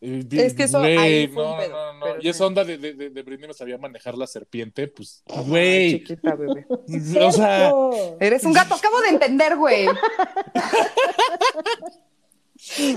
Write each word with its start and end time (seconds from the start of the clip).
Es 0.00 0.54
que 0.54 0.62
eso 0.62 0.78
güey, 0.78 0.96
ahí 0.96 1.28
fue 1.28 1.44
un 1.44 1.50
no, 1.50 1.58
pedo, 1.58 1.92
no, 1.92 2.06
no. 2.06 2.18
Y 2.18 2.22
sí. 2.22 2.28
esa 2.30 2.46
onda 2.46 2.64
de, 2.64 2.78
de, 2.78 2.94
de, 2.94 3.10
de 3.10 3.22
Britney 3.22 3.48
no 3.48 3.52
sabía 3.52 3.76
manejar 3.76 4.16
la 4.16 4.26
serpiente, 4.26 4.88
pues, 4.88 5.22
güey. 5.26 5.98
chiquita, 5.98 6.34
bebé. 6.34 6.66
O 7.20 7.32
sea. 7.32 7.70
Eres 8.18 8.44
un 8.44 8.54
gato, 8.54 8.74
acabo 8.74 8.98
de 9.02 9.08
entender, 9.10 9.56
güey. 9.56 9.86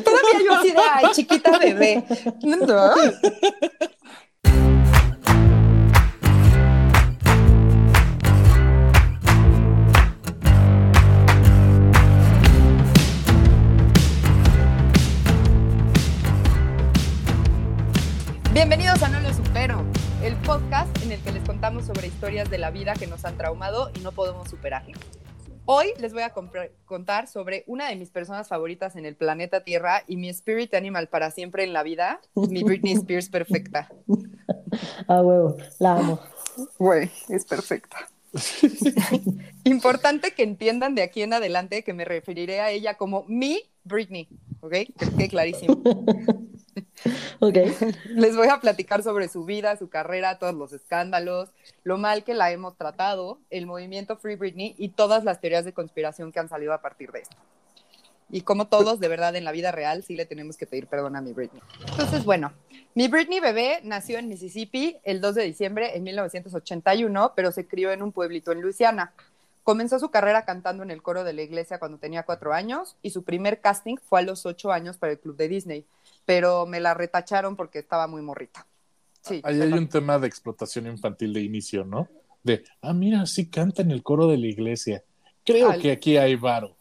Todavía 0.03 0.43
yo 0.45 0.53
así 0.53 0.71
de, 0.71 0.77
ay, 0.77 1.05
chiquita 1.13 1.57
bebé. 1.57 2.03
Bienvenidos 18.53 19.01
a 19.01 19.09
No 19.09 19.19
Lo 19.19 19.33
Supero, 19.33 19.83
el 20.21 20.35
podcast 20.35 20.95
en 21.01 21.11
el 21.11 21.19
que 21.23 21.31
les 21.31 21.43
contamos 21.43 21.85
sobre 21.85 22.05
historias 22.05 22.51
de 22.51 22.59
la 22.59 22.69
vida 22.69 22.93
que 22.93 23.07
nos 23.07 23.25
han 23.25 23.35
traumado 23.35 23.89
y 23.95 24.01
no 24.01 24.11
podemos 24.11 24.47
superar. 24.47 24.83
Hoy 25.65 25.87
les 25.99 26.13
voy 26.13 26.21
a 26.21 26.31
contar 26.85 27.27
sobre 27.27 27.63
una 27.65 27.89
de 27.89 27.95
mis 27.95 28.11
personas 28.11 28.47
favoritas 28.47 28.95
en 28.95 29.07
el 29.07 29.15
planeta 29.15 29.63
Tierra 29.63 30.03
y 30.05 30.17
mi 30.17 30.29
spirit 30.29 30.75
animal 30.75 31.07
para 31.07 31.31
siempre 31.31 31.63
en 31.63 31.73
la 31.73 31.81
vida, 31.81 32.21
mi 32.35 32.61
Britney 32.61 32.93
Spears 32.93 33.29
perfecta. 33.29 33.89
A 35.07 35.21
huevo, 35.23 35.57
la 35.79 35.97
amo. 35.97 36.19
Güey, 36.77 37.09
es 37.29 37.45
perfecta. 37.45 38.07
Importante 39.63 40.33
que 40.33 40.43
entiendan 40.43 40.95
de 40.95 41.03
aquí 41.03 41.21
en 41.21 41.33
adelante 41.33 41.83
que 41.83 41.93
me 41.93 42.05
referiré 42.05 42.59
a 42.61 42.71
ella 42.71 42.95
como 42.95 43.25
mi 43.27 43.61
Britney, 43.83 44.27
¿ok? 44.61 44.71
Que 44.71 44.93
quede 45.17 45.29
clarísimo. 45.29 45.81
Ok. 47.39 47.57
Les 48.15 48.35
voy 48.35 48.47
a 48.47 48.59
platicar 48.61 49.03
sobre 49.03 49.27
su 49.27 49.43
vida, 49.43 49.75
su 49.75 49.89
carrera, 49.89 50.39
todos 50.39 50.53
los 50.53 50.71
escándalos, 50.71 51.49
lo 51.83 51.97
mal 51.97 52.23
que 52.23 52.33
la 52.33 52.51
hemos 52.51 52.77
tratado, 52.77 53.39
el 53.49 53.65
movimiento 53.65 54.15
Free 54.15 54.35
Britney 54.35 54.73
y 54.77 54.89
todas 54.89 55.25
las 55.25 55.41
teorías 55.41 55.65
de 55.65 55.73
conspiración 55.73 56.31
que 56.31 56.39
han 56.39 56.47
salido 56.47 56.71
a 56.73 56.81
partir 56.81 57.11
de 57.11 57.19
esto. 57.19 57.35
Y 58.33 58.41
como 58.41 58.65
todos, 58.65 58.99
de 58.99 59.07
verdad, 59.07 59.35
en 59.35 59.43
la 59.43 59.51
vida 59.51 59.71
real, 59.71 60.03
sí 60.03 60.15
le 60.15 60.25
tenemos 60.25 60.57
que 60.57 60.65
pedir 60.65 60.87
perdón 60.87 61.15
a 61.15 61.21
mi 61.21 61.33
Britney. 61.33 61.61
Entonces, 61.87 62.25
bueno, 62.25 62.51
mi 62.95 63.07
Britney 63.07 63.39
bebé 63.39 63.79
nació 63.83 64.17
en 64.17 64.27
Mississippi 64.27 64.97
el 65.03 65.21
2 65.21 65.35
de 65.35 65.43
diciembre 65.43 65.95
en 65.95 66.01
1981, 66.01 67.33
pero 67.35 67.51
se 67.51 67.67
crió 67.67 67.91
en 67.91 68.01
un 68.01 68.11
pueblito 68.11 68.51
en 68.51 68.61
Luisiana. 68.61 69.13
Comenzó 69.61 69.99
su 69.99 70.09
carrera 70.09 70.45
cantando 70.45 70.81
en 70.81 70.89
el 70.89 71.03
coro 71.03 71.23
de 71.23 71.33
la 71.33 71.43
iglesia 71.43 71.77
cuando 71.77 71.99
tenía 71.99 72.23
cuatro 72.23 72.53
años 72.53 72.95
y 73.03 73.11
su 73.11 73.21
primer 73.21 73.61
casting 73.61 73.97
fue 73.97 74.21
a 74.21 74.23
los 74.23 74.47
ocho 74.47 74.71
años 74.71 74.97
para 74.97 75.11
el 75.11 75.19
club 75.19 75.37
de 75.37 75.47
Disney, 75.47 75.85
pero 76.25 76.65
me 76.65 76.79
la 76.79 76.95
retacharon 76.95 77.55
porque 77.55 77.77
estaba 77.77 78.07
muy 78.07 78.23
morrita. 78.23 78.65
Sí, 79.21 79.41
ahí 79.43 79.61
hay 79.61 79.73
un 79.73 79.87
tema 79.87 80.17
de 80.17 80.27
explotación 80.27 80.87
infantil 80.87 81.33
de 81.33 81.41
inicio, 81.41 81.85
¿no? 81.85 82.09
De, 82.41 82.63
ah, 82.81 82.93
mira, 82.93 83.27
sí 83.27 83.47
canta 83.51 83.83
en 83.83 83.91
el 83.91 84.01
coro 84.01 84.25
de 84.25 84.39
la 84.39 84.47
iglesia. 84.47 85.03
Creo 85.45 85.69
Al- 85.69 85.79
que 85.79 85.91
aquí 85.91 86.17
hay 86.17 86.33
varo. 86.33 86.75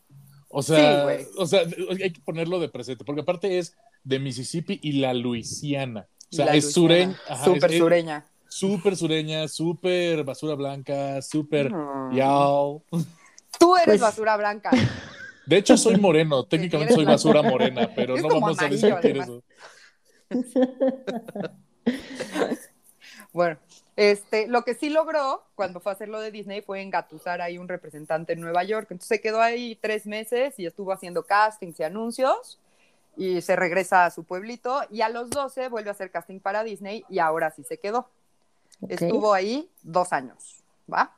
O 0.54 0.62
sea, 0.62 1.06
o 1.38 1.46
sea, 1.46 1.62
hay 2.02 2.12
que 2.12 2.20
ponerlo 2.20 2.60
de 2.60 2.68
presente, 2.68 3.04
porque 3.04 3.22
aparte 3.22 3.58
es 3.58 3.74
de 4.04 4.18
Mississippi 4.18 4.78
y 4.82 4.92
la 5.00 5.14
Luisiana. 5.14 6.06
O 6.30 6.36
sea, 6.36 6.46
La 6.46 6.54
es 6.54 6.72
sureña. 6.72 7.18
Súper 7.44 7.72
sureña. 7.78 8.26
Súper 8.48 8.96
sureña, 8.96 9.48
súper 9.48 10.24
basura 10.24 10.54
blanca, 10.54 11.22
súper 11.22 11.72
Mm. 11.72 12.14
yao. 12.14 12.84
Tú 13.58 13.74
eres 13.76 13.86
Pues- 13.86 14.00
basura 14.02 14.36
blanca. 14.36 14.70
De 15.46 15.56
hecho, 15.56 15.76
soy 15.76 15.96
moreno. 15.96 16.44
Técnicamente 16.44 16.94
soy 16.94 17.04
basura 17.06 17.42
morena, 17.42 17.90
pero 17.96 18.14
Es 18.16 18.22
no 18.22 18.28
vamos 18.28 18.58
a 18.58 18.66
amarillo, 18.66 18.86
discutir 18.86 19.16
eso. 19.18 19.42
Bueno, 23.32 23.58
este, 23.96 24.46
lo 24.46 24.62
que 24.62 24.74
sí 24.74 24.88
logró 24.88 25.42
cuando 25.54 25.80
fue 25.80 25.92
a 25.92 25.94
hacer 25.94 26.08
lo 26.08 26.20
de 26.20 26.30
Disney 26.30 26.62
fue 26.62 26.80
engatusar 26.80 27.40
ahí 27.40 27.58
un 27.58 27.68
representante 27.68 28.32
en 28.32 28.40
Nueva 28.40 28.64
York. 28.64 28.86
Entonces 28.90 29.08
se 29.08 29.20
quedó 29.20 29.40
ahí 29.40 29.78
tres 29.80 30.06
meses 30.06 30.58
y 30.58 30.66
estuvo 30.66 30.92
haciendo 30.92 31.24
castings 31.24 31.78
y 31.80 31.82
anuncios 31.82 32.58
y 33.16 33.42
se 33.42 33.56
regresa 33.56 34.06
a 34.06 34.10
su 34.10 34.24
pueblito 34.24 34.80
y 34.90 35.02
a 35.02 35.08
los 35.08 35.30
12 35.30 35.68
vuelve 35.68 35.90
a 35.90 35.92
hacer 35.92 36.10
casting 36.10 36.40
para 36.40 36.64
Disney 36.64 37.04
y 37.08 37.18
ahora 37.18 37.50
sí 37.50 37.64
se 37.64 37.78
quedó. 37.78 38.08
Estuvo 38.88 39.32
ahí 39.32 39.70
dos 39.82 40.12
años, 40.12 40.64
¿va? 40.92 41.16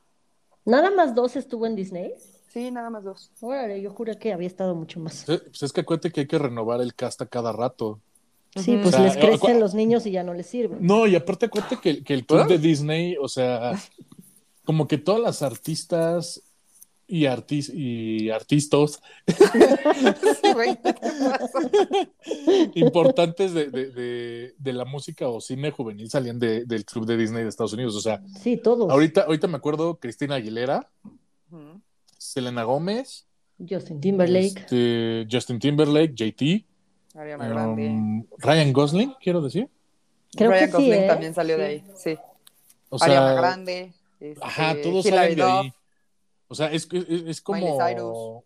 Nada 0.65 0.91
más 0.91 1.15
dos 1.15 1.37
estuvo 1.37 1.67
en 1.67 1.77
Disney. 1.77 2.15
Sí, 2.49 2.71
nada 2.71 2.91
más 2.91 3.05
dos. 3.05 3.31
Órale, 3.41 3.81
yo 3.81 3.91
juré 3.91 4.19
que 4.19 4.33
había 4.33 4.47
estado 4.47 4.75
mucho 4.75 5.01
más. 5.01 5.29
Eh, 5.29 5.39
Pues 5.39 5.63
es 5.63 5.73
que 5.73 5.81
acuérdate 5.81 6.11
que 6.13 6.21
hay 6.21 6.27
que 6.27 6.39
renovar 6.39 6.81
el 6.81 6.95
cast 6.95 7.23
a 7.23 7.27
cada 7.27 7.53
rato. 7.53 8.01
Sí, 8.57 8.77
pues 8.77 8.89
O 8.95 8.99
sea, 8.99 9.03
les 9.03 9.17
crecen 9.17 9.59
los 9.61 9.75
niños 9.75 10.07
y 10.07 10.13
ya 10.13 10.23
no 10.23 10.33
les 10.35 10.47
sirven. 10.47 10.79
No, 10.81 11.07
y 11.07 11.17
aparte 11.17 11.47
acuérdate 11.47 11.79
que, 11.83 12.05
que 12.05 12.15
el 12.15 12.25
club 12.27 12.41
¿Ah? 12.45 12.47
de 12.47 12.59
Disney, 12.59 13.17
o 13.21 13.29
sea, 13.29 13.73
como 14.65 14.87
que 14.87 14.99
todas 14.99 15.21
las 15.21 15.43
artistas 15.43 16.43
y, 17.07 17.27
artis 17.27 17.71
y 17.75 18.31
artistas 18.31 19.01
importantes 22.75 23.53
de, 23.55 23.71
de- 23.71 23.91
de- 23.91 24.55
de 24.59 24.73
la 24.73 24.85
música 24.85 25.29
o 25.29 25.41
cine 25.41 25.71
juvenil 25.71 26.11
salían 26.11 26.39
de- 26.39 26.65
del 26.65 26.85
club 26.85 27.07
de 27.07 27.17
Disney 27.17 27.43
de 27.43 27.49
Estados 27.49 27.73
Unidos. 27.73 27.95
O 27.97 28.01
sea, 28.01 28.23
Sí, 28.41 28.57
todos. 28.57 28.91
ahorita, 28.91 29.23
ahorita 29.23 29.47
me 29.49 29.57
acuerdo 29.57 29.99
Cristina 29.99 30.37
Aguilera. 30.37 30.91
Selena 32.19 32.65
Gómez, 32.65 33.27
Justin 33.69 34.01
Timberlake. 34.01 34.59
este, 34.61 35.27
Justin 35.31 35.59
Timberlake, 35.61 36.15
JT, 36.15 36.65
Ariana 37.15 37.49
Grande. 37.49 37.89
um, 37.89 38.27
Ryan 38.39 38.73
Gosling, 38.73 39.15
quiero 39.21 39.41
decir. 39.41 39.69
Creo 40.37 40.51
Ryan 40.51 40.61
que 40.65 40.67
sí, 40.67 40.73
Gosling 40.73 40.93
¿eh? 41.05 41.07
también 41.07 41.35
salió 41.35 41.57
de 41.59 41.65
ahí, 41.65 41.85
sí. 41.97 42.19
O 42.91 43.03
Ariana 43.03 43.27
sea, 43.29 43.35
Grande. 43.35 43.93
este, 44.21 44.45
Ajá, 44.45 44.75
todos 44.83 45.07
Hilary 45.07 45.35
salen 45.35 45.37
de 45.37 45.43
Duff. 45.43 45.53
ahí. 45.65 45.73
O 46.49 46.55
sea, 46.55 46.73
es, 46.73 46.89
es, 46.93 47.23
es 47.27 47.41
como 47.41 48.45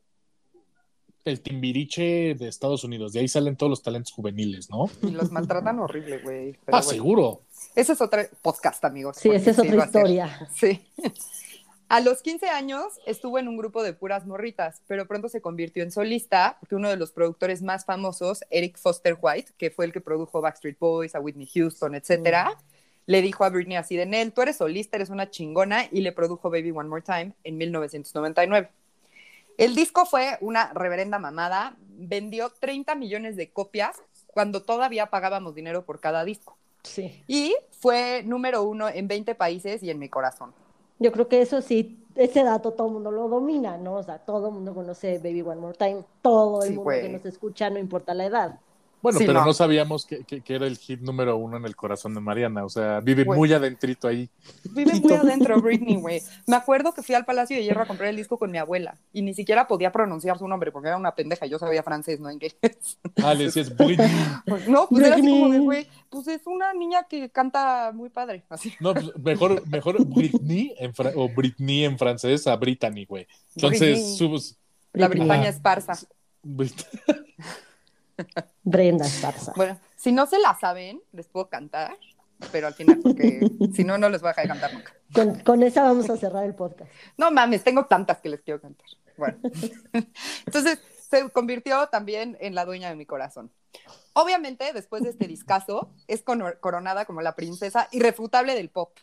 el 1.24 1.40
timbiriche 1.42 2.34
de 2.34 2.48
Estados 2.48 2.84
Unidos. 2.84 3.12
De 3.12 3.20
ahí 3.20 3.28
salen 3.28 3.56
todos 3.56 3.70
los 3.70 3.82
talentos 3.82 4.12
juveniles, 4.12 4.70
¿no? 4.70 4.88
Y 5.02 5.10
los 5.10 5.30
maltratan 5.30 5.78
horrible, 5.78 6.18
güey. 6.18 6.52
Ah, 6.66 6.80
bueno. 6.80 6.82
seguro. 6.82 7.42
Ese 7.74 7.92
es 7.92 8.00
otro 8.00 8.22
podcast, 8.40 8.82
amigos. 8.84 9.16
Sí, 9.18 9.28
esa 9.30 9.50
es 9.50 9.58
otra 9.58 9.84
historia. 9.84 10.48
Sí. 10.54 10.80
A 11.91 12.00
los 12.00 12.21
15 12.21 12.50
años 12.50 13.00
estuvo 13.06 13.38
en 13.38 13.49
un 13.49 13.56
grupo 13.56 13.82
de 13.82 13.94
puras 13.94 14.26
morritas, 14.26 14.82
pero 14.87 15.06
pronto 15.06 15.31
se 15.31 15.41
convirtió 15.41 15.82
en 15.82 15.91
solista 15.91 16.59
porque 16.60 16.75
uno 16.75 16.91
de 16.91 16.99
los 16.99 17.12
productores 17.12 17.62
más 17.62 17.87
famosos, 17.87 18.44
Eric 18.50 18.76
Foster 18.76 19.16
White, 19.19 19.53
que 19.56 19.71
fue 19.71 19.87
el 19.87 19.93
que 19.93 20.03
produjo 20.03 20.43
Backstreet 20.43 20.78
Boys, 20.78 21.15
a 21.15 21.21
Whitney 21.21 21.47
Houston, 21.47 21.94
etcétera, 21.94 22.59
le 23.06 23.22
dijo 23.22 23.43
a 23.44 23.49
Britney 23.49 23.78
así 23.78 23.97
de 23.97 24.04
Nel, 24.04 24.32
tú 24.32 24.43
eres 24.43 24.59
solista, 24.59 24.99
eres 24.99 25.09
una 25.09 25.31
chingona, 25.31 25.87
y 25.91 26.03
le 26.03 26.12
produjo 26.12 26.50
Baby 26.50 26.72
One 26.72 26.91
More 26.91 27.00
Time 27.00 27.32
en 27.43 27.56
1999. 27.56 28.69
El 29.56 29.75
disco 29.75 30.05
fue 30.05 30.37
una 30.43 30.70
reverenda 30.75 31.19
mamada, 31.19 31.75
vendió 31.88 32.50
30 32.50 32.97
millones 32.97 33.34
de 33.34 33.49
copias 33.49 33.97
cuando 34.26 34.62
todavía 34.62 35.06
pagábamos 35.06 35.55
dinero 35.55 35.87
por 35.87 36.00
cada 36.00 36.22
disco. 36.26 36.59
Sí. 36.82 37.25
Y 37.26 37.56
fue 37.70 38.25
número 38.26 38.62
uno 38.62 38.91
en 38.91 39.09
20 39.09 39.34
países 39.34 39.82
y 39.82 39.88
en 39.88 39.99
mi 39.99 40.10
corazón. 40.10 40.53
Yo 40.98 41.12
creo 41.12 41.28
que 41.28 41.41
eso 41.41 41.60
sí, 41.62 42.06
ese 42.14 42.42
dato 42.44 42.72
todo 42.75 42.88
el 42.88 42.92
mundo 42.94 43.10
lo 43.12 43.28
domina, 43.28 43.78
¿no? 43.78 43.97
O 43.97 44.03
sea, 44.03 44.25
todo 44.25 44.48
el 44.48 44.54
mundo 44.54 44.75
conoce 44.75 45.19
Baby 45.19 45.42
One 45.42 45.60
More 45.60 45.76
Time, 45.78 46.04
todo 46.22 46.62
el 46.64 46.70
Sí, 46.70 46.75
mundo 46.75 46.98
que 46.98 47.09
nos 47.09 47.25
escucha, 47.25 47.70
no 47.70 47.78
importa 47.78 48.14
la 48.14 48.26
edad. 48.26 48.60
Bueno, 49.00 49.19
Sí, 49.19 49.26
pero 49.26 49.41
no. 49.41 49.47
no, 49.47 49.53
sabíamos 49.53 50.04
que, 50.06 50.25
que- 50.25 50.41
que 50.41 50.54
era 50.56 50.66
el 50.66 50.76
hit 50.76 51.00
número 51.00 51.36
uno 51.36 51.56
en 51.56 51.64
el 51.64 51.76
corazón 51.76 52.14
de 52.14 52.20
Mariana. 52.20 52.64
O 52.64 52.69
sea, 52.69 52.98
vive 53.00 53.25
muy 53.25 53.53
adentrito 53.53 54.09
ahí. 54.09 54.28
Vive 54.72 54.94
muy 55.00 55.12
adentro 55.12 55.60
Britney, 55.60 55.97
güey. 56.00 56.20
Me 56.47 56.56
acuerdo 56.56 56.92
que 56.92 57.03
fui 57.03 57.14
al 57.14 57.25
Palacio 57.25 57.56
de 57.56 57.62
Hierro 57.62 57.82
a 57.82 57.87
comprar 57.87 58.08
el 58.08 58.16
disco 58.16 58.38
con 58.38 58.50
mi 58.50 58.58
abuela 58.58 58.97
y 59.12 59.22
ni 59.22 59.34
siquiera 59.34 59.69
podía 59.69 59.92
pronunciar 59.92 60.37
su 60.38 60.48
nombre 60.48 60.72
porque 60.72 60.88
era 60.88 60.97
una 60.97 61.14
pendeja. 61.14 61.47
Yo 61.47 61.58
sabía 61.58 61.82
francés, 61.82 62.19
no 62.20 62.31
inglés. 62.31 62.56
Ah, 63.22 63.34
le 63.34 63.44
decías 63.44 63.75
Britney. 63.76 64.10
No, 64.69 64.88
pues 64.88 65.04
era 65.04 65.14
así 65.16 65.22
como 65.28 65.44
de, 65.44 65.48
Britney. 65.50 65.64
güey, 65.64 65.88
pues 66.10 66.26
es 66.28 66.47
una 66.47 66.72
niña 66.75 67.05
que 67.08 67.31
canta 67.31 67.93
muy 67.94 68.08
padre. 68.11 68.44
Así. 68.49 68.72
No, 68.81 68.94
pues 68.94 69.17
mejor, 69.17 69.67
mejor 69.69 70.05
Britney 70.05 70.75
en 70.78 70.93
o 71.14 71.28
Britney 71.28 71.84
en 71.84 71.99
francés 71.99 72.46
a 72.46 72.56
Brittany, 72.56 73.05
güey. 73.06 73.26
Entonces, 73.55 74.19
Britney. 74.19 74.40
La 74.94 75.08
Britney. 75.08 75.46
Esparza. 75.46 75.99
Brit- 76.43 76.87
Brenda 78.62 79.06
Esparza. 79.06 79.53
Bueno, 79.56 79.79
si 79.97 80.12
no 80.12 80.26
se 80.26 80.38
la 80.38 80.56
saben, 80.59 81.03
les 81.12 81.26
puedo 81.29 81.49
cantar, 81.49 81.97
pero 82.53 82.67
al 82.67 82.75
final, 82.75 82.99
porque 83.03 83.41
si 83.75 83.85
no, 83.85 83.99
no 83.99 84.09
les 84.09 84.20
voy 84.20 84.29
a 84.29 84.31
dejar 84.31 84.44
de 84.44 84.49
cantar 84.49 84.75
nunca. 84.75 84.93
Con, 85.12 85.41
con 85.41 85.62
esa 85.62 85.82
vamos 85.82 86.09
a 86.11 86.17
cerrar 86.17 86.44
el 86.44 86.55
podcast. 86.55 86.91
No 87.17 87.31
mames, 87.31 87.65
tengo 87.65 87.87
tantas 87.87 88.19
que 88.19 88.29
les 88.29 88.43
quiero 88.43 88.61
cantar. 88.61 88.87
Bueno, 89.17 89.38
entonces 90.47 90.79
se 91.11 91.29
convirtió 91.31 91.88
también 91.88 92.37
en 92.41 92.55
la 92.55 92.65
dueña 92.65 92.88
de 92.88 92.97
mi 92.97 93.06
corazón. 93.06 93.50
Obviamente, 94.12 94.73
después 94.73 95.03
de 95.03 95.11
este 95.11 95.26
discazo, 95.26 95.91
es 96.06 96.23
coronada 96.23 97.05
como 97.05 97.23
la 97.23 97.35
princesa 97.37 97.88
irrefutable 97.93 98.55
del 98.55 98.69
pop. 98.69 98.97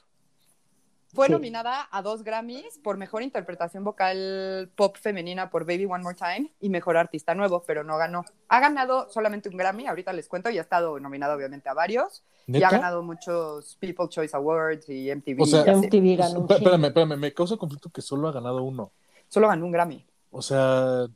Fue 1.16 1.28
Sí. 1.28 1.32
nominada 1.34 1.88
a 1.92 2.02
dos 2.02 2.24
Grammys 2.24 2.78
por 2.84 2.98
mejor 2.98 3.24
interpretación 3.24 3.84
vocal 3.84 4.70
pop 4.76 4.98
femenina 4.98 5.50
por 5.50 5.64
Baby 5.66 5.86
One 5.86 6.04
More 6.04 6.16
Time 6.16 6.52
y 6.60 6.70
mejor 6.70 6.98
artista 6.98 7.34
nuevo, 7.34 7.64
pero 7.66 7.84
no 7.84 7.98
ganó. 7.98 8.26
Ha 8.50 8.60
ganado 8.60 9.10
solamente 9.10 9.50
un 9.50 9.58
Grammy, 9.58 9.88
ahorita 9.88 10.14
les 10.14 10.28
cuento, 10.28 10.50
y 10.50 10.58
ha 10.58 10.62
estado 10.62 11.00
nominada 11.00 11.36
obviamente 11.36 11.70
a 11.70 11.74
varios. 11.74 12.24
Y 12.48 12.52
¿Neta? 12.52 12.68
ha 12.68 12.72
ganado 12.72 13.02
muchos 13.02 13.76
People's 13.80 14.10
Choice 14.10 14.36
Awards 14.36 14.88
y 14.90 15.10
MTV. 15.10 15.42
O 15.42 15.46
sea, 15.46 15.64
y. 15.66 15.76
MTV 15.76 16.16
ganó. 16.18 16.46
Espérame, 16.50 16.86
espérame, 16.86 17.18
me 17.18 17.34
causa 17.34 17.58
conflicto 17.58 17.90
que 17.90 18.02
solo 18.02 18.28
ha 18.28 18.32
ganado 18.32 18.62
uno. 18.64 18.92
Solo 19.30 19.48
ganó 19.48 19.66
un 19.66 19.72
Grammy. 19.72 20.06
O 20.32 20.42
sea, 20.42 21.08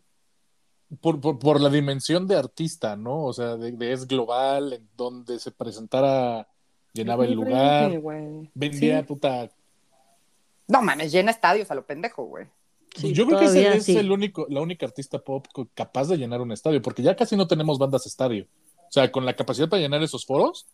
por, 1.01 1.19
por, 1.21 1.37
por 1.37 1.61
la 1.61 1.69
dimensión 1.69 2.25
de 2.27 2.35
artista, 2.35 2.95
¿no? 2.95 3.25
O 3.25 3.33
sea, 3.33 3.57
de, 3.57 3.71
de 3.73 3.91
es 3.93 4.07
global, 4.07 4.73
en 4.73 4.89
donde 4.97 5.37
se 5.37 5.51
presentara, 5.51 6.47
llenaba 6.93 7.25
el 7.25 7.33
lugar, 7.33 7.99
güey. 7.99 8.49
vendía 8.55 9.01
Sí. 9.01 9.05
puta. 9.05 9.49
No 10.69 10.81
mames, 10.81 11.11
llena 11.11 11.31
estadios 11.31 11.69
a 11.71 11.75
lo 11.75 11.85
pendejo, 11.85 12.23
güey. 12.23 12.45
Sí, 12.95 13.11
Yo 13.13 13.25
creo 13.25 13.39
que 13.39 13.45
ese 13.45 13.75
es 13.75 13.83
sí. 13.85 13.97
el 13.97 14.11
único, 14.11 14.45
la 14.49 14.61
única 14.61 14.85
artista 14.85 15.19
pop 15.19 15.45
capaz 15.73 16.07
de 16.07 16.17
llenar 16.17 16.39
un 16.41 16.51
estadio, 16.51 16.81
porque 16.81 17.03
ya 17.03 17.15
casi 17.15 17.35
no 17.35 17.47
tenemos 17.47 17.77
bandas 17.77 18.05
estadio. 18.05 18.45
O 18.87 18.91
sea, 18.91 19.11
con 19.11 19.25
la 19.25 19.35
capacidad 19.35 19.67
para 19.69 19.81
llenar 19.81 20.01
esos 20.01 20.25
foros, 20.25 20.65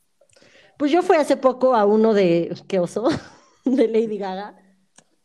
Pues 0.77 0.91
yo 0.91 1.01
fui 1.01 1.15
hace 1.17 1.35
poco 1.37 1.73
a 1.75 1.85
uno 1.85 2.13
de, 2.13 2.55
¿qué 2.67 2.79
oso? 2.79 3.07
De 3.65 3.87
Lady 3.87 4.17
Gaga. 4.17 4.55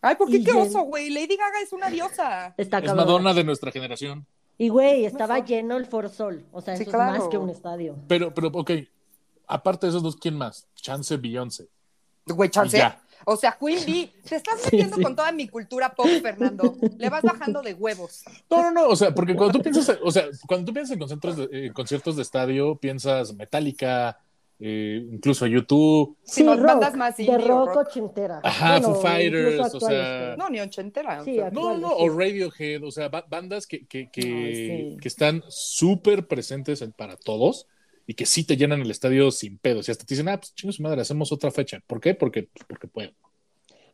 Ay, 0.00 0.14
¿por 0.16 0.28
qué 0.30 0.36
Y 0.38 0.44
qué 0.44 0.52
llen- 0.52 0.68
oso, 0.68 0.82
güey? 0.82 1.10
Lady 1.10 1.36
Gaga 1.36 1.60
es 1.62 1.72
una 1.72 1.90
diosa. 1.90 2.54
Está 2.56 2.78
es. 2.78 2.94
Madonna 2.94 3.34
de 3.34 3.44
nuestra 3.44 3.70
generación. 3.70 4.26
Y 4.56 4.68
güey, 4.68 5.04
estaba 5.04 5.38
lleno 5.44 5.76
el 5.76 5.86
Foro 5.86 6.08
Sol. 6.08 6.44
O 6.52 6.60
sea, 6.60 6.76
Sí, 6.76 6.82
eso 6.82 6.92
claro. 6.92 7.14
es 7.14 7.20
más 7.20 7.28
que 7.28 7.38
un 7.38 7.50
estadio. 7.50 7.96
Pero, 8.08 8.32
pero, 8.34 8.48
ok, 8.52 8.70
aparte 9.46 9.86
de 9.86 9.90
esos 9.90 10.02
dos, 10.02 10.16
¿quién 10.16 10.36
más? 10.36 10.66
Chance 10.74 11.16
Beyoncé. 11.16 11.68
Güey, 12.26 12.48
chance. 12.50 12.80
O 13.26 13.36
sea, 13.36 13.56
Queen 13.60 13.78
Bee, 13.86 14.10
te 14.28 14.36
estás 14.36 14.60
metiendo 14.64 14.96
sí. 14.96 15.02
con 15.02 15.14
toda 15.14 15.30
mi 15.32 15.48
cultura 15.48 15.94
pop, 15.94 16.06
Fernando. 16.22 16.76
Le 16.98 17.08
vas 17.08 17.22
bajando 17.22 17.62
de 17.62 17.74
huevos. 17.74 18.22
No, 18.50 18.62
no, 18.62 18.70
no, 18.72 18.88
o 18.88 18.96
sea, 18.96 19.14
porque 19.14 19.34
cuando 19.34 19.58
tú 19.58 19.62
piensas, 19.62 19.98
o 20.02 20.10
sea, 20.10 20.24
cuando 20.46 20.66
tú 20.66 20.72
piensas 20.72 20.92
en 20.94 20.98
conciertos 20.98 21.36
de, 21.36 21.48
eh, 21.66 21.72
conciertos 21.72 22.16
de 22.16 22.22
estadio, 22.22 22.76
piensas 22.76 23.34
Metallica, 23.34 24.18
eh, 24.62 25.06
incluso 25.12 25.46
YouTube, 25.46 26.16
Sí, 26.22 26.42
no, 26.44 26.54
bandas 26.56 26.94
más 26.94 27.16
de 27.16 27.22
indie 27.24 27.36
o 27.46 27.48
rock, 27.48 27.68
rock. 27.76 27.86
ochentera. 27.88 28.40
Ajá, 28.42 28.72
Bueno, 28.78 28.94
Foo 28.94 29.02
Fighters, 29.02 29.58
o 29.58 29.64
actuales, 29.64 29.88
sea, 29.88 30.36
No, 30.36 30.50
ni 30.50 30.60
ochentera. 30.60 31.24
Sí, 31.24 31.30
o 31.32 31.34
sea, 31.36 31.46
actual. 31.46 31.80
no, 31.80 31.88
no, 31.88 31.88
sí. 31.88 31.94
o 31.98 32.08
Radiohead, 32.18 32.84
o 32.84 32.90
sea, 32.90 33.08
ba- 33.08 33.24
bandas 33.28 33.66
que, 33.66 33.86
que, 33.86 34.10
que, 34.10 34.20
Ay, 34.22 34.54
sí. 34.92 34.96
que 35.00 35.08
están 35.08 35.42
súper 35.48 36.26
presentes 36.26 36.82
en- 36.82 36.92
para 36.92 37.16
todos 37.16 37.66
y 38.10 38.14
que 38.14 38.26
sí 38.26 38.42
te 38.42 38.56
llenan 38.56 38.80
el 38.80 38.90
estadio 38.90 39.30
sin 39.30 39.56
pedos. 39.58 39.86
Y 39.86 39.92
hasta 39.92 40.04
te 40.04 40.14
dicen, 40.14 40.28
ah, 40.28 40.36
pues 40.36 40.52
chingo 40.52 40.72
su 40.72 40.82
madre, 40.82 41.00
hacemos 41.00 41.30
otra 41.30 41.52
fecha. 41.52 41.78
¿Por 41.86 42.00
qué? 42.00 42.12
Porque, 42.12 42.48
porque 42.66 42.88
puedo. 42.88 43.12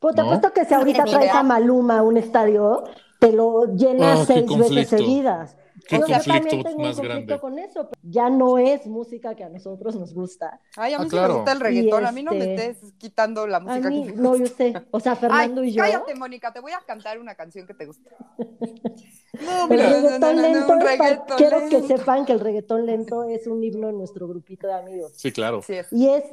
Pues 0.00 0.14
te 0.14 0.22
¿No? 0.22 0.28
apuesto 0.28 0.54
que 0.54 0.64
si 0.64 0.72
ahorita 0.72 1.04
traes 1.04 1.32
a 1.32 1.42
Maluma 1.42 1.98
a 1.98 2.02
un 2.02 2.16
estadio, 2.16 2.84
te 3.20 3.30
lo 3.32 3.76
llena 3.76 4.14
Ah, 4.14 4.24
seis 4.26 4.46
veces 4.56 4.88
seguidas. 4.88 5.54
Qué 5.88 5.96
O 5.98 6.06
sea, 6.06 6.16
conflicto 6.16 6.48
tengo 6.62 6.76
un 6.76 6.82
más 6.82 6.96
conflicto 6.96 7.02
grande. 7.02 7.38
con 7.40 7.58
eso. 7.58 7.88
pero 7.90 8.00
Ya 8.02 8.28
no 8.28 8.58
es 8.58 8.86
música 8.86 9.34
que 9.36 9.44
a 9.44 9.48
nosotros 9.48 9.94
nos 9.96 10.12
gusta. 10.14 10.60
Ay, 10.76 10.94
a 10.94 10.98
mí 10.98 11.04
Ah, 11.06 11.08
claro. 11.08 11.28
me 11.28 11.34
gusta 11.40 11.52
el 11.52 11.60
reggaetón. 11.60 12.06
A 12.06 12.12
mí 12.12 12.22
no 12.22 12.32
me 12.32 12.38
este- 12.54 12.66
estés 12.70 12.92
quitando 12.98 13.46
la 13.46 13.58
A 13.58 13.60
música 13.60 13.88
mí, 13.88 14.04
que 14.06 14.12
me 14.12 14.22
no, 14.22 14.30
gusta. 14.30 14.44
yo 14.44 14.54
sé. 14.56 14.74
O 14.90 14.98
sea, 15.00 15.14
Fernando 15.16 15.60
Ay, 15.60 15.68
y 15.68 15.72
yo. 15.72 15.82
cállate, 15.82 16.14
Mónica, 16.16 16.52
te 16.52 16.60
voy 16.60 16.72
a 16.72 16.80
cantar 16.86 17.18
una 17.20 17.34
canción 17.36 17.66
que 17.66 17.74
te 17.74 17.86
gusta. 17.86 18.10
No, 19.38 19.64
El 19.70 19.78
reggaetón 19.78 20.20
no, 20.20 20.32
no, 20.32 20.32
no, 20.32 20.42
lento, 20.42 20.72
un 20.72 20.78
pa- 20.78 20.84
reggaetón 20.86 21.36
quiero 21.36 21.68
que 21.68 21.82
sepan 21.82 22.24
que 22.24 22.32
el 22.32 22.40
reggaetón 22.40 22.86
lento 22.86 23.24
es 23.24 23.46
un 23.46 23.62
himno 23.62 23.90
en 23.90 23.98
nuestro 23.98 24.26
grupito 24.26 24.66
de 24.66 24.72
amigos. 24.74 25.12
sí, 25.14 25.30
claro. 25.30 25.60
Sí 25.62 25.74
es. 25.74 25.92
Y 25.92 26.08
es 26.08 26.24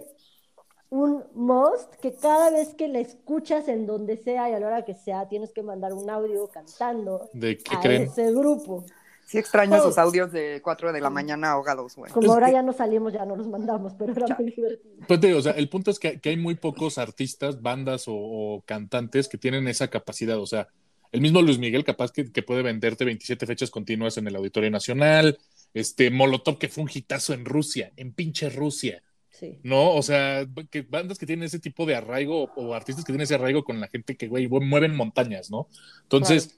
un 0.89 1.23
must 1.33 1.93
que 1.95 2.13
cada 2.15 2.49
vez 2.51 2.75
que 2.75 2.87
la 2.87 2.99
escuchas 2.99 3.67
en 3.67 3.85
donde 3.87 4.15
sea 4.15 4.49
y 4.49 4.53
a 4.53 4.59
la 4.59 4.67
hora 4.67 4.85
que 4.85 4.93
sea, 4.95 5.27
tienes 5.27 5.51
que 5.51 5.63
mandar 5.63 5.91
un 5.93 6.09
audio 6.09 6.47
cantando 6.47 7.29
¿De 7.33 7.57
qué 7.57 7.75
a 7.75 7.81
creen? 7.81 8.03
ese 8.03 8.31
grupo. 8.31 8.85
Sí 9.25 9.37
extraño 9.37 9.73
Oh. 9.73 9.77
esos 9.77 9.97
audios 9.97 10.31
de 10.31 10.61
4 10.61 10.93
de 10.93 11.01
la 11.01 11.09
mañana 11.09 11.51
ahogados, 11.51 11.95
güey. 11.95 12.11
Como 12.11 12.33
ahora 12.33 12.51
ya 12.51 12.61
no 12.61 12.73
salimos, 12.73 13.13
ya 13.13 13.25
no 13.25 13.35
los 13.35 13.47
mandamos, 13.47 13.93
pero 13.97 14.11
era 14.13 14.35
muy 14.37 14.51
divertido. 14.51 14.95
Pues 15.07 15.19
te 15.19 15.27
digo, 15.27 15.39
o 15.39 15.41
sea, 15.41 15.53
el 15.53 15.69
punto 15.69 15.91
es 15.91 15.99
que, 15.99 16.19
que 16.19 16.29
hay 16.29 16.37
muy 16.37 16.55
pocos 16.55 16.97
artistas, 16.97 17.61
bandas 17.61 18.07
o, 18.07 18.13
o 18.15 18.61
cantantes 18.65 19.27
que 19.27 19.37
tienen 19.37 19.67
esa 19.67 19.87
capacidad. 19.89 20.37
O 20.39 20.45
sea, 20.45 20.67
el 21.11 21.21
mismo 21.21 21.41
Luis 21.41 21.59
Miguel, 21.59 21.83
capaz 21.83 22.11
que, 22.11 22.31
que 22.31 22.43
puede 22.43 22.63
venderte 22.63 23.05
27 23.05 23.45
fechas 23.45 23.69
continuas 23.69 24.17
en 24.17 24.27
el 24.27 24.35
Auditorio 24.35 24.71
Nacional. 24.71 25.37
Este 25.73 26.09
Molotov, 26.09 26.57
que 26.57 26.69
fue 26.69 26.83
un 26.83 26.89
hitazo 26.93 27.33
en 27.33 27.45
Rusia, 27.45 27.91
en 27.97 28.13
pinche 28.13 28.49
Rusia. 28.49 29.01
Sí. 29.29 29.59
¿No? 29.63 29.93
O 29.93 30.01
sea, 30.01 30.45
que 30.69 30.81
bandas 30.81 31.17
que 31.17 31.25
tienen 31.25 31.45
ese 31.45 31.59
tipo 31.59 31.85
de 31.85 31.95
arraigo 31.95 32.51
o 32.55 32.73
artistas 32.73 33.03
que 33.05 33.11
tienen 33.11 33.23
ese 33.23 33.35
arraigo 33.35 33.63
con 33.63 33.79
la 33.79 33.87
gente 33.87 34.15
que, 34.15 34.27
güey, 34.27 34.47
mueven 34.47 34.95
montañas, 34.95 35.49
¿no? 35.49 35.67
Entonces, 36.03 36.57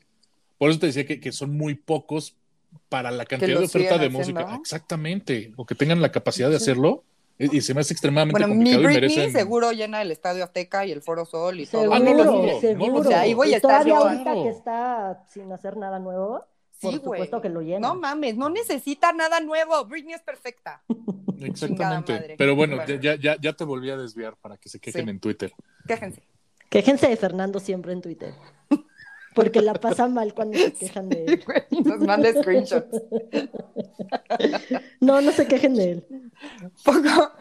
por 0.57 0.69
eso 0.69 0.79
te 0.79 0.87
decía 0.87 1.05
que, 1.05 1.19
que 1.19 1.31
son 1.31 1.55
muy 1.55 1.75
pocos 1.75 2.37
para 2.89 3.11
la 3.11 3.25
cantidad 3.25 3.59
de 3.59 3.65
oferta 3.65 3.97
de 3.97 4.07
haciendo. 4.07 4.19
música. 4.19 4.55
Exactamente. 4.59 5.53
O 5.57 5.65
que 5.65 5.75
tengan 5.75 6.01
la 6.01 6.11
capacidad 6.11 6.49
de 6.49 6.55
hacerlo. 6.57 7.03
Y, 7.37 7.57
y 7.57 7.61
se 7.61 7.73
me 7.73 7.81
hace 7.81 7.93
extremadamente 7.93 8.39
Bueno, 8.39 8.47
mi 8.55 8.71
complicado 8.71 8.81
y 8.81 8.85
Britney 8.97 9.15
merecen. 9.17 9.33
seguro 9.33 9.71
llena 9.73 10.01
el 10.01 10.11
Estadio 10.11 10.43
Azteca 10.45 10.85
y 10.85 10.91
el 10.93 11.01
Foro 11.01 11.25
Sol 11.25 11.59
y 11.59 11.65
todo. 11.65 11.81
Seguro, 11.81 11.97
Ah, 11.97 11.99
no 11.99 12.13
lo 12.13 12.23
dudo, 12.23 12.53
no 12.53 12.59
seguro. 12.61 12.85
lo 12.87 12.91
dudo. 12.93 13.01
O 13.01 13.11
sea, 13.11 13.21
ahí 13.21 13.33
voy 13.33 13.47
a 13.47 13.51
Y 13.51 13.53
estar 13.55 13.83
todavía 13.83 13.93
yo. 13.93 13.99
ahorita 14.03 14.23
Claro. 14.23 14.43
que 14.43 14.49
está 14.49 15.25
sin 15.29 15.51
hacer 15.51 15.75
nada 15.75 15.99
nuevo, 15.99 16.45
por 16.79 16.91
Sí, 16.91 16.97
güey. 16.99 17.19
supuesto 17.19 17.41
que 17.41 17.49
lo 17.49 17.59
llena. 17.61 17.87
No 17.89 17.95
mames, 17.95 18.37
no 18.37 18.49
necesita 18.49 19.11
nada 19.11 19.41
nuevo. 19.41 19.83
Britney 19.85 20.13
es 20.13 20.21
perfecta. 20.21 20.81
Exactamente. 21.41 22.35
Pero 22.37 22.55
bueno, 22.55 22.77
Bueno. 22.77 23.01
ya, 23.01 23.15
ya, 23.15 23.35
ya 23.39 23.53
te 23.53 23.63
volví 23.63 23.89
a 23.89 23.97
desviar 23.97 24.35
para 24.37 24.57
que 24.57 24.69
se 24.69 24.79
quejen 24.79 25.03
Sí. 25.05 25.09
en 25.09 25.19
Twitter. 25.19 25.51
Quéjense. 25.87 26.21
Quéjense 26.69 27.07
de 27.07 27.17
Fernando 27.17 27.59
siempre 27.59 27.93
en 27.93 28.01
Twitter. 28.01 28.33
Porque 29.35 29.61
la 29.61 29.73
pasa 29.73 30.07
mal 30.07 30.33
cuando 30.33 30.57
se 30.57 30.73
quejan 30.73 31.09
de 31.09 31.25
él. 31.25 31.43
Nos 31.83 31.99
manda 31.99 32.31
screenshots. 32.31 33.03
No, 35.01 35.21
no 35.21 35.31
se 35.31 35.45
quejen 35.45 35.75
de 35.75 35.91
él. 35.91 36.31
Poco, 36.83 37.31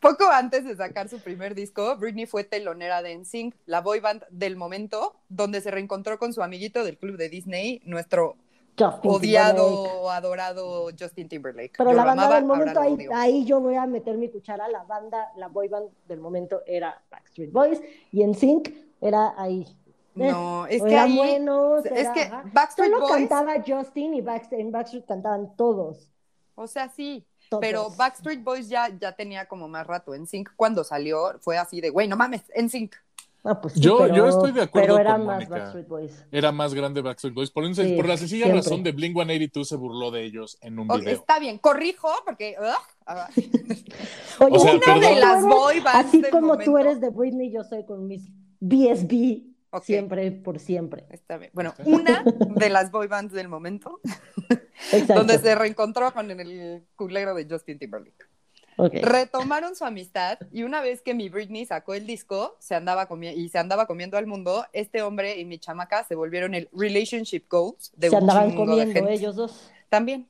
poco 0.00 0.24
antes 0.30 0.64
de 0.64 0.76
sacar 0.76 1.08
su 1.08 1.18
primer 1.18 1.54
disco, 1.54 1.96
Britney 1.96 2.26
fue 2.26 2.44
telonera 2.44 3.02
de 3.02 3.16
NSYNC, 3.16 3.54
la 3.66 3.80
boy 3.80 4.00
band 4.00 4.24
del 4.30 4.56
momento, 4.56 5.16
donde 5.28 5.60
se 5.60 5.70
reencontró 5.70 6.18
con 6.18 6.32
su 6.32 6.42
amiguito 6.42 6.84
del 6.84 6.98
club 6.98 7.16
de 7.16 7.28
Disney, 7.28 7.80
nuestro 7.84 8.36
Justin 8.78 9.00
Timberlake. 9.00 9.18
odiado, 9.18 10.10
adorado 10.10 10.90
Justin 10.98 11.28
Timberlake. 11.28 11.72
Pero 11.76 11.90
Yo 11.90 11.96
la 11.96 12.04
banda 12.04 12.22
amaba, 12.24 12.36
del 12.36 12.44
momento, 12.44 12.80
ahí, 12.80 12.96
ahí 13.14 13.44
yo 13.44 13.60
voy 13.60 13.76
a 13.76 13.86
meter 13.86 14.16
mi 14.16 14.28
cuchara. 14.28 14.68
La 14.68 14.84
banda, 14.84 15.32
la 15.36 15.48
boy 15.48 15.68
band 15.68 15.88
del 16.08 16.20
momento 16.20 16.62
era 16.66 17.02
Backstreet 17.10 17.52
Boys 17.52 17.80
y 18.12 18.22
en 18.22 18.34
Sync 18.34 18.70
era 19.00 19.34
ahí. 19.36 19.66
Eh, 20.16 20.30
No, 20.30 20.66
es 20.66 20.82
que 20.82 20.92
eran 20.92 21.10
ahí- 21.10 21.16
buenos. 21.16 21.86
es 21.86 21.92
era- 21.92 22.12
que 22.12 22.22
ajá. 22.22 22.44
Backstreet 22.52 22.90
Solo 22.92 23.06
Boys- 23.06 23.28
cantaba 23.28 23.54
Justin 23.66 24.14
y 24.14 24.20
Backstreet, 24.20 24.60
en 24.60 24.72
Backstreet 24.72 25.06
cantaban 25.06 25.56
todos. 25.56 26.10
O 26.56 26.66
sea, 26.66 26.88
sí. 26.88 27.24
todos. 27.48 27.60
Pero 27.62 27.90
Backstreet 27.96 28.42
Boys 28.44 28.68
ya, 28.68 28.88
ya 29.00 29.12
tenía 29.12 29.46
como 29.46 29.66
más 29.68 29.86
rato. 29.86 30.14
En 30.14 30.26
Sync 30.26 30.50
cuando 30.56 30.84
salió 30.84 31.38
fue 31.40 31.58
así 31.58 31.80
de, 31.80 31.90
güey, 31.90 32.06
no 32.06 32.16
mames, 32.16 32.42
en 32.54 32.68
Sync. 32.68 32.94
Ah, 33.42 33.58
pues 33.60 33.72
sí, 33.74 33.80
Yo- 33.80 33.98
pero- 33.98 34.14
yo 34.14 34.28
estoy 34.28 34.52
de 34.52 34.62
acuerdo 34.62 34.88
Pero 34.96 34.98
era 34.98 35.12
con 35.16 35.24
más 35.26 35.36
Mónica. 35.36 35.54
Backstreet 35.58 35.88
Boys. 35.88 36.24
Era 36.30 36.52
más 36.52 36.74
grande 36.74 37.00
Backstreet 37.00 37.34
Boys. 37.34 37.50
Por, 37.50 37.64
un- 37.64 37.74
Sí, 37.74 37.94
por 37.96 38.06
la 38.06 38.16
sencilla 38.18 38.44
siempre. 38.44 38.62
razón 38.62 38.82
de 38.82 38.92
Blink 38.92 39.14
182 39.16 39.66
se 39.68 39.76
burló 39.76 40.10
de 40.10 40.24
ellos 40.24 40.58
en 40.60 40.78
un 40.78 40.90
Ok, 40.90 40.98
video. 41.00 41.14
está 41.14 41.38
bien, 41.38 41.56
corrijo, 41.58 42.08
porque. 42.26 42.54
ah, 43.06 43.28
Oye, 44.40 44.56
O 44.56 44.60
sea, 44.60 44.72
tú 44.80 45.00
de 45.00 45.16
las 45.16 45.38
eres- 45.42 45.44
boy 45.46 45.80
bands 45.80 46.08
Así 46.08 46.22
como 46.30 46.58
tú 46.58 46.76
eres 46.78 47.00
de 47.00 47.10
Britney, 47.10 47.50
yo 47.50 47.64
soy 47.64 47.84
con 47.84 48.06
mis 48.06 48.28
BSB. 48.60 49.44
Ok. 49.70 49.84
Siempre, 49.84 50.30
por 50.32 50.58
siempre. 50.58 51.06
está 51.10 51.36
bien. 51.36 51.50
Bueno, 51.54 51.74
una 51.84 52.24
de 52.56 52.70
las 52.70 52.90
boy 52.90 53.06
bands 53.06 53.32
del 53.32 53.48
momento, 53.48 54.00
Exacto. 54.92 55.14
donde 55.14 55.38
se 55.38 55.54
reencontró 55.54 56.12
con 56.12 56.30
el 56.30 56.84
culero 56.96 57.34
de 57.34 57.46
Justin 57.48 57.78
Timberlake. 57.78 58.26
Retomaron 59.02 59.76
su 59.76 59.84
amistad 59.84 60.38
y 60.50 60.62
una 60.62 60.80
vez 60.80 61.02
que 61.02 61.12
mi 61.12 61.28
Britney 61.28 61.66
sacó 61.66 61.92
el 61.92 62.06
disco 62.06 62.56
se 62.60 62.74
andaba 62.74 63.06
y 63.34 63.48
se 63.50 63.58
andaba 63.58 63.86
comiendo 63.86 64.16
al 64.16 64.26
mundo, 64.26 64.64
este 64.72 65.02
hombre 65.02 65.38
y 65.38 65.44
mi 65.44 65.58
chamaca 65.58 66.02
se 66.04 66.14
volvieron 66.14 66.54
el 66.54 66.68
relationship 66.72 67.42
goals 67.50 67.92
de 67.94 68.08
Se 68.08 68.16
un 68.16 68.22
andaban 68.22 68.50
de 68.50 68.56
comiendo 68.56 68.92
gente. 68.94 69.12
ellos 69.12 69.36
dos. 69.36 69.70
También. 69.90 70.28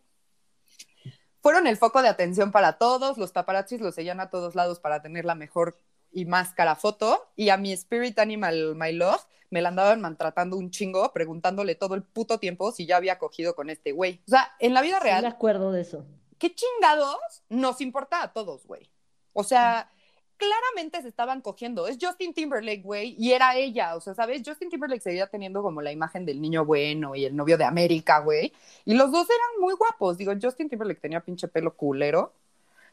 Fueron 1.42 1.66
el 1.66 1.76
foco 1.76 2.02
de 2.02 2.08
atención 2.08 2.50
para 2.50 2.74
todos, 2.76 3.16
los 3.18 3.32
paparazzis 3.32 3.80
los 3.80 3.94
seguían 3.94 4.20
a 4.20 4.30
todos 4.30 4.54
lados 4.54 4.80
para 4.80 5.00
tener 5.00 5.24
la 5.24 5.34
mejor 5.34 5.78
y 6.12 6.24
más 6.24 6.52
cara 6.52 6.76
foto, 6.76 7.30
y 7.36 7.50
a 7.50 7.56
mi 7.56 7.72
spirit 7.72 8.18
animal, 8.18 8.74
my 8.74 8.92
love, 8.92 9.22
me 9.50 9.62
la 9.62 9.70
andaban 9.70 10.00
maltratando 10.00 10.56
un 10.56 10.70
chingo, 10.70 11.12
preguntándole 11.12 11.74
todo 11.74 11.94
el 11.94 12.02
puto 12.02 12.38
tiempo 12.38 12.72
si 12.72 12.86
ya 12.86 12.96
había 12.96 13.18
cogido 13.18 13.54
con 13.54 13.70
este 13.70 13.92
güey. 13.92 14.20
O 14.26 14.30
sea, 14.30 14.52
en 14.58 14.74
la 14.74 14.82
vida 14.82 14.98
Sí 14.98 15.04
me 15.04 15.10
real, 15.10 15.26
acuerdo 15.26 15.72
de 15.72 15.82
eso. 15.82 16.04
¿qué 16.38 16.54
chingados 16.54 17.44
nos 17.48 17.80
importa 17.80 18.22
a 18.22 18.32
todos, 18.32 18.66
güey? 18.66 18.90
O 19.32 19.44
sea, 19.44 19.90
claramente 20.36 21.02
se 21.02 21.08
estaban 21.08 21.42
cogiendo. 21.42 21.86
Es 21.86 21.98
Justin 22.00 22.32
Timberlake, 22.32 22.82
güey, 22.82 23.14
y 23.18 23.32
era 23.32 23.56
ella. 23.56 23.94
O 23.94 24.00
sea, 24.00 24.14
¿sabes? 24.14 24.42
Justin 24.44 24.70
Timberlake 24.70 25.02
seguía 25.02 25.26
teniendo 25.28 25.62
como 25.62 25.82
la 25.82 25.92
imagen 25.92 26.24
del 26.24 26.40
niño 26.40 26.64
bueno 26.64 27.14
y 27.14 27.26
el 27.26 27.36
novio 27.36 27.58
de 27.58 27.64
América, 27.64 28.20
güey. 28.20 28.52
Y 28.84 28.94
los 28.94 29.12
dos 29.12 29.28
eran 29.28 29.60
muy 29.60 29.74
guapos. 29.74 30.16
Digo, 30.16 30.32
Justin 30.40 30.68
Timberlake 30.68 31.00
tenía 31.00 31.20
pinche 31.20 31.46
pelo 31.46 31.76
culero. 31.76 32.32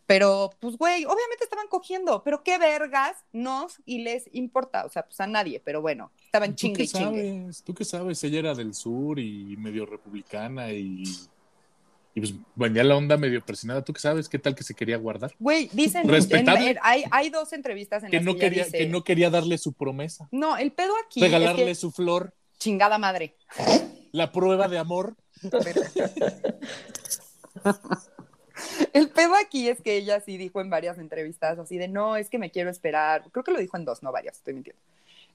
Pero, 0.07 0.51
pues, 0.61 0.77
güey, 0.77 1.03
obviamente 1.03 1.43
estaban 1.43 1.67
cogiendo, 1.67 2.23
pero 2.23 2.41
qué 2.41 2.57
vergas 2.57 3.17
nos 3.33 3.81
y 3.85 3.99
les 4.03 4.29
importa, 4.33 4.85
o 4.85 4.89
sea, 4.89 5.03
pues 5.03 5.19
a 5.19 5.27
nadie, 5.27 5.59
pero 5.63 5.81
bueno, 5.81 6.11
estaban 6.23 6.51
¿Tú 6.51 6.55
chingue 6.55 6.77
qué 6.77 6.83
y 6.83 6.87
chingue. 6.87 7.39
sabes? 7.41 7.63
¿Tú 7.63 7.73
qué 7.75 7.83
sabes? 7.83 8.23
Ella 8.23 8.39
era 8.39 8.53
del 8.55 8.73
sur 8.73 9.19
y 9.19 9.57
medio 9.57 9.85
republicana 9.85 10.71
y, 10.71 11.03
y 12.15 12.21
pues 12.21 12.33
venía 12.55 12.85
la 12.85 12.95
onda 12.95 13.17
medio 13.17 13.43
presionada. 13.43 13.83
¿Tú 13.83 13.91
qué 13.91 13.99
sabes? 13.99 14.29
¿Qué 14.29 14.39
tal 14.39 14.55
que 14.55 14.63
se 14.63 14.73
quería 14.73 14.95
guardar? 14.95 15.33
Güey, 15.39 15.69
dicen, 15.73 16.09
en- 16.09 16.77
hay, 16.81 17.03
hay 17.11 17.29
dos 17.29 17.51
entrevistas 17.51 18.01
en 18.03 18.09
Que 18.09 18.15
las 18.17 18.25
no, 18.25 18.33
que 18.35 18.39
quería, 18.39 18.63
dice- 18.63 18.77
que 18.77 18.87
no 18.87 19.03
quería 19.03 19.29
darle 19.29 19.57
su 19.57 19.73
promesa. 19.73 20.29
No, 20.31 20.55
el 20.55 20.71
pedo 20.71 20.93
aquí 21.05 21.19
Regalarle 21.19 21.63
es 21.71 21.77
que, 21.79 21.81
su 21.81 21.91
flor, 21.91 22.33
chingada 22.57 22.97
madre. 22.97 23.35
la 24.13 24.31
prueba 24.31 24.69
de 24.69 24.77
amor. 24.77 25.17
El 28.93 29.09
pedo 29.09 29.35
aquí 29.35 29.69
es 29.69 29.81
que 29.81 29.97
ella 29.97 30.19
sí 30.19 30.37
dijo 30.37 30.61
en 30.61 30.69
varias 30.69 30.97
entrevistas 30.97 31.59
así 31.59 31.77
de, 31.77 31.87
no, 31.87 32.15
es 32.17 32.29
que 32.29 32.39
me 32.39 32.51
quiero 32.51 32.69
esperar. 32.69 33.23
Creo 33.31 33.43
que 33.43 33.51
lo 33.51 33.59
dijo 33.59 33.77
en 33.77 33.85
dos, 33.85 34.03
no 34.03 34.11
varias, 34.11 34.37
estoy 34.37 34.53
mintiendo. 34.53 34.81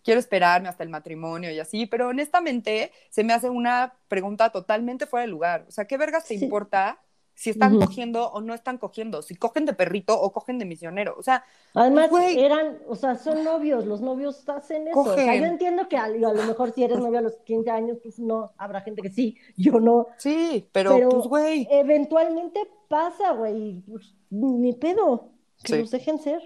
Quiero 0.05 0.21
esperarme 0.21 0.69
hasta 0.69 0.83
el 0.83 0.91
matrimonio 0.91 1.50
y 1.52 1.61
así, 1.61 1.87
pero 1.87 2.09
honestamente 2.09 2.93
se 3.11 3.25
me 3.25 3.33
hace 3.35 3.50
una 3.50 3.95
pregunta 4.09 4.50
totalmente 4.50 5.07
fuera 5.07 5.23
de 5.26 5.31
lugar. 5.31 5.64
O 5.69 5.73
sea, 5.73 5.87
¿qué 5.87 5.97
vergas 5.97 6.26
te 6.26 6.35
Sí. 6.35 6.45
importa 6.45 7.00
si 7.34 7.50
están 7.50 7.76
Ujú. 7.76 7.86
cogiendo 7.86 8.30
o 8.30 8.40
no 8.40 8.54
están 8.54 8.78
cogiendo? 8.78 9.22
Si 9.22 9.34
cogen 9.34 9.64
de 9.66 9.72
perrito 9.72 10.20
o 10.20 10.32
cogen 10.32 10.58
de 10.58 10.64
misionero. 10.64 11.14
O 11.18 11.22
sea, 11.22 11.44
Además, 11.74 12.10
eran, 12.36 12.78
o 12.86 12.94
sea, 12.94 13.16
son 13.16 13.42
novios, 13.44 13.86
los 13.86 14.00
novios 14.00 14.48
hacen 14.48 14.88
eso. 14.88 14.98
O 15.00 15.04
sea, 15.14 15.24
Cogen. 15.24 15.40
yo 15.40 15.46
entiendo 15.46 15.88
que 15.88 15.96
a, 15.96 16.04
a 16.04 16.08
lo 16.10 16.42
mejor 16.44 16.72
si 16.72 16.84
eres 16.84 16.98
novio 16.98 17.18
a 17.18 17.22
los 17.22 17.34
15 17.44 17.70
años, 17.70 17.98
pues 18.02 18.18
no, 18.18 18.52
habrá 18.58 18.80
gente 18.82 19.02
que 19.02 19.10
sí, 19.10 19.36
yo 19.56 19.80
no. 19.80 20.06
sí, 20.18 20.68
pero, 20.72 20.94
Pero- 20.94 21.08
pues, 21.08 21.26
güey. 21.26 21.66
Eventualmente 21.70 22.60
pasa, 22.88 23.32
güey, 23.32 23.80
pues, 23.88 24.14
ni 24.30 24.72
pedo, 24.74 25.30
que 25.64 25.74
Sí. 25.74 25.78
los 25.80 25.90
dejen 25.90 26.18
ser. 26.18 26.42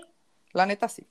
La 0.53 0.67
neta 0.67 0.89
sí. 0.89 1.07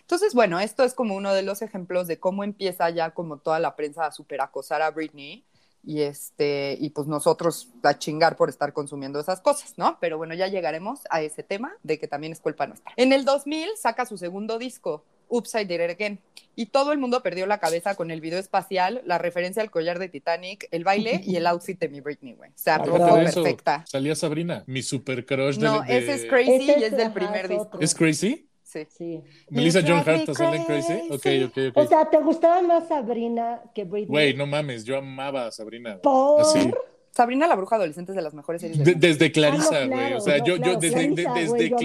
Entonces, 0.00 0.34
bueno, 0.34 0.58
esto 0.60 0.82
es 0.84 0.92
como 0.94 1.14
uno 1.14 1.32
de 1.32 1.42
los 1.42 1.62
ejemplos 1.62 2.06
de 2.08 2.18
cómo 2.18 2.42
empieza 2.44 2.90
ya 2.90 3.12
como 3.12 3.38
toda 3.38 3.60
la 3.60 3.76
prensa 3.76 4.04
a 4.06 4.12
superacosar 4.12 4.82
a 4.82 4.90
Britney 4.90 5.46
y 5.84 6.02
este 6.02 6.76
y 6.80 6.90
pues 6.90 7.06
nosotros 7.06 7.68
a 7.82 7.98
chingar 7.98 8.36
por 8.36 8.48
estar 8.48 8.72
consumiendo 8.72 9.18
esas 9.20 9.40
cosas, 9.40 9.74
¿no? 9.76 9.98
Pero 10.00 10.18
bueno, 10.18 10.34
ya 10.34 10.48
llegaremos 10.48 11.00
a 11.10 11.22
ese 11.22 11.42
tema 11.42 11.72
de 11.82 11.98
que 11.98 12.08
también 12.08 12.32
es 12.32 12.40
culpa 12.40 12.66
nuestra. 12.66 12.92
En 12.96 13.12
el 13.12 13.24
2000 13.24 13.68
saca 13.76 14.04
su 14.06 14.18
segundo 14.18 14.58
disco, 14.58 15.04
Upside 15.28 15.72
It 15.72 15.80
Again, 15.90 16.18
y 16.56 16.66
todo 16.66 16.92
el 16.92 16.98
mundo 16.98 17.22
perdió 17.22 17.46
la 17.46 17.58
cabeza 17.58 17.94
con 17.94 18.10
el 18.10 18.20
video 18.20 18.38
espacial, 18.38 19.00
la 19.06 19.16
referencia 19.18 19.62
al 19.62 19.70
collar 19.70 19.98
de 19.98 20.08
Titanic, 20.08 20.66
el 20.72 20.84
baile 20.84 21.20
y 21.24 21.36
el 21.36 21.46
outfit 21.46 21.78
de 21.78 21.88
mi 21.88 22.00
Britney, 22.00 22.34
güey. 22.34 22.50
O 22.50 22.54
sea, 22.56 22.82
todo 22.82 23.16
eso, 23.18 23.42
perfecta. 23.42 23.84
salía 23.86 24.14
Sabrina, 24.16 24.64
mi 24.66 24.82
super 24.82 25.24
crush 25.24 25.56
de, 25.56 25.64
No, 25.64 25.80
de- 25.82 25.98
ese 25.98 26.14
es 26.14 26.24
Crazy 26.26 26.70
Ese 26.70 26.80
y 26.80 26.84
es 26.84 26.96
del 26.96 27.12
primer 27.12 27.44
es 27.44 27.50
disco. 27.50 27.78
¿Es 27.80 27.94
Crazy? 27.94 28.49
Sí. 28.70 28.86
Sí. 28.88 29.20
Melissa 29.48 29.80
John 29.84 29.98
Hart 30.06 30.32
sale 30.32 30.64
Crazy. 30.64 30.92
Ok, 31.10 31.20
crazy. 31.22 31.42
ok, 31.44 31.58
ok. 31.70 31.76
O 31.76 31.86
sea, 31.86 32.08
¿te 32.08 32.18
gustaba 32.18 32.62
más 32.62 32.86
Sabrina 32.86 33.60
que 33.74 33.84
Britney? 33.84 34.06
Güey, 34.06 34.34
no 34.34 34.46
mames, 34.46 34.84
yo 34.84 34.96
amaba 34.98 35.46
a 35.46 35.50
Sabrina. 35.50 35.90
güey. 35.90 36.02
¿Por? 36.02 36.40
Así. 36.42 36.70
Sabrina 37.12 37.48
la 37.48 37.56
bruja 37.56 37.74
adolescente 37.74 38.12
es 38.12 38.16
de 38.16 38.22
las 38.22 38.32
mejores 38.34 38.60
series 38.62 38.84
De- 38.84 38.94
desde 38.94 39.32
Clarisa, 39.32 39.68
Ah, 39.72 39.80
no, 39.80 39.86
güey. 39.88 39.98
claro, 39.98 40.16
o 40.18 40.20
sea, 40.20 40.38
no, 40.38 40.44
yo, 40.46 40.56
claro, 40.58 40.72
yo 40.74 40.78
desde, 40.78 40.96
de- 41.00 41.06
Clarisa, 41.14 41.34
desde 41.34 41.48
güey, 41.48 41.68
yo 41.70 41.76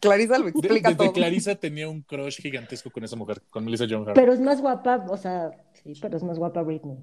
Clarisa, 0.00 0.38
lo 0.38 0.44
de- 0.44 0.50
explica 0.50 0.88
desde 0.90 1.04
todo. 1.04 1.12
Clarisa 1.12 1.54
tenía 1.54 1.88
un 1.88 2.02
crush 2.02 2.40
gigantesco 2.42 2.90
con 2.90 3.04
esa 3.04 3.14
mujer, 3.14 3.40
con 3.48 3.64
Melissa 3.64 3.86
John 3.88 4.02
Hart. 4.08 4.16
Pero 4.16 4.32
es 4.32 4.40
más 4.40 4.60
guapa, 4.60 5.06
o 5.08 5.16
sea, 5.16 5.52
sí, 5.84 5.92
pero 6.02 6.16
es 6.16 6.24
más 6.24 6.38
guapa 6.40 6.62
Britney. 6.62 6.98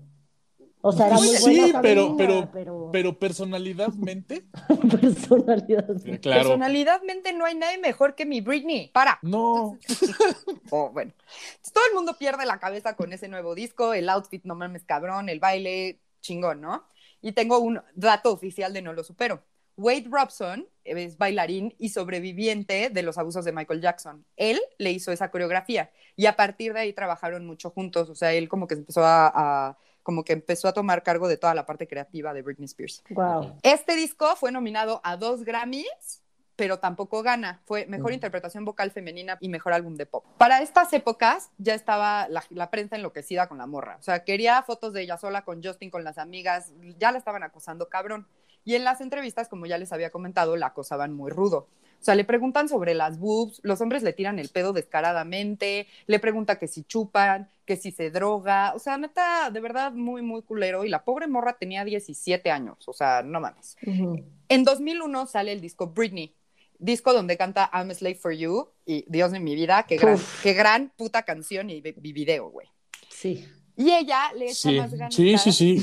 O 0.83 0.91
sea, 0.91 1.07
era 1.07 1.17
muy 1.17 1.27
Pues 1.27 1.41
buena 1.41 1.65
sí, 1.67 1.73
pero, 1.81 2.01
Sabrina, 2.07 2.17
pero, 2.17 2.49
pero, 2.51 2.89
pero 2.91 3.19
personalidad,mente 3.19 4.45
personalidad. 5.01 5.85
claro. 6.21 6.49
Personalidadmente 6.49 7.33
no 7.33 7.45
hay 7.45 7.55
nadie 7.55 7.77
mejor 7.77 8.15
que 8.15 8.25
mi 8.25 8.41
Britney. 8.41 8.89
Para. 8.93 9.19
No, 9.21 9.77
Oh, 10.71 10.89
bueno. 10.91 11.11
Entonces, 11.11 11.73
todo 11.73 11.83
el 11.87 11.93
mundo 11.95 12.17
pierde 12.17 12.45
la 12.45 12.59
cabeza 12.59 12.95
con 12.95 13.13
ese 13.13 13.27
nuevo 13.27 13.55
disco, 13.55 13.93
el 13.93 14.09
outfit, 14.09 14.43
no 14.45 14.55
mames, 14.55 14.83
cabrón, 14.85 15.29
el 15.29 15.39
baile, 15.39 15.99
chingón, 16.21 16.61
¿no? 16.61 16.85
Y 17.21 17.33
tengo 17.33 17.59
un 17.59 17.81
dato 17.93 18.31
oficial 18.31 18.73
de 18.73 18.81
No 18.81 18.93
lo 18.93 19.03
supero. 19.03 19.43
Wade 19.77 20.07
Robson 20.09 20.67
es 20.83 21.17
bailarín 21.17 21.73
y 21.79 21.89
sobreviviente 21.89 22.89
de 22.89 23.03
los 23.03 23.17
abusos 23.17 23.45
de 23.45 23.51
Michael 23.51 23.81
Jackson. 23.81 24.25
Él 24.35 24.59
le 24.77 24.91
hizo 24.91 25.11
esa 25.11 25.31
coreografía 25.31 25.91
y 26.15 26.25
a 26.25 26.35
partir 26.35 26.73
de 26.73 26.81
ahí 26.81 26.93
trabajaron 26.93 27.45
mucho 27.45 27.69
juntos. 27.71 28.09
O 28.09 28.15
sea, 28.15 28.33
él 28.33 28.49
como 28.49 28.67
que 28.67 28.75
empezó 28.75 29.03
a, 29.05 29.27
a- 29.33 29.77
como 30.03 30.23
que 30.23 30.33
empezó 30.33 30.67
a 30.67 30.73
tomar 30.73 31.03
cargo 31.03 31.27
de 31.27 31.37
toda 31.37 31.53
la 31.53 31.65
parte 31.65 31.87
creativa 31.87 32.33
de 32.33 32.41
Britney 32.41 32.65
Spears. 32.65 33.03
Wow. 33.09 33.57
Este 33.63 33.95
disco 33.95 34.35
fue 34.35 34.51
nominado 34.51 35.01
a 35.03 35.17
dos 35.17 35.43
Grammys, 35.43 36.21
pero 36.55 36.79
tampoco 36.79 37.23
gana. 37.23 37.61
Fue 37.65 37.85
mejor 37.87 38.11
Mm. 38.11 38.15
interpretación 38.15 38.65
vocal 38.65 38.91
femenina 38.91 39.37
y 39.39 39.49
mejor 39.49 39.73
álbum 39.73 39.95
de 39.95 40.05
pop. 40.05 40.25
Para 40.37 40.61
estas 40.61 40.93
épocas 40.93 41.49
ya 41.57 41.73
estaba 41.73 42.27
la, 42.29 42.43
la 42.49 42.69
prensa 42.69 42.95
enloquecida 42.95 43.47
con 43.47 43.57
la 43.57 43.65
morra. 43.65 43.97
O 43.99 44.03
sea, 44.03 44.23
quería 44.23 44.61
fotos 44.63 44.93
de 44.93 45.01
ella 45.01 45.17
sola 45.17 45.43
con 45.43 45.63
Justin, 45.63 45.89
con 45.89 46.03
las 46.03 46.17
amigas. 46.17 46.71
Ya 46.99 47.11
la 47.11 47.17
estaban 47.17 47.41
acosando 47.43 47.89
cabrón. 47.89 48.27
Y 48.63 48.75
en 48.75 48.83
las 48.83 49.01
entrevistas, 49.01 49.47
como 49.47 49.65
ya 49.65 49.77
les 49.77 49.91
había 49.91 50.11
comentado, 50.11 50.55
la 50.55 50.67
acosaban 50.67 51.13
muy 51.13 51.31
rudo. 51.31 51.67
O 52.01 52.03
sea, 52.03 52.15
le 52.15 52.23
preguntan 52.25 52.67
sobre 52.67 52.95
las 52.95 53.19
boobs, 53.19 53.59
los 53.63 53.79
hombres 53.79 54.01
le 54.01 54.11
tiran 54.11 54.39
el 54.39 54.49
pedo 54.49 54.73
descaradamente, 54.73 55.87
le 56.07 56.19
pregunta 56.19 56.57
que 56.57 56.67
si 56.67 56.83
chupan, 56.83 57.47
que 57.63 57.77
si 57.77 57.91
se 57.91 58.09
droga, 58.09 58.73
o 58.75 58.79
sea, 58.79 58.97
neta, 58.97 59.51
de 59.51 59.59
verdad, 59.59 59.91
muy, 59.91 60.23
muy 60.23 60.41
culero. 60.41 60.83
Y 60.83 60.89
la 60.89 61.03
pobre 61.03 61.27
morra 61.27 61.57
tenía 61.59 61.85
17 61.85 62.49
años, 62.49 62.87
o 62.87 62.93
sea, 62.93 63.21
no 63.21 63.39
mames. 63.39 63.77
Ujú. 63.85 64.19
En 64.49 64.63
2001 64.63 65.27
sale 65.27 65.51
el 65.51 65.61
disco 65.61 65.87
Britney, 65.87 66.33
disco 66.79 67.13
donde 67.13 67.37
canta 67.37 67.69
I'm 67.71 67.91
a 67.91 67.93
Slave 67.93 68.15
for 68.15 68.31
You 68.33 68.69
y 68.83 69.05
Dios 69.07 69.31
de 69.31 69.39
mi 69.39 69.53
vida, 69.53 69.85
qué 69.87 69.97
gran, 69.97 70.15
Uf. 70.15 70.41
qué 70.41 70.53
gran 70.53 70.91
puta 70.97 71.21
canción 71.21 71.69
y, 71.69 71.83
y 71.85 72.13
video, 72.13 72.49
güey. 72.49 72.67
Sí. 73.09 73.47
Y 73.77 73.91
ella 73.91 74.33
le 74.35 74.45
echa 74.45 74.69
sí, 74.69 74.77
más 74.77 74.93
ganas. 74.93 75.13
sí, 75.13 75.37
sí, 75.37 75.51
sí, 75.51 75.79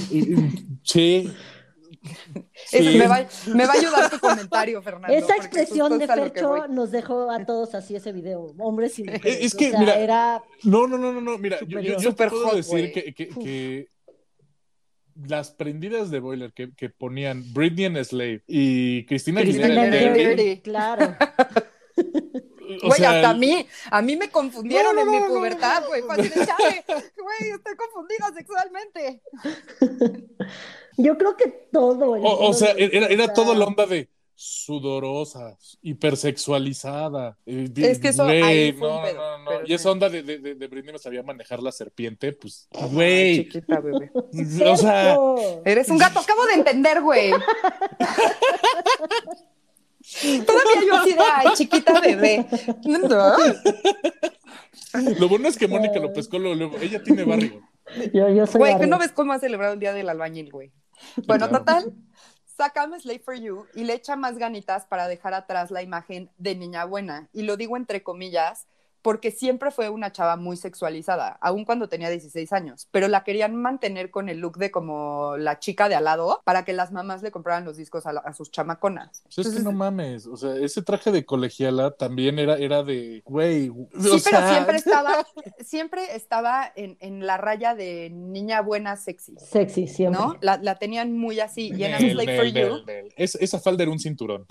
sí. 0.82 1.32
Sí. 2.67 2.99
me, 2.99 3.07
va, 3.07 3.27
me 3.55 3.67
va 3.67 3.73
a 3.73 3.77
ayudar 3.77 4.11
tu 4.11 4.19
comentario, 4.19 4.83
Fernando. 4.83 5.17
Esa 5.17 5.37
expresión 5.37 5.99
de 5.99 6.07
voy. 6.07 6.61
nos 6.71 6.91
dejó 6.91 7.31
a 7.31 7.45
todos 7.47 7.75
así 7.75 7.97
ese 7.97 8.12
video, 8.12 8.55
hombres 8.59 8.99
y 8.99 9.05
mujeres. 9.05 9.38
Es 9.41 9.55
O 9.55 9.59
que, 9.59 9.71
sea, 9.71 9.81
mira, 9.81 9.95
era 9.99 10.43
No, 10.65 10.87
no, 10.87 10.99
no, 10.99 11.12
no, 11.12 11.21
no. 11.21 11.38
Mira, 11.38 11.59
yo, 11.67 11.81
yo, 11.81 11.93
yo 11.93 11.97
te 11.97 12.03
Super 12.03 12.29
puedo 12.31 12.47
hot, 12.49 12.57
decir 12.57 12.93
que, 12.93 13.15
que- 13.15 13.29
que 13.29 13.88
las 15.27 15.50
prendidas 15.50 16.11
de 16.11 16.21
Boiler 16.21 16.53
que, 16.53 16.73
que 16.75 16.91
ponían 16.91 17.43
Britney 17.53 17.87
en 17.87 18.05
Slave 18.05 18.43
y 18.47 19.05
Cristina 19.07 19.41
Cristina 19.41 19.83
Aguilera 19.83 20.61
claro. 20.62 21.17
Güey, 22.82 23.00
sea, 23.00 23.10
hasta 23.16 23.30
a 23.30 23.34
mí, 23.34 23.66
a 23.90 24.02
mí 24.02 24.16
me 24.16 24.30
confundieron 24.30 24.94
No, 24.94 25.04
no, 25.04 25.12
en 25.14 25.20
mi 25.22 25.26
no, 25.26 25.34
pubertad, 25.34 25.82
no. 25.82 25.88
güey. 25.88 26.02
Güey, 26.02 27.50
estoy 27.54 27.76
confundida 27.76 28.32
sexualmente. 28.34 29.22
Yo 30.96 31.16
creo 31.16 31.37
que 31.37 31.48
todo. 31.72 32.16
el 32.16 32.22
O, 32.25 32.52
sea, 32.52 32.72
era, 32.76 33.06
era 33.06 33.32
todo 33.32 33.54
la 33.54 33.66
onda 33.66 33.87
de 33.87 34.10
sudorosa, 34.40 35.56
hipersexualizada. 35.82 37.37
eh, 37.44 37.68
Es 37.76 37.98
que 37.98 38.08
eso 38.08 38.25
güey, 38.25 38.40
ahí 38.42 38.72
fue 38.72 38.88
un 38.88 38.96
no, 38.96 39.02
pedo, 39.02 39.16
no, 39.16 39.38
no, 39.38 39.50
pero 39.50 39.66
Y 39.66 39.75
esa 39.75 39.90
onda 39.90 40.08
de, 40.08 40.22
de, 40.22 40.38
de, 40.38 40.54
de 40.54 40.66
Britney 40.68 40.92
no 40.92 40.98
sabía 40.98 41.25
manejar 41.25 41.60
la 41.60 41.72
serpiente, 41.72 42.32
pues, 42.32 42.68
güey. 42.92 43.44
chiquita, 43.48 43.80
bebé. 43.80 44.10
O 44.66 44.76
sea. 44.76 45.16
Eres 45.64 45.88
un 45.88 45.98
gato, 45.98 46.20
acabo 46.20 46.46
de 46.46 46.54
entender, 46.54 47.00
güey. 47.00 47.32
Todavía 50.47 50.87
yo 50.87 50.95
así 50.97 51.12
de, 51.12 51.21
ay, 51.35 51.47
chiquita 51.55 52.00
bebé. 52.00 52.47
No. 52.85 53.37
lo 55.19 55.29
bueno 55.29 55.49
es 55.49 55.59
que 55.59 55.69
Mónica 55.69 55.99
lo 56.00 56.12
pescó 56.12 56.38
luego. 56.38 56.77
Ella 56.81 57.03
tiene 57.03 57.25
barrio. 57.25 57.61
Yo, 58.12 58.29
yo 58.29 58.47
soy 58.47 58.59
Güey, 58.59 58.79
que 58.79 58.87
no 58.87 58.99
ves 58.99 59.12
cómo 59.12 59.33
ha 59.33 59.38
celebrado 59.38 59.75
el 59.75 59.81
día 59.81 59.93
del 59.93 60.09
albañil, 60.09 60.50
güey. 60.50 60.73
Bueno, 61.27 61.49
Claro. 61.49 61.65
total, 61.65 61.93
saca 62.57 62.88
Slave 62.99 63.21
for 63.21 63.35
You 63.35 63.67
y 63.75 63.85
le 63.85 63.95
echa 63.95 64.17
más 64.17 64.37
ganitas 64.37 64.87
para 64.87 65.09
dejar 65.09 65.35
atrás 65.35 65.71
la 65.71 65.83
imagen 65.83 66.31
de 66.38 66.55
niña 66.57 66.85
buena. 66.85 67.29
Y 67.33 67.43
lo 67.43 67.57
digo 67.57 67.77
entre 67.77 68.03
comillas, 68.03 68.67
porque 69.02 69.31
siempre 69.31 69.71
fue 69.71 69.88
una 69.88 70.12
chava 70.12 70.37
muy 70.37 70.57
sexualizada, 70.57 71.38
aun 71.40 71.64
cuando 71.64 71.88
tenía 71.88 72.11
16 72.11 72.52
años, 72.52 72.88
pero 72.90 73.09
la 73.09 73.25
querían 73.25 73.57
mantener 73.57 74.11
con 74.11 74.28
el 74.28 74.38
look 74.38 74.59
de 74.59 74.71
como 74.71 75.37
la 75.37 75.59
chica 75.59 75.88
de 75.88 75.95
al 75.95 76.05
lado 76.05 76.40
para 76.45 76.64
que 76.64 76.73
las 76.73 76.93
mamás 76.93 77.23
le 77.23 77.31
compraran 77.31 77.64
los 77.64 77.76
discos 77.76 78.07
a, 78.07 78.12
la- 78.12 78.21
a 78.21 78.33
sus 78.33 78.50
chamaconas. 78.50 79.23
Pues 79.35 79.47
es 79.47 79.55
que 79.55 79.61
no 79.62 79.73
mames, 79.73 80.26
o 80.26 80.37
sea, 80.37 80.57
ese 80.57 80.83
traje 80.83 81.11
de 81.12 81.25
colegiala 81.25 81.90
también 81.93 82.38
era, 82.38 82.57
era 82.57 82.83
de, 82.83 83.23
güey, 83.25 83.69
Sí, 83.69 84.23
pero 84.25 84.49
siempre 84.49 84.76
estaba, 84.76 85.26
siempre 85.61 86.14
estaba 86.14 86.73
en, 86.76 86.97
en 87.00 87.26
la 87.26 87.37
raya 87.37 87.75
de 87.75 88.11
niña 88.11 88.61
buena 88.62 88.97
sexy, 88.97 89.35
Sexy, 89.38 89.87
siempre. 89.87 90.21
¿no? 90.21 90.37
La, 90.40 90.57
la 90.59 90.76
tenían 90.78 91.17
muy 91.17 91.40
así. 91.40 91.73
Y 91.75 91.85
en 91.85 91.99
Slave 92.11 92.37
for 92.37 92.47
You. 92.47 92.85
Es- 93.17 93.35
esa 93.37 93.59
falda 93.59 93.83
era 93.83 93.93
un 93.93 93.99
cinturón. 93.99 94.47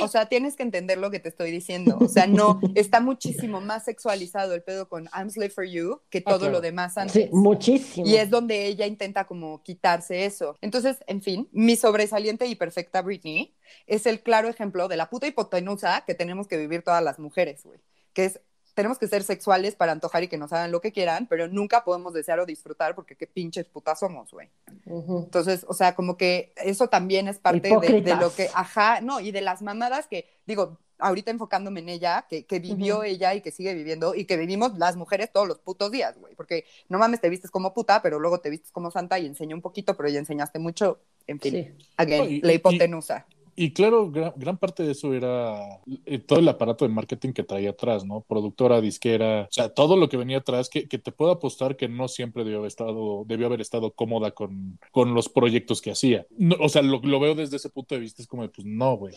O 0.00 0.08
sea, 0.08 0.26
tienes 0.26 0.56
que 0.56 0.62
entender 0.62 0.98
lo 0.98 1.10
que 1.10 1.20
te 1.20 1.28
estoy 1.28 1.50
diciendo. 1.50 1.96
O 2.00 2.08
sea, 2.08 2.26
no, 2.26 2.60
está 2.74 3.00
muchísimo 3.00 3.60
más 3.60 3.77
más 3.78 3.84
sexualizado 3.84 4.54
el 4.54 4.62
pedo 4.62 4.88
con 4.88 5.08
I'm 5.16 5.30
Slave 5.30 5.50
for 5.50 5.64
You 5.64 6.00
que 6.10 6.20
todo 6.20 6.38
claro. 6.38 6.54
lo 6.54 6.60
demás 6.60 6.98
antes. 6.98 7.12
Sí, 7.12 7.28
muchísimo. 7.32 8.06
Y 8.06 8.16
es 8.16 8.28
donde 8.28 8.66
ella 8.66 8.86
intenta 8.86 9.24
como 9.24 9.62
quitarse 9.62 10.24
eso. 10.24 10.56
Entonces, 10.60 10.98
en 11.06 11.22
fin, 11.22 11.48
mi 11.52 11.76
sobresaliente 11.76 12.46
y 12.46 12.56
perfecta 12.56 13.02
Britney 13.02 13.54
es 13.86 14.06
el 14.06 14.20
claro 14.20 14.48
ejemplo 14.48 14.88
de 14.88 14.96
la 14.96 15.08
puta 15.08 15.26
hipotenusa 15.26 16.04
que 16.06 16.14
tenemos 16.14 16.48
que 16.48 16.56
vivir 16.56 16.82
todas 16.82 17.02
las 17.02 17.18
mujeres, 17.18 17.62
güey. 17.64 17.78
Que 18.12 18.24
es, 18.24 18.40
tenemos 18.78 18.96
que 18.96 19.08
ser 19.08 19.24
sexuales 19.24 19.74
para 19.74 19.90
antojar 19.90 20.22
y 20.22 20.28
que 20.28 20.38
nos 20.38 20.52
hagan 20.52 20.70
lo 20.70 20.80
que 20.80 20.92
quieran, 20.92 21.26
pero 21.26 21.48
nunca 21.48 21.82
podemos 21.82 22.12
desear 22.14 22.38
o 22.38 22.46
disfrutar 22.46 22.94
porque 22.94 23.16
qué 23.16 23.26
pinches 23.26 23.66
putas 23.66 23.98
somos, 23.98 24.30
güey. 24.30 24.48
Entonces, 24.86 25.66
o 25.68 25.74
sea, 25.74 25.96
como 25.96 26.16
que 26.16 26.52
eso 26.64 26.86
también 26.86 27.26
es 27.26 27.40
parte 27.40 27.70
de, 27.70 28.14
lo 28.14 28.32
que, 28.32 28.48
ajá, 28.54 29.00
no, 29.00 29.18
y 29.18 29.32
de 29.32 29.40
las 29.40 29.62
mamadas 29.62 30.06
que, 30.06 30.26
digo, 30.46 30.78
ahorita 31.00 31.32
enfocándome 31.32 31.80
en 31.80 31.88
ella, 31.88 32.26
que, 32.30 32.46
que 32.46 32.60
vivió 32.60 33.02
ella 33.02 33.34
y 33.34 33.40
que 33.40 33.50
sigue 33.50 33.74
viviendo 33.74 34.14
y 34.14 34.26
que 34.26 34.36
vivimos 34.36 34.78
las 34.78 34.94
mujeres 34.94 35.32
todos 35.32 35.48
los 35.48 35.58
putos 35.58 35.90
días, 35.90 36.16
güey, 36.16 36.36
porque 36.36 36.64
no 36.88 36.98
mames, 37.00 37.20
te 37.20 37.28
vistes 37.28 37.50
como 37.50 37.74
puta, 37.74 38.00
pero 38.00 38.20
luego 38.20 38.38
te 38.38 38.48
vistes 38.48 38.70
como 38.70 38.92
santa 38.92 39.18
y 39.18 39.26
enseñó 39.26 39.56
un 39.56 39.62
poquito, 39.62 39.96
pero 39.96 40.08
ya 40.08 40.20
enseñaste 40.20 40.60
mucho, 40.60 41.00
en 41.26 41.40
fin, 41.40 41.52
Sí. 41.52 41.86
again, 41.96 42.18
No, 42.24 42.30
y- 42.30 42.40
la 42.42 42.52
y- 42.52 42.56
hipotenusa. 42.56 43.26
Y 43.28 43.37
claro, 43.72 44.10
gran, 44.10 44.32
gran 44.36 44.56
parte 44.56 44.84
de 44.84 44.92
eso 44.92 45.12
era 45.14 45.58
eh, 46.06 46.18
todo 46.18 46.38
el 46.38 46.48
aparato 46.48 46.86
de 46.86 46.94
marketing 46.94 47.32
que 47.32 47.42
traía 47.42 47.70
atrás, 47.70 48.04
¿no? 48.04 48.20
Productora, 48.20 48.80
disquera, 48.80 49.42
o 49.42 49.52
sea, 49.52 49.68
todo 49.68 49.96
lo 49.96 50.08
que 50.08 50.16
venía 50.16 50.38
atrás, 50.38 50.68
que, 50.68 50.88
que 50.88 50.98
te 50.98 51.12
puedo 51.12 51.32
apostar 51.32 51.76
que 51.76 51.88
no 51.88 52.08
siempre 52.08 52.44
debió 52.44 52.58
haber 52.58 52.68
estado, 52.68 53.24
debió 53.26 53.46
haber 53.46 53.60
estado 53.60 53.92
cómoda 53.92 54.30
con, 54.30 54.78
con 54.92 55.14
los 55.14 55.28
proyectos 55.28 55.82
que 55.82 55.90
hacía. 55.90 56.26
No, 56.30 56.56
o 56.60 56.68
sea, 56.68 56.82
lo, 56.82 57.00
lo 57.00 57.20
veo 57.20 57.34
desde 57.34 57.56
ese 57.56 57.70
punto 57.70 57.94
de 57.94 58.00
vista, 58.00 58.22
es 58.22 58.28
como, 58.28 58.42
de, 58.42 58.48
pues 58.48 58.66
no, 58.66 58.96
güey. 58.96 59.14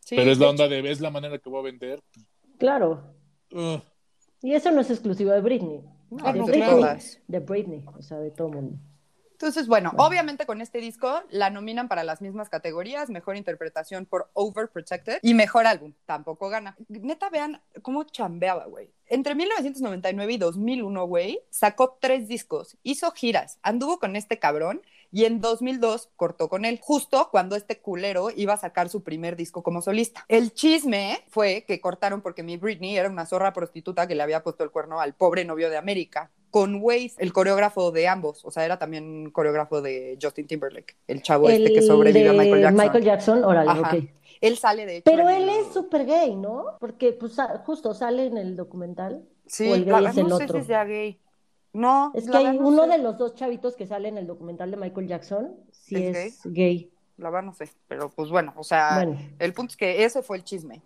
Sí, 0.00 0.14
Pero 0.16 0.30
es 0.30 0.38
la 0.38 0.50
onda 0.50 0.68
de, 0.68 0.88
es 0.90 1.00
la 1.00 1.10
manera 1.10 1.38
que 1.38 1.50
voy 1.50 1.60
a 1.60 1.64
vender. 1.64 2.02
Claro. 2.58 3.14
Ugh. 3.52 3.82
Y 4.42 4.52
eso 4.52 4.70
no 4.70 4.80
es 4.80 4.90
exclusivo 4.90 5.32
de 5.32 5.40
Britney. 5.40 5.80
Ah, 6.20 6.32
de 6.32 6.38
no, 6.38 6.46
Britney. 6.46 6.70
todas. 6.70 7.20
De 7.26 7.40
Britney, 7.40 7.84
o 7.86 8.02
sea, 8.02 8.18
de 8.18 8.30
todo 8.30 8.48
el 8.48 8.54
mundo. 8.54 8.78
Entonces, 9.36 9.66
bueno, 9.66 9.92
obviamente 9.98 10.46
con 10.46 10.62
este 10.62 10.78
disco 10.78 11.22
la 11.28 11.50
nominan 11.50 11.88
para 11.88 12.04
las 12.04 12.22
mismas 12.22 12.48
categorías, 12.48 13.10
mejor 13.10 13.36
interpretación 13.36 14.06
por 14.06 14.30
Overprotected 14.32 15.18
y 15.20 15.34
mejor 15.34 15.66
álbum, 15.66 15.92
tampoco 16.06 16.48
gana. 16.48 16.74
Neta, 16.88 17.28
vean 17.28 17.60
cómo 17.82 18.04
chambeaba, 18.04 18.64
güey. 18.64 18.90
Entre 19.04 19.34
1999 19.34 20.32
y 20.32 20.38
2001, 20.38 21.04
güey, 21.06 21.40
sacó 21.50 21.98
tres 22.00 22.28
discos, 22.28 22.78
hizo 22.82 23.10
giras, 23.10 23.58
anduvo 23.62 23.98
con 23.98 24.16
este 24.16 24.38
cabrón 24.38 24.80
y 25.12 25.26
en 25.26 25.42
2002 25.42 26.08
cortó 26.16 26.48
con 26.48 26.64
él, 26.64 26.80
justo 26.82 27.28
cuando 27.30 27.56
este 27.56 27.78
culero 27.78 28.30
iba 28.34 28.54
a 28.54 28.58
sacar 28.58 28.88
su 28.88 29.02
primer 29.02 29.36
disco 29.36 29.62
como 29.62 29.82
solista. 29.82 30.24
El 30.28 30.54
chisme 30.54 31.22
fue 31.28 31.66
que 31.68 31.78
cortaron 31.78 32.22
porque 32.22 32.42
mi 32.42 32.56
Britney 32.56 32.96
era 32.96 33.10
una 33.10 33.26
zorra 33.26 33.52
prostituta 33.52 34.08
que 34.08 34.14
le 34.14 34.22
había 34.22 34.42
puesto 34.42 34.64
el 34.64 34.70
cuerno 34.70 34.98
al 34.98 35.14
pobre 35.14 35.44
novio 35.44 35.68
de 35.68 35.76
América, 35.76 36.30
con 36.56 36.76
Waze, 36.82 37.12
el 37.18 37.34
coreógrafo 37.34 37.90
de 37.90 38.08
ambos, 38.08 38.42
o 38.46 38.50
sea, 38.50 38.64
era 38.64 38.78
también 38.78 39.30
coreógrafo 39.30 39.82
de 39.82 40.16
Justin 40.22 40.46
Timberlake, 40.46 40.96
el 41.06 41.20
chavo 41.20 41.50
este 41.50 41.70
que 41.70 41.78
El 41.80 41.86
sobrevive 41.86 42.30
a 42.30 42.32
Michael 42.32 42.62
Jackson. 42.62 42.76
Michael 42.82 43.04
Jackson, 43.04 43.44
órale, 43.44 43.70
Ajá. 43.70 43.96
Él 44.40 44.56
sale 44.56 44.86
de 44.86 44.96
hecho. 44.96 45.04
Pero 45.04 45.28
él 45.28 45.42
el- 45.42 45.48
es 45.50 45.66
súper 45.74 46.06
gay, 46.06 46.34
¿no? 46.34 46.76
Porque 46.80 47.12
pues 47.12 47.36
justo 47.66 47.92
sale 47.92 48.24
en 48.24 48.38
el 48.38 48.56
documental. 48.56 49.22
Sí, 49.46 49.70
o 49.70 49.74
el 49.74 49.84
gay 49.84 50.02
la- 50.02 50.10
es 50.10 50.16
el 50.16 50.28
no 50.28 50.38
sé 50.38 50.44
otro. 50.44 50.60
si 50.60 50.66
sea 50.66 50.84
gay. 50.84 51.20
No, 51.74 52.10
Es 52.14 52.30
que 52.30 52.34
hay 52.38 52.58
no 52.58 52.68
uno 52.68 52.84
sé. 52.84 52.88
de 52.92 52.98
los 52.98 53.18
dos 53.18 53.34
chavitos 53.34 53.76
que 53.76 53.86
sale 53.86 54.08
en 54.08 54.16
el 54.16 54.26
documental 54.26 54.70
de 54.70 54.78
Michael 54.78 55.08
Jackson, 55.08 55.56
sí 55.72 55.96
¿Es 55.96 56.16
es, 56.16 56.40
gay. 56.44 56.90
La 57.18 57.28
verdad 57.28 57.44
no 57.46 57.52
sé, 57.52 57.68
pero 57.86 58.08
pues 58.08 58.30
bueno, 58.30 58.54
o 58.56 58.64
sea, 58.64 58.92
Bueno, 59.04 59.18
el 59.38 59.52
punto 59.52 59.72
es 59.72 59.76
que 59.76 60.04
ese 60.04 60.22
fue 60.22 60.38
el 60.38 60.44
chisme. 60.44 60.80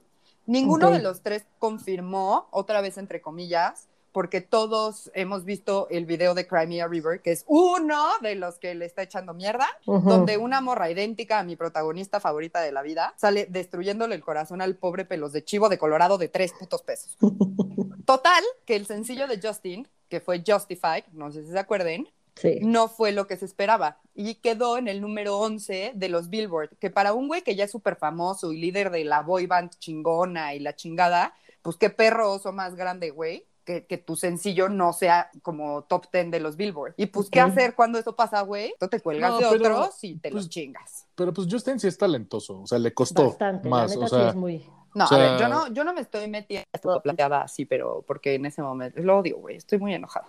Ninguno 0.47 0.91
de 0.91 1.01
los 1.01 1.23
tres 1.23 1.47
confirmó, 1.61 2.49
otra 2.51 2.81
vez 2.81 2.99
entre 2.99 3.21
comillas, 3.21 3.87
porque 4.13 4.41
todos 4.41 5.11
hemos 5.15 5.45
visto 5.45 5.87
el 5.91 6.05
video 6.07 6.35
de 6.35 6.47
Crimea 6.47 6.89
River, 6.89 7.21
que 7.23 7.33
es 7.33 7.45
uno 7.47 8.09
de 8.23 8.35
los 8.35 8.59
que 8.59 8.75
le 8.75 8.85
está 8.87 9.03
echando 9.03 9.35
mierda, 9.35 9.69
donde 9.87 10.37
una 10.37 10.61
morra 10.61 10.91
idéntica 10.91 11.39
a 11.39 11.45
mi 11.45 11.57
protagonista 11.57 12.21
favorita 12.21 12.61
de 12.61 12.73
la 12.73 12.83
vida 12.83 13.15
sale 13.17 13.47
destruyéndole 13.49 14.15
el 14.15 14.23
corazón 14.25 14.61
al 14.61 14.77
pobre 14.77 15.05
pelos 15.05 15.33
de 15.33 15.45
chivo 15.45 15.69
de 15.69 15.79
Colorado 15.79 16.19
de 16.19 16.29
tres 16.29 16.53
putos 16.59 16.83
pesos. 16.83 17.17
Total, 18.05 18.43
que 18.65 18.77
el 18.77 18.87
sencillo 18.87 19.27
de 19.27 19.41
Justin, 19.41 19.87
que 20.09 20.21
fue 20.21 20.43
Justified, 20.47 21.05
no 21.13 21.31
sé 21.31 21.45
si 21.45 21.53
se 21.53 21.59
acuerden, 21.59 22.09
Sí. 22.37 22.59
no 22.63 22.89
fue 22.89 23.13
lo 23.13 23.27
que 23.27 23.37
se 23.37 23.45
esperaba 23.45 23.99
y 24.15 24.37
quedó 24.37 24.79
en 24.79 24.89
el 24.89 25.03
número 25.03 25.39
11 25.41 25.93
de 25.95 26.09
los 26.09 26.31
Billboard, 26.31 26.71
que 26.79 26.89
para 26.89 27.13
un 27.13 27.29
güey 27.29 27.43
que 27.43 27.55
ya 27.55 27.65
es 27.65 27.71
súper 27.71 27.97
famoso 27.97 28.53
y 28.53 28.59
líder 28.59 28.91
de 28.91 29.05
la 29.05 29.21
boy 29.21 29.47
band 29.47 29.73
chingona 29.79 30.55
y 30.55 30.61
la 30.61 30.75
chingada, 30.75 31.35
pues 31.61 31.77
qué 31.77 31.91
perro 31.91 32.33
oso 32.33 32.53
más 32.53 32.77
grande, 32.77 33.11
güey. 33.11 33.45
Que, 33.65 33.87
que 33.87 33.99
tu 33.99 34.17
sencillo 34.17 34.69
no 34.69 34.93
sea 34.93 35.31
como 35.43 35.85
top 35.85 36.07
10 36.13 36.31
de 36.31 36.41
los 36.41 36.57
Billboard. 36.57 36.95
Y 36.97 37.07
pues, 37.07 37.29
¿qué 37.31 37.41
hacer 37.41 37.75
cuando 37.75 37.99
eso 37.99 38.17
pasa, 38.17 38.41
güey? 38.41 38.75
Tú 38.81 38.89
te 38.89 39.01
cuelgas 39.01 39.31
No, 39.31 39.39
de 39.39 39.59
pero, 39.59 39.81
otros 39.81 40.03
y 40.03 40.15
te 40.15 40.31
pues, 40.31 40.45
los 40.45 40.49
chingas. 40.49 41.07
Pero 41.15 41.33
pues 41.33 41.47
Justin 41.49 41.79
sí 41.79 41.87
es 41.87 41.99
talentoso, 41.99 42.63
o 42.63 42.67
sea, 42.67 42.79
le 42.79 42.93
costó 42.95 43.27
Bastante, 43.27 43.69
más, 43.69 43.91
la 43.91 43.95
neta 43.95 44.07
o 44.07 44.09
sí 44.09 44.17
sea, 44.17 44.29
es 44.31 44.35
muy... 44.35 44.67
No, 44.95 45.05
o 45.05 45.07
sea- 45.07 45.17
a 45.19 45.21
ver, 45.21 45.41
yo 45.41 45.49
no, 45.49 45.69
yo 45.73 45.85
no 45.85 45.93
me 45.93 46.01
estoy 46.01 46.27
metiendo 46.29 46.67
todo 46.83 47.01
plateada 47.03 47.43
así, 47.43 47.65
pero 47.65 48.03
porque 48.07 48.35
en 48.35 48.47
ese 48.47 48.63
momento, 48.63 49.01
lo 49.03 49.19
odio, 49.19 49.37
güey, 49.39 49.57
estoy 49.57 49.79
muy 49.79 49.95
enojada. 49.95 50.27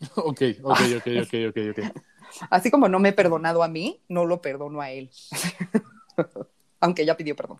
ok, 0.16 0.42
ok, 0.62 0.80
ok, 0.96 1.06
ok, 1.22 1.34
ok, 1.48 1.58
ok. 1.72 2.02
Así 2.50 2.70
como 2.70 2.88
no 2.88 3.00
me 3.00 3.10
he 3.10 3.12
perdonado 3.12 3.62
a 3.62 3.68
mí, 3.68 4.00
no 4.08 4.24
lo 4.24 4.40
perdono 4.40 4.80
a 4.80 4.90
él. 4.90 5.10
Aunque 6.80 7.04
ya 7.04 7.16
pidió 7.16 7.34
perdón. 7.36 7.58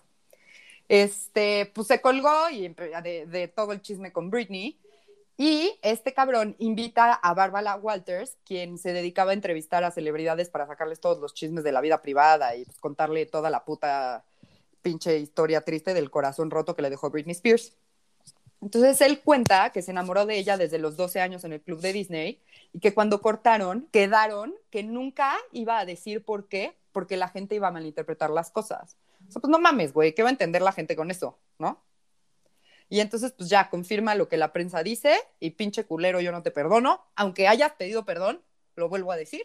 Este, 0.89 1.71
pues 1.75 1.87
se 1.89 2.01
colgó 2.01 2.49
y 2.51 2.69
de, 2.69 3.27
de 3.27 3.49
todo 3.49 3.73
el 3.73 3.83
chisme 3.83 4.13
con 4.13 4.31
Britney. 4.31 4.79
Y 5.43 5.79
este 5.81 6.13
cabrón 6.13 6.55
invita 6.59 7.15
a 7.15 7.33
Bárbara 7.33 7.75
Walters, 7.77 8.37
quien 8.45 8.77
se 8.77 8.93
dedicaba 8.93 9.31
a 9.31 9.33
entrevistar 9.33 9.85
a 9.85 9.91
celebridades 9.91 10.51
para 10.51 10.67
sacarles 10.67 11.01
todos 11.01 11.19
los 11.19 11.33
chismes 11.33 11.65
de 11.65 11.73
la 11.73 11.81
vida 11.81 12.03
privada 12.03 12.55
y 12.57 12.67
pues, 12.67 12.79
contarle 12.79 13.25
toda 13.25 13.49
la 13.49 13.65
puta 13.65 14.23
pinche 14.83 15.19
historia 15.19 15.63
triste 15.63 15.95
del 15.95 16.11
corazón 16.11 16.51
roto 16.51 16.77
que 16.77 16.83
le 16.83 16.91
dejó 16.91 17.09
Britney 17.09 17.33
Spears. 17.33 17.73
Entonces 18.61 19.01
él 19.01 19.23
cuenta 19.23 19.71
que 19.71 19.81
se 19.81 19.93
enamoró 19.93 20.27
de 20.27 20.37
ella 20.37 20.59
desde 20.59 20.79
los 20.79 20.99
12 20.99 21.23
años 21.23 21.43
en 21.45 21.55
el 21.55 21.63
club 21.63 21.81
de 21.81 21.95
Disney 21.95 22.43
y 22.75 22.81
que 22.81 22.93
cuando 22.93 23.23
cortaron, 23.23 23.89
quedaron 23.93 24.55
que 24.69 24.83
nunca 24.83 25.39
iba 25.53 25.79
a 25.79 25.87
decir 25.87 26.23
por 26.23 26.49
qué, 26.49 26.77
porque 26.93 27.17
la 27.17 27.29
gente 27.29 27.55
iba 27.55 27.69
a 27.69 27.73
malinterpretar 27.73 28.29
las 28.29 28.51
cosas. 28.51 28.99
O 29.35 29.41
pues 29.41 29.51
no 29.51 29.59
mames, 29.59 29.95
güey, 29.95 30.15
¿qué 30.15 30.23
va 30.23 30.29
a 30.29 30.33
entender 30.33 30.61
la 30.61 30.73
gente 30.73 30.97
con 30.97 31.11
eso, 31.11 31.39
no? 31.59 31.81
Y 32.91 32.99
entonces, 32.99 33.33
pues 33.33 33.49
ya 33.49 33.71
confirma 33.71 34.17
lo 34.17 34.29
que 34.29 34.37
la 34.37 34.53
prensa 34.53 34.83
dice 34.83 35.15
y 35.39 35.51
pinche 35.51 35.85
culero, 35.85 36.21
yo 36.21 36.33
no 36.33 36.43
te 36.43 36.51
perdono, 36.51 37.07
aunque 37.15 37.47
hayas 37.47 37.73
pedido 37.75 38.05
perdón, 38.05 38.43
lo 38.75 38.89
vuelvo 38.89 39.13
a 39.13 39.17
decir. 39.17 39.43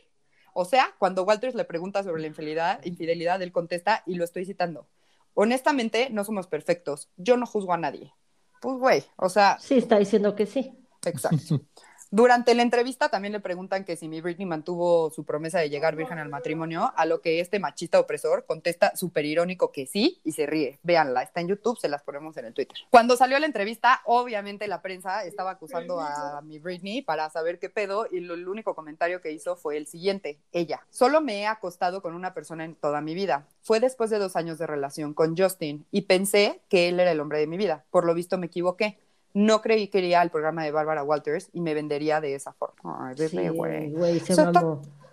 O 0.53 0.65
sea, 0.65 0.95
cuando 0.97 1.23
Walters 1.23 1.53
le 1.53 1.63
pregunta 1.63 2.03
sobre 2.03 2.21
la 2.21 2.27
infidelidad, 2.27 2.84
infidelidad, 2.84 3.41
él 3.43 3.51
contesta, 3.51 4.01
y 4.08 4.15
lo 4.15 4.23
estoy 4.23 4.45
citando, 4.45 4.89
honestamente, 5.36 6.10
no 6.10 6.23
somos 6.23 6.47
perfectos, 6.47 7.10
yo 7.17 7.38
no 7.38 7.45
juzgo 7.45 7.73
a 7.73 7.77
nadie. 7.77 8.13
Pues, 8.62 8.77
güey, 8.77 9.03
o 9.15 9.29
sea, 9.29 9.60
Sí, 9.60 9.77
está 9.77 9.99
diciendo 9.99 10.36
que 10.36 10.47
sí. 10.47 10.73
Exacto. 11.05 11.62
Durante 12.15 12.56
la 12.56 12.62
entrevista 12.62 13.10
también 13.10 13.34
le 13.34 13.41
preguntan 13.41 13.84
que 13.84 13.97
si 13.97 14.08
mi 14.08 14.21
Britney 14.21 14.45
mantuvo 14.45 15.10
su 15.10 15.25
promesa 15.25 15.60
de 15.60 15.69
llegar 15.69 15.97
virgen 15.97 16.17
al 16.17 16.30
matrimonio, 16.30 16.93
a 16.95 17.06
lo 17.06 17.19
que 17.19 17.41
este 17.41 17.60
machista 17.60 17.99
opresor 17.99 18.45
contesta 18.45 18.95
súper 18.95 19.25
irónico 19.25 19.73
que 19.73 19.86
sí 19.86 20.21
y 20.23 20.32
se 20.32 20.45
ríe. 20.45 20.80
Véanla, 20.82 21.23
está 21.23 21.41
en 21.41 21.49
YouTube, 21.49 21.78
se 21.78 21.89
las 21.89 22.04
ponemos 22.04 22.38
en 22.38 22.45
el 22.45 22.54
Twitter. 22.54 22.78
Cuando 22.89 23.17
salió 23.17 23.38
la 23.38 23.45
entrevista, 23.45 23.99
obviamente 24.06 24.65
la 24.69 24.82
prensa 24.82 25.25
estaba 25.25 25.51
acusando 25.51 25.99
a 25.99 26.41
mi 26.41 26.58
Britney 26.58 27.01
para 27.01 27.30
saber 27.30 27.60
qué 27.60 27.69
pedo 27.69 28.08
y 28.10 28.21
lo, 28.21 28.36
el 28.36 28.47
único 28.47 28.75
comentario 28.75 29.19
que 29.19 29.34
hizo 29.34 29.58
fue 29.58 29.75
el 29.75 29.86
siguiente, 29.86 30.39
ella, 30.54 30.88
solo 30.91 31.19
me 31.19 31.41
he 31.41 31.47
acostado 31.47 32.01
con 32.01 32.15
una 32.15 32.34
persona 32.34 32.63
en 32.63 32.75
toda 32.75 33.01
mi 33.01 33.13
vida. 33.13 33.45
Fue 33.62 33.82
después 33.82 34.10
de 34.10 34.19
dos 34.19 34.38
años 34.38 34.58
de 34.58 34.67
relación 34.67 35.13
con 35.13 35.36
Justin 35.36 35.86
y 35.91 36.04
pensé 36.04 36.62
que 36.69 36.88
él 36.88 36.97
era 36.97 37.12
el 37.12 37.19
hombre 37.19 37.39
de 37.39 37.47
mi 37.47 37.58
vida. 37.58 37.84
Por 37.91 38.06
lo 38.06 38.13
visto 38.13 38.38
me 38.38 38.45
equivoqué. 38.45 38.99
No 39.36 39.62
creí 39.62 39.89
que 39.89 39.98
iría 40.00 40.21
al 40.21 40.32
programa 40.32 40.63
de 40.63 40.71
Bárbara 40.71 41.04
Walters 41.04 41.50
y 41.52 41.60
me 41.60 41.74
vendería 41.74 42.21
de 42.21 42.34
esa 42.36 42.54
forma. 42.54 43.10
Ay, 43.10 43.15
bebé, 43.15 43.50
güey. 43.50 43.93
O 43.93 44.19
sea. 44.26 44.52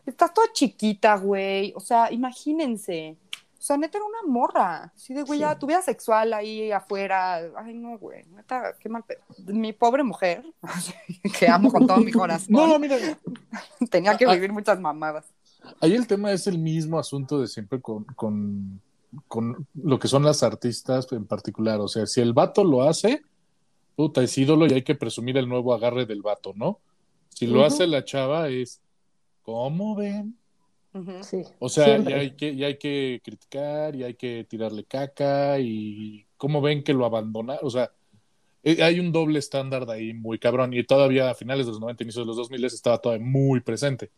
Estás 0.06 0.32
toda 0.32 0.46
chiquita, 0.52 1.16
güey. 1.16 1.72
O 1.76 1.80
sea, 1.80 2.10
imagínense. 2.12 3.16
O 3.58 3.64
sea, 3.64 3.76
neta 3.76 3.98
era 3.98 4.04
una 4.06 4.22
morra. 4.32 4.92
Sí, 4.96 5.12
de 5.12 5.22
güey, 5.22 5.38
Sí. 5.38 5.42
ya 5.42 5.58
tu 5.58 5.66
vida 5.66 5.82
sexual 5.82 6.32
ahí 6.34 6.70
afuera. 6.72 7.34
Ay, 7.56 7.74
no, 7.74 7.98
güey. 7.98 8.24
Neta, 8.34 8.74
qué 8.80 8.88
mal. 8.88 9.04
Mi 9.46 9.72
pobre 9.72 10.04
mujer, 10.04 10.44
que 11.38 11.48
amo 11.48 11.70
con 11.72 11.86
todo 11.86 11.98
mi 11.98 12.12
corazón, 12.12 12.46
No, 12.50 12.78
mira, 12.78 12.96
tenía 13.90 14.16
que 14.16 14.24
Ah, 14.26 14.34
vivir 14.34 14.52
muchas 14.52 14.78
mamadas. 14.80 15.26
ahí 15.80 15.94
el 15.94 16.06
tema 16.06 16.30
es 16.32 16.46
el 16.46 16.58
mismo 16.58 16.98
asunto 16.98 17.40
de 17.40 17.46
siempre 17.48 17.80
con, 17.80 18.04
con, 18.16 18.80
con 19.28 19.66
lo 19.74 19.98
que 19.98 20.08
son 20.08 20.24
las 20.24 20.42
artistas 20.44 21.06
en 21.12 21.26
particular. 21.26 21.80
O 21.80 21.88
sea, 21.88 22.06
si 22.06 22.20
el 22.20 22.32
vato 22.32 22.64
lo 22.64 22.82
hace, 22.82 23.22
puta, 24.02 24.20
es 24.20 24.36
ídolo 24.36 24.66
y 24.66 24.72
hay 24.72 24.82
que 24.82 24.96
presumir 24.96 25.36
el 25.36 25.48
nuevo 25.48 25.72
agarre 25.72 26.06
del 26.06 26.22
vato, 26.22 26.52
¿no? 26.56 26.80
Si 27.28 27.46
lo 27.46 27.64
hace 27.64 27.86
la 27.86 28.04
chava 28.04 28.48
es, 28.48 28.80
¿cómo 29.42 29.94
ven? 29.94 30.36
Sí, 31.22 31.44
O 31.60 31.68
sea, 31.68 31.98
ya 31.98 32.16
hay, 32.16 32.32
que, 32.32 32.56
ya 32.56 32.66
hay 32.66 32.78
que 32.78 33.20
criticar 33.24 33.94
y 33.94 34.02
hay 34.02 34.14
que 34.14 34.44
tirarle 34.48 34.82
caca 34.82 35.60
y 35.60 36.26
cómo 36.36 36.60
ven 36.60 36.82
que 36.82 36.92
lo 36.92 37.06
abandona. 37.06 37.58
O 37.62 37.70
sea, 37.70 37.92
eh, 38.64 38.82
hay 38.82 38.98
un 38.98 39.12
doble 39.12 39.38
estándar 39.38 39.88
ahí 39.88 40.12
muy 40.12 40.40
cabrón 40.40 40.74
y 40.74 40.82
todavía 40.82 41.30
a 41.30 41.34
finales 41.34 41.66
de 41.66 41.72
los 41.72 41.80
90, 41.80 42.02
inicios 42.02 42.24
de 42.24 42.26
los 42.26 42.36
2000 42.36 42.64
estaba 42.64 42.98
todavía 42.98 43.24
muy 43.24 43.60
presente. 43.60 44.10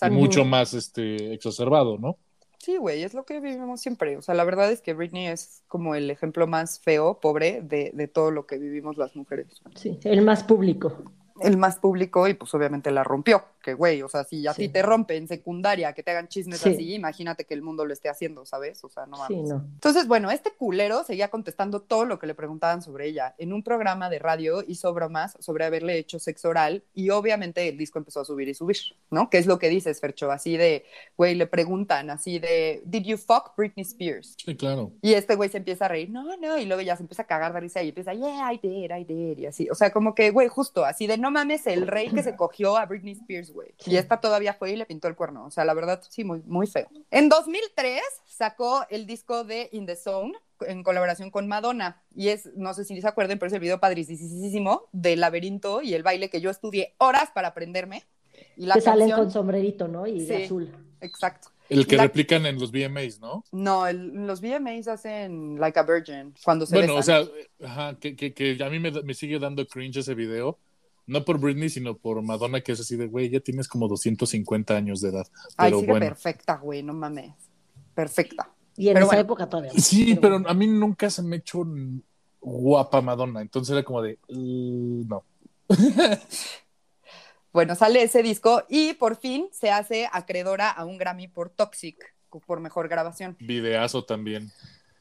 Y 0.00 0.10
mucho 0.10 0.44
más 0.44 0.74
este, 0.74 1.34
exacerbado, 1.34 1.98
¿no? 1.98 2.18
Sí, 2.64 2.78
güey, 2.78 3.02
es 3.02 3.12
lo 3.12 3.26
que 3.26 3.40
vivimos 3.40 3.82
siempre. 3.82 4.16
O 4.16 4.22
sea, 4.22 4.34
la 4.34 4.42
verdad 4.42 4.72
es 4.72 4.80
que 4.80 4.94
Britney 4.94 5.26
es 5.26 5.62
como 5.68 5.94
el 5.94 6.10
ejemplo 6.10 6.46
más 6.46 6.80
feo, 6.80 7.20
pobre, 7.20 7.60
de, 7.60 7.90
de 7.92 8.08
todo 8.08 8.30
lo 8.30 8.46
que 8.46 8.56
vivimos 8.56 8.96
las 8.96 9.14
mujeres. 9.14 9.48
Sí, 9.74 9.98
el 10.04 10.22
más 10.22 10.44
público. 10.44 11.12
El 11.40 11.56
más 11.56 11.76
público 11.78 12.28
y 12.28 12.34
pues 12.34 12.54
obviamente 12.54 12.90
la 12.90 13.02
rompió. 13.02 13.44
Que 13.60 13.74
güey, 13.74 14.02
o 14.02 14.08
sea, 14.08 14.24
si 14.24 14.46
a 14.46 14.52
ti 14.52 14.68
te 14.68 14.82
rompe 14.82 15.16
en 15.16 15.26
secundaria, 15.26 15.94
que 15.94 16.02
te 16.02 16.10
hagan 16.10 16.28
chismes 16.28 16.60
Sí. 16.60 16.68
así, 16.74 16.94
imagínate 16.94 17.44
que 17.46 17.54
el 17.54 17.62
mundo 17.62 17.86
lo 17.86 17.92
esté 17.94 18.08
haciendo, 18.10 18.44
¿sabes? 18.44 18.84
O 18.84 18.90
sea, 18.90 19.06
no 19.06 19.16
mames. 19.16 19.28
Sí, 19.28 19.42
no. 19.42 19.64
Entonces, 19.72 20.06
bueno, 20.06 20.30
este 20.30 20.52
culero 20.52 21.02
seguía 21.02 21.28
contestando 21.28 21.80
todo 21.80 22.04
lo 22.04 22.18
que 22.18 22.26
le 22.26 22.34
preguntaban 22.34 22.82
sobre 22.82 23.08
ella. 23.08 23.34
En 23.38 23.52
un 23.52 23.62
programa 23.62 24.10
de 24.10 24.18
radio 24.18 24.62
hizo 24.68 24.92
bromas 24.92 25.36
sobre 25.40 25.64
haberle 25.64 25.98
hecho 25.98 26.18
sexo 26.18 26.50
oral 26.50 26.84
y 26.94 27.08
obviamente 27.10 27.66
el 27.68 27.78
disco 27.78 27.98
empezó 27.98 28.20
a 28.20 28.24
subir 28.26 28.48
y 28.48 28.54
subir, 28.54 28.76
¿no? 29.10 29.30
Que 29.30 29.38
es 29.38 29.46
lo 29.46 29.58
que 29.58 29.70
dices, 29.70 29.98
Fercho, 30.00 30.30
así 30.30 30.56
de, 30.58 30.84
güey, 31.16 31.34
le 31.34 31.46
preguntan 31.46 32.10
así 32.10 32.38
de, 32.38 32.82
¿Did 32.84 33.04
you 33.04 33.16
fuck 33.16 33.56
Britney 33.56 33.82
Spears? 33.84 34.36
Sí, 34.44 34.54
claro. 34.56 34.92
Y 35.00 35.14
este 35.14 35.36
güey 35.36 35.48
se 35.48 35.56
empieza 35.56 35.86
a 35.86 35.88
reír, 35.88 36.10
no, 36.10 36.36
no, 36.36 36.58
y 36.58 36.66
luego 36.66 36.82
ya 36.82 36.96
se 36.96 37.02
empieza 37.02 37.22
a 37.22 37.26
cagar 37.26 37.54
de 37.54 37.60
risa 37.60 37.82
y 37.82 37.88
empieza, 37.88 38.12
yeah, 38.12 38.52
I 38.52 38.58
did, 38.62 38.90
I 38.94 39.04
did, 39.04 39.38
y 39.38 39.46
así. 39.46 39.68
O 39.70 39.74
sea, 39.74 39.90
como 39.90 40.14
que, 40.14 40.30
güey, 40.30 40.48
justo 40.48 40.84
así 40.84 41.06
de, 41.06 41.16
no 41.24 41.30
mames, 41.30 41.66
el 41.66 41.86
rey 41.86 42.10
que 42.10 42.22
se 42.22 42.36
cogió 42.36 42.76
a 42.76 42.84
Britney 42.86 43.12
Spears, 43.14 43.50
güey. 43.52 43.74
Y 43.86 43.96
esta 43.96 44.20
todavía 44.20 44.52
fue 44.54 44.72
y 44.72 44.76
le 44.76 44.86
pintó 44.86 45.08
el 45.08 45.16
cuerno. 45.16 45.46
O 45.46 45.50
sea, 45.50 45.64
la 45.64 45.74
verdad, 45.74 46.02
sí, 46.08 46.22
muy, 46.22 46.42
muy 46.46 46.66
feo. 46.66 46.86
En 47.10 47.28
2003 47.28 48.00
sacó 48.26 48.84
el 48.90 49.06
disco 49.06 49.42
de 49.44 49.68
In 49.72 49.86
the 49.86 49.96
Zone 49.96 50.34
en 50.60 50.82
colaboración 50.82 51.30
con 51.30 51.48
Madonna. 51.48 52.02
Y 52.14 52.28
es, 52.28 52.50
no 52.56 52.74
sé 52.74 52.84
si 52.84 53.00
se 53.00 53.08
acuerdan, 53.08 53.38
pero 53.38 53.48
es 53.48 53.52
el 53.54 53.60
video 53.60 53.80
padricísimo 53.80 54.82
del 54.92 55.20
laberinto 55.20 55.82
y 55.82 55.94
el 55.94 56.02
baile 56.02 56.30
que 56.30 56.40
yo 56.40 56.50
estudié 56.50 56.94
horas 56.98 57.30
para 57.34 57.48
aprenderme. 57.48 58.04
Y 58.56 58.66
la 58.66 58.74
que 58.74 58.80
salen 58.82 59.08
canción- 59.08 59.18
con 59.26 59.30
sombrerito, 59.32 59.88
¿no? 59.88 60.06
Y 60.06 60.24
de 60.24 60.36
Sí. 60.38 60.42
azul. 60.44 60.72
Exacto. 61.00 61.48
El 61.70 61.86
que 61.86 61.96
La- 61.96 62.02
replican 62.04 62.44
en 62.44 62.58
los 62.58 62.70
VMAs, 62.72 63.20
¿no? 63.20 63.42
No, 63.50 63.86
el- 63.86 64.26
los 64.26 64.40
VMAs 64.42 64.86
hacen 64.86 65.58
Like 65.58 65.78
a 65.78 65.82
Virgin 65.82 66.34
cuando 66.44 66.66
se 66.66 66.74
Bueno, 66.76 66.92
o 66.92 66.96
besan. 66.96 67.24
sea, 67.58 67.66
ajá, 67.68 67.98
que, 67.98 68.14
que, 68.16 68.34
que 68.34 68.58
a 68.62 68.68
mí 68.68 68.78
me, 68.78 68.90
me 68.90 69.14
sigue 69.14 69.38
dando 69.38 69.66
cringe 69.66 69.96
ese 69.98 70.14
video. 70.14 70.58
No 71.06 71.24
por 71.24 71.38
Britney, 71.38 71.68
sino 71.68 71.96
por 71.96 72.22
Madonna, 72.22 72.60
que 72.62 72.72
es 72.72 72.80
así 72.80 72.96
de, 72.96 73.06
güey, 73.06 73.28
ya 73.30 73.40
tienes 73.40 73.68
como 73.68 73.88
250 73.88 74.74
años 74.76 75.00
de 75.00 75.10
edad. 75.10 75.26
Ay, 75.56 75.70
Pero 75.70 75.80
sigue 75.80 75.90
bueno. 75.92 76.06
perfecta, 76.06 76.56
güey, 76.56 76.82
no 76.82 76.94
mames. 76.94 77.32
Perfecta. 77.94 78.50
Y 78.76 78.88
en 78.88 78.94
Pero 78.94 79.06
esa 79.06 79.14
bueno. 79.16 79.20
época 79.22 79.48
todavía. 79.48 79.72
Sí, 79.76 80.14
pero 80.20 80.34
bueno. 80.36 80.48
a 80.48 80.54
mí 80.54 80.66
nunca 80.66 81.10
se 81.10 81.22
me 81.22 81.36
ha 81.36 81.38
hecho 81.38 81.64
guapa 82.40 83.00
Madonna. 83.00 83.40
Entonces 83.42 83.72
era 83.72 83.82
como 83.84 84.02
de, 84.02 84.18
"Uh, 84.28 85.04
no. 85.06 85.24
Bueno, 87.52 87.76
sale 87.76 88.02
ese 88.02 88.20
disco 88.24 88.64
y 88.68 88.94
por 88.94 89.14
fin 89.16 89.46
se 89.52 89.70
hace 89.70 90.08
acreedora 90.12 90.70
a 90.70 90.84
un 90.84 90.98
Grammy 90.98 91.28
por 91.28 91.50
Toxic, 91.50 91.96
por 92.46 92.58
mejor 92.58 92.88
grabación. 92.88 93.36
Videazo 93.38 94.04
también. 94.04 94.50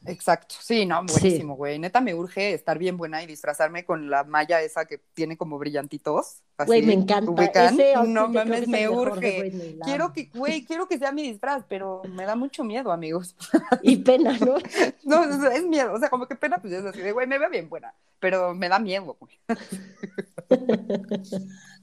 Exacto. 0.05 0.55
Sí, 0.59 0.85
no, 0.85 1.03
buenísimo, 1.05 1.55
güey. 1.55 1.79
Neta 1.79 2.01
me 2.01 2.13
urge 2.13 2.53
estar 2.53 2.77
bien 2.77 2.97
buena 2.97 3.23
y 3.23 3.27
disfrazarme 3.27 3.85
con 3.85 4.09
la 4.09 4.23
malla 4.23 4.61
esa 4.61 4.85
que 4.85 4.99
tiene 5.13 5.37
como 5.37 5.57
brillantitos. 5.57 6.41
así, 6.57 6.67
Güey, 6.67 6.81
me 6.81 6.93
encanta. 6.93 7.31
¿ubican? 7.31 7.79
Ese 7.79 7.93
No 8.07 8.27
mames, 8.27 8.67
me 8.67 8.89
urge. 8.89 9.51
Quiero 9.83 10.11
que, 10.13 10.29
güey, 10.33 10.65
quiero 10.65 10.87
que 10.87 10.97
sea 10.97 11.11
mi 11.11 11.23
disfraz, 11.23 11.63
pero 11.69 12.01
me 12.09 12.25
da 12.25 12.35
mucho 12.35 12.63
miedo, 12.63 12.91
amigos. 12.91 13.35
Y 13.81 13.97
pena, 13.97 14.37
¿no? 14.39 14.55
No, 15.03 15.23
es, 15.23 15.57
es 15.57 15.63
miedo, 15.65 15.93
o 15.93 15.99
sea, 15.99 16.09
como 16.09 16.27
que 16.27 16.35
pena, 16.35 16.57
pues 16.59 16.73
es 16.73 16.85
así 16.85 16.99
de, 16.99 17.11
güey, 17.11 17.27
me 17.27 17.37
veo 17.37 17.49
bien 17.49 17.69
buena, 17.69 17.93
pero 18.19 18.53
me 18.55 18.69
da 18.69 18.79
miedo, 18.79 19.17
güey. 19.19 19.39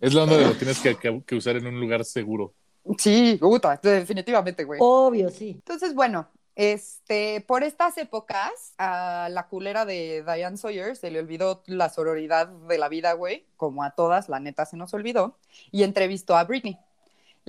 Es 0.01 0.15
la 0.15 0.23
onda 0.25 0.37
de 0.39 0.47
lo 0.47 0.55
tienes 0.55 0.79
que, 0.81 0.97
que- 0.97 1.23
que 1.27 1.35
usar 1.35 1.57
en 1.57 1.67
un 1.67 1.79
lugar 1.79 2.05
seguro. 2.05 2.55
Sí, 2.99 3.37
puta, 3.39 3.79
definitivamente, 3.83 4.65
güey. 4.65 4.81
Obvio, 4.83 5.29
sí. 5.31 5.51
Entonces, 5.51 5.95
bueno, 5.95 6.29
este, 6.57 7.41
por 7.47 7.63
estas 7.63 7.97
épocas, 7.99 8.75
a 8.79 9.29
la 9.31 9.49
culera 9.49 9.85
de 9.85 10.25
Diane 10.25 10.57
Sawyer 10.57 10.97
se 10.97 11.11
le 11.11 11.21
olvidó 11.21 11.63
la 11.67 11.89
sororidad 11.89 12.49
de 12.49 12.79
la 12.79 12.89
vida, 12.89 13.13
güey, 13.15 13.47
como 13.57 13.83
a 13.83 13.93
todas, 13.93 14.29
la 14.29 14.41
neta 14.41 14.67
se 14.67 14.77
nos 14.77 14.93
olvidó, 14.95 15.39
y 15.71 15.83
entrevistó 15.85 16.37
a 16.37 16.45
Britney. 16.45 16.79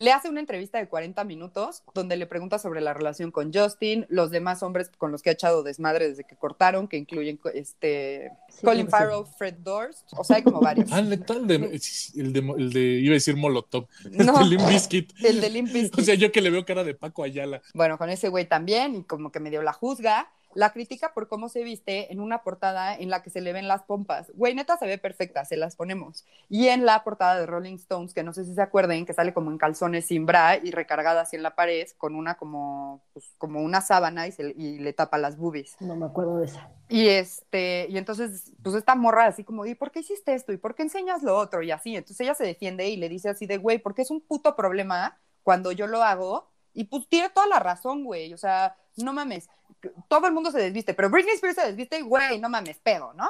Le 0.01 0.11
hace 0.11 0.29
una 0.29 0.39
entrevista 0.39 0.79
de 0.79 0.87
40 0.89 1.23
minutos 1.25 1.83
donde 1.93 2.17
le 2.17 2.25
pregunta 2.25 2.57
sobre 2.57 2.81
la 2.81 2.91
relación 2.91 3.29
con 3.29 3.53
Justin, 3.53 4.07
los 4.09 4.31
demás 4.31 4.63
hombres 4.63 4.89
con 4.97 5.11
los 5.11 5.21
que 5.21 5.29
ha 5.29 5.33
echado 5.33 5.61
desmadre 5.61 6.09
desde 6.09 6.23
que 6.23 6.35
cortaron, 6.35 6.87
que 6.87 6.97
incluyen 6.97 7.39
este, 7.53 8.31
Sí, 8.49 8.65
Colin 8.65 8.85
que 8.87 8.89
Farrell, 8.91 9.25
Fred 9.37 9.53
Durst, 9.59 10.11
o 10.17 10.23
sea, 10.23 10.37
hay 10.37 10.43
como 10.43 10.59
varios. 10.59 10.91
Ah, 10.91 11.03
neta, 11.03 11.35
el 11.35 11.45
de, 11.45 11.55
el 12.15 12.33
de, 12.33 12.39
el 12.57 12.73
de- 12.73 12.99
iba 12.99 13.11
a 13.11 13.13
decir 13.13 13.35
Molotov, 13.37 13.87
No. 14.09 14.39
el 14.41 14.49
de 14.49 14.55
Limp 14.57 14.67
Bizkit. 14.69 15.13
El 15.23 15.39
de 15.39 15.49
Limp 15.51 15.71
Bizkit. 15.71 15.99
O 15.99 16.03
sea, 16.03 16.15
yo 16.15 16.31
que 16.31 16.41
le 16.41 16.49
veo 16.49 16.65
cara 16.65 16.83
de 16.83 16.95
Paco 16.95 17.23
Ayala. 17.23 17.61
Bueno, 17.75 17.99
con 17.99 18.09
ese 18.09 18.29
güey 18.29 18.45
también, 18.47 18.95
y 18.95 19.03
como 19.03 19.31
que 19.31 19.39
medio 19.39 19.61
la 19.61 19.71
juzga, 19.71 20.31
la 20.55 20.71
critica 20.73 21.13
por 21.13 21.27
cómo 21.27 21.49
se 21.49 21.63
viste 21.63 22.11
en 22.11 22.19
una 22.19 22.43
portada 22.43 22.95
en 22.95 23.09
la 23.09 23.23
que 23.23 23.29
se 23.29 23.41
le 23.41 23.53
ven 23.53 23.67
las 23.67 23.83
pompas. 23.83 24.31
Güey, 24.35 24.53
neta 24.55 24.77
se 24.77 24.85
ve 24.85 24.97
perfecta, 24.97 25.45
se 25.45 25.57
las 25.57 25.75
ponemos. 25.75 26.25
Y 26.49 26.67
en 26.67 26.85
la 26.85 27.03
portada 27.03 27.39
de 27.39 27.45
Rolling 27.45 27.75
Stones, 27.75 28.13
que 28.13 28.23
no 28.23 28.33
sé 28.33 28.45
si 28.45 28.53
se 28.53 28.61
acuerden, 28.61 29.05
que 29.05 29.13
sale 29.13 29.33
como 29.33 29.51
en 29.51 29.57
calzones 29.57 30.05
sin 30.07 30.25
bra 30.25 30.57
y 30.57 30.71
recargada 30.71 31.21
así 31.21 31.35
en 31.35 31.43
la 31.43 31.55
pared, 31.55 31.87
con 31.97 32.15
una 32.15 32.35
como, 32.35 33.01
pues, 33.13 33.33
como 33.37 33.61
una 33.61 33.81
sábana 33.81 34.27
y, 34.27 34.31
se- 34.31 34.53
y 34.57 34.79
le 34.79 34.93
tapa 34.93 35.17
las 35.17 35.37
boobies. 35.37 35.75
No 35.79 35.95
me 35.95 36.05
acuerdo 36.05 36.37
de 36.37 36.45
esa. 36.45 36.69
Y 36.89 37.07
este, 37.07 37.87
y 37.89 37.97
entonces, 37.97 38.51
pues 38.61 38.75
esta 38.75 38.95
morra 38.95 39.25
así 39.27 39.43
como, 39.43 39.65
¿y 39.65 39.75
por 39.75 39.91
qué 39.91 39.99
hiciste 40.01 40.33
esto? 40.33 40.51
¿Y 40.51 40.57
por 40.57 40.75
qué 40.75 40.83
enseñas 40.83 41.23
lo 41.23 41.37
otro? 41.37 41.61
Y 41.61 41.71
así, 41.71 41.95
entonces 41.95 42.19
ella 42.19 42.35
se 42.35 42.43
defiende 42.43 42.89
y 42.89 42.97
le 42.97 43.07
dice 43.09 43.29
así 43.29 43.45
de, 43.45 43.57
güey, 43.57 43.79
porque 43.79 44.01
es 44.01 44.11
un 44.11 44.21
puto 44.21 44.55
problema 44.55 45.17
cuando 45.43 45.71
yo 45.71 45.87
lo 45.87 46.03
hago. 46.03 46.49
Y 46.73 46.85
pues 46.85 47.07
tiene 47.09 47.29
toda 47.29 47.47
la 47.47 47.59
razón, 47.59 48.03
güey. 48.05 48.33
O 48.33 48.37
sea, 48.37 48.77
no 48.97 49.11
mames. 49.13 49.49
Todo 50.07 50.27
el 50.27 50.33
mundo 50.33 50.51
se 50.51 50.59
desviste, 50.59 50.93
pero 50.93 51.09
Britney 51.09 51.35
Spears 51.35 51.55
se 51.55 51.67
desviste, 51.67 52.01
güey, 52.01 52.39
no 52.39 52.49
mames, 52.49 52.79
pedo, 52.79 53.13
¿no? 53.13 53.29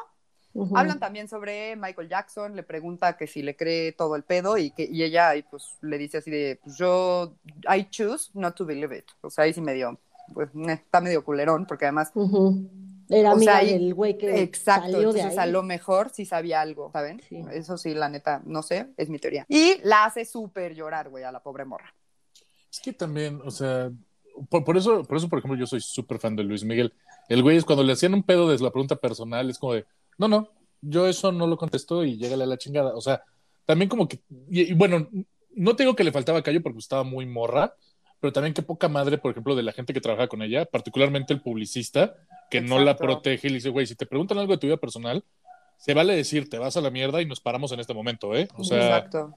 Hablan 0.76 1.00
también 1.00 1.30
sobre 1.30 1.78
Michael 1.78 2.10
Jackson, 2.10 2.56
le 2.56 2.64
pregunta 2.64 3.16
que 3.16 3.26
si 3.26 3.42
le 3.42 3.56
cree 3.56 3.94
todo 3.94 4.18
el 4.18 4.24
pedo 4.24 4.58
y 4.58 4.72
que 4.72 4.84
y 4.84 5.02
ella 5.04 5.34
y 5.36 5.44
pues 5.44 5.78
le 5.82 5.98
dice 5.98 6.18
así 6.18 6.30
de, 6.30 6.60
pues 6.62 6.76
yo, 6.76 7.38
I 7.74 7.86
choose 7.90 8.32
not 8.34 8.56
to 8.56 8.66
believe 8.66 8.98
it. 8.98 9.06
O 9.22 9.30
sea, 9.30 9.46
ahí 9.46 9.54
sí 9.54 9.62
medio, 9.62 9.98
pues 10.34 10.50
eh, 10.50 10.74
está 10.74 11.00
medio 11.00 11.24
culerón, 11.24 11.66
porque 11.66 11.86
además. 11.86 12.12
Era 13.10 13.38
sea, 13.38 13.58
amiga 13.60 13.64
del 13.64 13.94
güey 13.94 14.18
que 14.18 14.42
Exacto, 14.42 14.92
salió 14.92 15.14
de 15.14 15.20
entonces 15.20 15.40
ahí. 15.40 15.50
a 15.50 15.52
lo 15.52 15.64
mejor 15.64 16.10
sí 16.10 16.26
sabía 16.26 16.62
algo, 16.62 16.92
¿saben? 16.92 17.22
Sí. 17.28 17.44
Eso 17.52 17.78
sí, 17.78 17.94
la 17.94 18.10
neta, 18.10 18.42
no 18.46 18.62
sé, 18.62 18.88
es 18.98 19.10
mi 19.10 19.20
teoría. 19.20 19.46
Y 19.50 19.80
la 19.84 20.06
hace 20.06 20.26
súper 20.26 20.74
llorar, 20.76 21.10
güey, 21.10 21.24
a 21.24 21.32
la 21.32 21.42
pobre 21.42 21.66
morra. 21.66 21.94
Es 22.72 22.80
que 22.80 22.94
también, 22.94 23.42
o 23.44 23.52
sea, 23.52 23.92
por, 24.50 24.64
por 24.64 24.78
eso, 24.78 25.04
por 25.04 25.18
eso, 25.18 25.30
por 25.30 25.40
ejemplo, 25.40 25.60
yo 25.60 25.68
soy 25.68 25.82
súper 25.82 26.20
fan 26.20 26.36
de 26.36 26.44
Luis 26.44 26.64
Miguel. 26.64 26.94
El 27.30 27.44
güey 27.44 27.58
es 27.58 27.66
cuando 27.66 27.84
le 27.84 27.94
hacían 27.94 28.14
un 28.14 28.24
pedo 28.24 28.50
de 28.50 28.58
la 28.60 28.72
pregunta 28.72 28.96
personal, 28.96 29.50
es 29.50 29.60
como 29.60 29.74
de, 29.74 29.86
no, 30.18 30.28
no, 30.28 30.50
yo 30.82 31.08
eso 31.08 31.32
no 31.32 31.48
lo 31.48 31.58
contesto 31.58 32.04
y 32.04 32.18
llégale 32.18 32.44
a 32.44 32.48
la 32.48 32.58
chingada. 32.58 32.96
O 32.96 33.02
sea, 33.02 33.24
también 33.66 33.90
como 33.90 34.08
que, 34.08 34.22
y, 34.50 34.72
y 34.72 34.74
bueno, 34.74 35.08
no 35.56 35.76
te 35.76 35.84
digo 35.84 35.96
que 35.96 36.04
le 36.04 36.12
faltaba 36.12 36.42
callo 36.42 36.62
porque 36.62 36.80
estaba 36.80 37.04
muy 37.04 37.26
morra, 37.26 37.76
pero 38.20 38.32
también 38.32 38.54
qué 38.54 38.62
poca 38.62 38.88
madre, 38.88 39.18
por 39.18 39.32
ejemplo, 39.32 39.56
de 39.56 39.64
la 39.64 39.74
gente 39.74 39.94
que 39.94 40.02
trabaja 40.02 40.28
con 40.28 40.42
ella, 40.42 40.66
particularmente 40.66 41.34
el 41.34 41.42
publicista, 41.42 42.16
que 42.50 42.62
no 42.62 42.78
la 42.78 42.92
Exacto. 42.92 43.04
protege 43.04 43.48
y 43.48 43.50
le 43.50 43.56
dice, 43.56 43.70
güey, 43.70 43.88
si 43.88 43.96
te 43.96 44.06
preguntan 44.06 44.38
algo 44.38 44.54
de 44.54 44.60
tu 44.60 44.68
vida 44.68 44.78
personal, 44.78 45.24
se 45.78 45.96
vale 45.96 46.16
decir, 46.16 46.48
te 46.48 46.60
vas 46.60 46.78
a 46.78 46.82
la 46.82 46.92
mierda 46.92 47.22
y 47.22 47.26
nos 47.26 47.40
paramos 47.40 47.72
en 47.72 47.80
este 47.80 47.96
momento, 47.96 48.36
¿eh? 48.36 48.48
O 48.56 48.64
sea, 48.64 48.98
Exacto. 48.98 49.36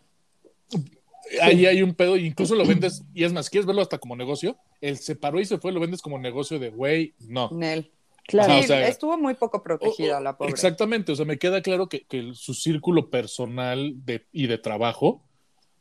Ahí 1.42 1.66
hay 1.66 1.82
un 1.82 1.94
pedo, 1.94 2.16
incluso 2.16 2.54
lo 2.54 2.64
vendes, 2.66 3.02
y 3.14 3.24
es 3.24 3.32
más, 3.32 3.50
¿quieres 3.50 3.66
verlo 3.66 3.82
hasta 3.82 3.98
como 3.98 4.16
negocio? 4.16 4.56
Él 4.80 4.96
se 4.98 5.16
paró 5.16 5.40
y 5.40 5.44
se 5.44 5.58
fue, 5.58 5.72
lo 5.72 5.80
vendes 5.80 6.02
como 6.02 6.18
negocio 6.18 6.58
de, 6.58 6.70
güey, 6.70 7.14
no. 7.28 7.50
Nel. 7.52 7.90
Claro. 8.26 8.58
O 8.58 8.62
sea- 8.62 8.88
estuvo 8.88 9.18
muy 9.18 9.34
poco 9.34 9.62
protegida 9.62 10.16
O- 10.16 10.20
o- 10.20 10.22
la 10.22 10.36
pobre. 10.38 10.50
Exactamente, 10.50 11.12
o 11.12 11.16
sea, 11.16 11.26
me 11.26 11.38
queda 11.38 11.60
claro 11.62 11.88
que, 11.88 12.04
que 12.06 12.30
su 12.34 12.54
círculo 12.54 13.10
personal 13.10 13.92
de, 14.04 14.26
y 14.32 14.46
de 14.46 14.56
trabajo 14.58 15.22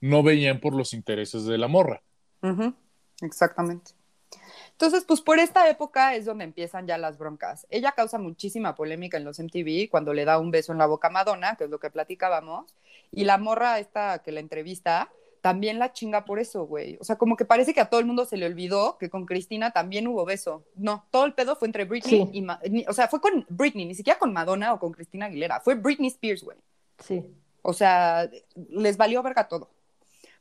no 0.01 0.23
veían 0.23 0.59
por 0.59 0.75
los 0.75 0.93
intereses 0.93 1.45
de 1.45 1.57
la 1.57 1.67
morra. 1.69 2.01
Ujú, 2.41 2.73
Exactamente. 3.21 3.91
Entonces, 4.71 5.05
pues 5.07 5.21
por 5.21 5.39
esta 5.39 5.69
época 5.69 6.15
es 6.15 6.25
donde 6.25 6.43
empiezan 6.43 6.87
ya 6.87 6.97
las 6.97 7.17
broncas. 7.17 7.65
Ella 7.69 7.93
causa 7.93 8.17
muchísima 8.17 8.75
polémica 8.75 9.17
en 9.17 9.23
los 9.23 9.39
MTV 9.39 9.87
cuando 9.89 10.13
le 10.13 10.25
da 10.25 10.39
un 10.39 10.51
beso 10.51 10.71
en 10.73 10.79
la 10.79 10.87
boca 10.87 11.07
a 11.07 11.11
Madonna, 11.11 11.55
que 11.55 11.65
es 11.65 11.69
lo 11.69 11.79
que 11.79 11.89
platicábamos, 11.91 12.73
y 13.11 13.23
la 13.23 13.37
morra 13.37 13.79
esta 13.79 14.19
que 14.23 14.31
la 14.31 14.39
entrevista 14.41 15.09
también 15.43 15.77
la 15.77 15.91
chinga 15.91 16.23
por 16.23 16.39
eso, 16.39 16.65
güey. 16.65 16.97
O 17.01 17.03
sea, 17.03 17.17
como 17.17 17.35
que 17.35 17.43
parece 17.43 17.73
que 17.73 17.81
a 17.81 17.89
todo 17.89 17.99
el 17.99 18.05
mundo 18.05 18.23
se 18.23 18.37
le 18.37 18.45
olvidó 18.45 18.97
que 18.97 19.09
con 19.09 19.25
Cristina 19.25 19.71
también 19.71 20.07
hubo 20.07 20.23
beso. 20.23 20.63
No, 20.75 21.05
todo 21.11 21.25
el 21.25 21.33
pedo 21.33 21.57
fue 21.57 21.67
entre 21.67 21.83
Britney 21.83 22.21
Sí. 22.27 22.29
y... 22.31 22.41
Ma- 22.41 22.61
ni- 22.69 22.85
o 22.87 22.93
sea, 22.93 23.09
fue 23.09 23.19
con 23.19 23.45
Britney, 23.49 23.85
ni 23.85 23.93
siquiera 23.93 24.17
con 24.17 24.31
Madonna 24.31 24.73
o 24.73 24.79
con 24.79 24.93
Cristina 24.93 25.25
Aguilera. 25.25 25.59
Fue 25.59 25.75
Britney 25.75 26.07
Spears, 26.07 26.45
güey. 26.45 26.57
Sí. 26.99 27.25
O 27.61 27.73
sea, 27.73 28.29
les 28.69 28.95
valió 28.95 29.21
verga 29.21 29.49
todo. 29.49 29.69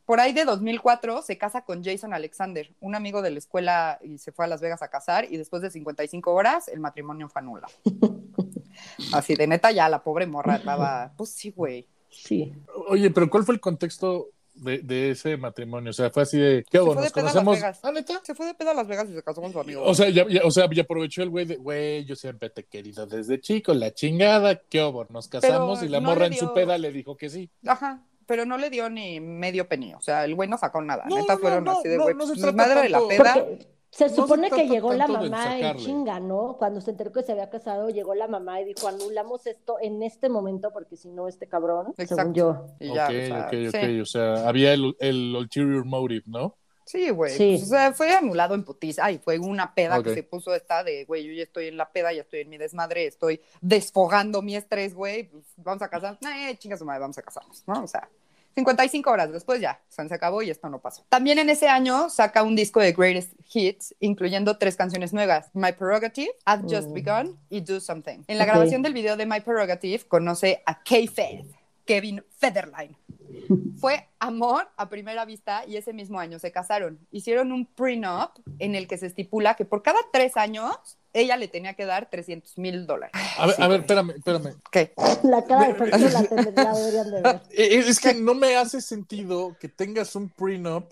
Por 0.05 0.21
ahí 0.21 0.31
de 0.31 0.45
2004 0.45 1.21
se 1.21 1.37
casa 1.37 1.65
con 1.65 1.83
Jason 1.83 2.13
Alexander, 2.13 2.71
un 2.79 2.95
amigo 2.95 3.21
de 3.21 3.31
la 3.31 3.39
escuela 3.39 3.99
y 4.01 4.19
se 4.19 4.31
fue 4.31 4.45
a 4.45 4.47
Las 4.47 4.61
Vegas 4.61 4.81
a 4.83 4.87
casar 4.89 5.25
y 5.29 5.35
después 5.35 5.61
de 5.61 5.69
55 5.69 6.31
horas 6.33 6.69
el 6.69 6.79
matrimonio 6.79 7.27
fue 7.27 7.41
anulado. 7.41 7.73
Así 9.13 9.35
de 9.35 9.47
neta, 9.47 9.71
ya 9.71 9.87
la 9.89 10.01
pobre 10.03 10.27
morra 10.27 10.55
estaba, 10.55 11.11
pues 11.17 11.29
sí, 11.31 11.51
güey. 11.51 11.87
Sí. 12.09 12.53
Oye, 12.87 13.11
pero 13.11 13.29
¿cuál 13.29 13.43
fue 13.43 13.55
el 13.55 13.61
contexto 13.61 14.29
de, 14.55 14.79
de 14.79 15.11
ese 15.11 15.35
matrimonio? 15.37 15.89
O 15.89 15.93
sea, 15.93 16.09
fue 16.09 16.23
así 16.23 16.37
de, 16.37 16.63
¿qué 16.69 16.77
hago? 16.77 16.93
¿Nos 16.95 17.11
peda 17.11 17.21
conocemos? 17.31 17.59
¿Ah, 17.83 17.91
neta? 17.91 18.21
Se 18.23 18.35
fue 18.35 18.45
de 18.45 18.53
pedo 18.53 18.71
a 18.71 18.73
Las 18.73 18.87
Vegas 18.87 19.09
y 19.09 19.13
se 19.13 19.23
casó 19.23 19.41
con 19.41 19.51
su 19.51 19.59
amigo. 19.59 19.83
O 19.83 19.93
sea, 19.95 20.09
ya, 20.09 20.25
ya- 20.27 20.41
o 20.43 20.51
sea, 20.51 20.67
ya 20.71 20.83
aprovechó 20.83 21.23
el 21.23 21.29
güey 21.29 21.45
de, 21.45 21.55
güey, 21.57 22.05
yo 22.05 22.15
siempre 22.15 22.49
te 22.49 22.61
he 22.61 22.65
querido 22.65 23.05
desde 23.05 23.39
chico, 23.41 23.73
la 23.73 23.93
chingada, 23.93 24.55
¿qué 24.69 24.83
hubo? 24.83 25.05
Nos 25.09 25.27
casamos 25.27 25.81
y 25.83 25.87
la 25.89 25.99
no 25.99 26.09
morra 26.09 26.27
en 26.27 26.33
su 26.35 26.53
peda 26.53 26.77
le 26.77 26.91
dijo 26.91 27.17
que 27.17 27.29
sí. 27.29 27.49
Ajá, 27.65 28.03
pero 28.25 28.45
no 28.45 28.57
le 28.57 28.69
dio 28.69 28.89
ni 28.89 29.19
medio 29.19 29.67
penny. 29.67 29.93
O 29.95 30.01
sea, 30.01 30.23
el 30.25 30.35
güey 30.35 30.47
no 30.49 30.57
sacó 30.57 30.81
nada. 30.81 31.03
No, 31.09 31.17
Neta 31.17 31.33
no, 31.33 31.39
fueron 31.39 31.63
no, 31.63 31.79
así 31.79 31.89
de 31.89 31.97
güey. 31.97 32.15
no 32.15 32.25
se 32.27 32.35
trata 32.39 32.53
madre 32.55 32.81
de 32.83 32.89
la 32.89 32.99
tanto- 32.99 33.07
peda. 33.09 33.45
se 33.93 34.09
No 34.09 34.15
supone 34.15 34.49
se 34.49 34.55
que 34.55 34.67
llegó 34.67 34.91
la 34.95 35.07
mamá 35.07 35.59
en 35.59 35.77
chinga, 35.77 36.19
¿no? 36.19 36.55
Cuando 36.57 36.81
se 36.81 36.89
enteró 36.91 37.11
que 37.11 37.21
se 37.21 37.31
había 37.31 37.51
casado, 37.51 37.91
llegó 37.91 38.15
la 38.15 38.27
mamá 38.27 38.59
y 38.59 38.65
dijo, 38.65 38.87
anulamos 38.87 39.45
esto 39.45 39.77
en 39.79 40.01
este 40.01 40.29
momento 40.29 40.71
porque 40.73 40.97
si 40.97 41.09
no, 41.09 41.27
este 41.27 41.47
cabrón, 41.47 41.93
Exacto. 41.97 42.15
según 42.15 42.33
yo. 42.33 42.65
Y 42.79 42.91
ya, 42.91 43.05
ok, 43.05 43.09
o 43.09 43.27
sea, 43.27 43.39
ok, 43.45 43.53
ok. 43.67 43.75
sí. 43.81 43.99
O 43.99 44.05
sea, 44.05 44.49
había 44.49 44.73
el, 44.73 44.95
el 44.99 45.35
ulterior 45.35 45.85
motive, 45.85 46.23
¿no? 46.25 46.55
Sí, 46.85 47.11
güey. 47.11 47.31
Sí. 47.37 47.55
Pues, 47.59 47.63
o 47.63 47.65
sea, 47.67 47.93
fue 47.93 48.11
anulado 48.13 48.55
en 48.55 48.63
putiza. 48.63 49.05
Ay, 49.05 49.19
fue 49.23 49.37
una 49.37 49.75
peda 49.75 50.01
que 50.01 50.13
se 50.13 50.23
puso 50.23 50.55
esta 50.55 50.83
de, 50.83 51.05
güey, 51.05 51.25
yo 51.25 51.33
ya 51.33 51.43
estoy 51.43 51.67
en 51.67 51.77
la 51.77 51.91
peda, 51.91 52.11
ya 52.11 52.21
estoy 52.21 52.41
en 52.41 52.49
mi 52.49 52.57
desmadre, 52.57 53.05
estoy 53.05 53.41
desfogando 53.61 54.41
mi 54.41 54.55
estrés, 54.55 54.95
güey. 54.95 55.25
Pues, 55.29 55.43
vamos 55.57 55.83
a 55.83 55.89
casar. 55.89 56.17
Eh, 56.21 56.57
chinga 56.57 56.77
su 56.77 56.85
madre, 56.85 57.01
vamos 57.01 57.17
a 57.19 57.21
casarnos, 57.21 57.63
¿no? 57.67 57.83
O 57.83 57.87
sea, 57.87 58.09
55 58.55 59.09
horas 59.09 59.31
después 59.31 59.59
ya, 59.59 59.81
se 59.89 60.01
acabó 60.13 60.41
y 60.41 60.49
esto 60.49 60.69
no 60.69 60.79
pasó. 60.79 61.05
También 61.09 61.39
en 61.39 61.49
ese 61.49 61.67
año 61.67 62.09
saca 62.09 62.43
un 62.43 62.55
disco 62.55 62.79
de 62.79 62.93
Greatest 62.93 63.33
Hits, 63.53 63.95
incluyendo 63.99 64.57
tres 64.57 64.75
canciones 64.75 65.13
nuevas: 65.13 65.49
My 65.53 65.71
Prerogative, 65.71 66.31
I've 66.45 66.63
Just 66.63 66.89
Mm. 66.89 66.93
Begun 66.93 67.39
y 67.49 67.61
Do 67.61 67.79
Something. 67.79 68.23
En 68.27 68.37
la 68.37 68.45
grabación 68.45 68.81
del 68.81 68.93
video 68.93 69.17
de 69.17 69.25
My 69.25 69.41
Prerogative 69.41 70.05
conoce 70.07 70.61
a 70.65 70.83
K-Fed, 70.83 71.45
Kevin 71.85 72.23
Federline. 72.37 72.95
Fue 73.79 74.07
amor 74.19 74.69
a 74.77 74.89
primera 74.89 75.25
vista 75.25 75.65
y 75.65 75.77
ese 75.77 75.93
mismo 75.93 76.19
año 76.19 76.39
se 76.39 76.51
casaron. 76.51 76.99
Hicieron 77.11 77.51
un 77.51 77.65
prenup 77.65 78.31
en 78.59 78.75
el 78.75 78.87
que 78.87 78.97
se 78.97 79.07
estipula 79.07 79.55
que 79.55 79.65
por 79.65 79.81
cada 79.81 79.99
tres 80.11 80.37
años 80.37 80.97
ella 81.13 81.37
le 81.37 81.47
tenía 81.47 81.73
que 81.75 81.85
dar 81.85 82.09
300 82.09 82.57
mil 82.57 82.85
dólares. 82.87 83.13
A 83.37 83.45
ver, 83.47 83.55
Sí, 83.55 83.61
a 83.61 83.67
ver, 83.67 83.79
espérame, 83.81 84.09
espérame. 84.11 84.55
¿Qué? 84.71 84.93
La 85.23 85.43
cara 85.45 85.67
de 85.67 85.75
Fercho 85.75 86.09
la, 86.09 86.23
ten- 86.27 86.53
la 86.55 86.73
deberían 86.73 87.11
de 87.11 87.21
ver. 87.21 87.41
Eh, 87.51 87.83
Es 87.87 87.99
que 87.99 88.13
no 88.13 88.33
me 88.33 88.55
hace 88.57 88.81
sentido 88.81 89.55
que 89.59 89.69
tengas 89.69 90.15
un 90.15 90.29
prenup 90.29 90.91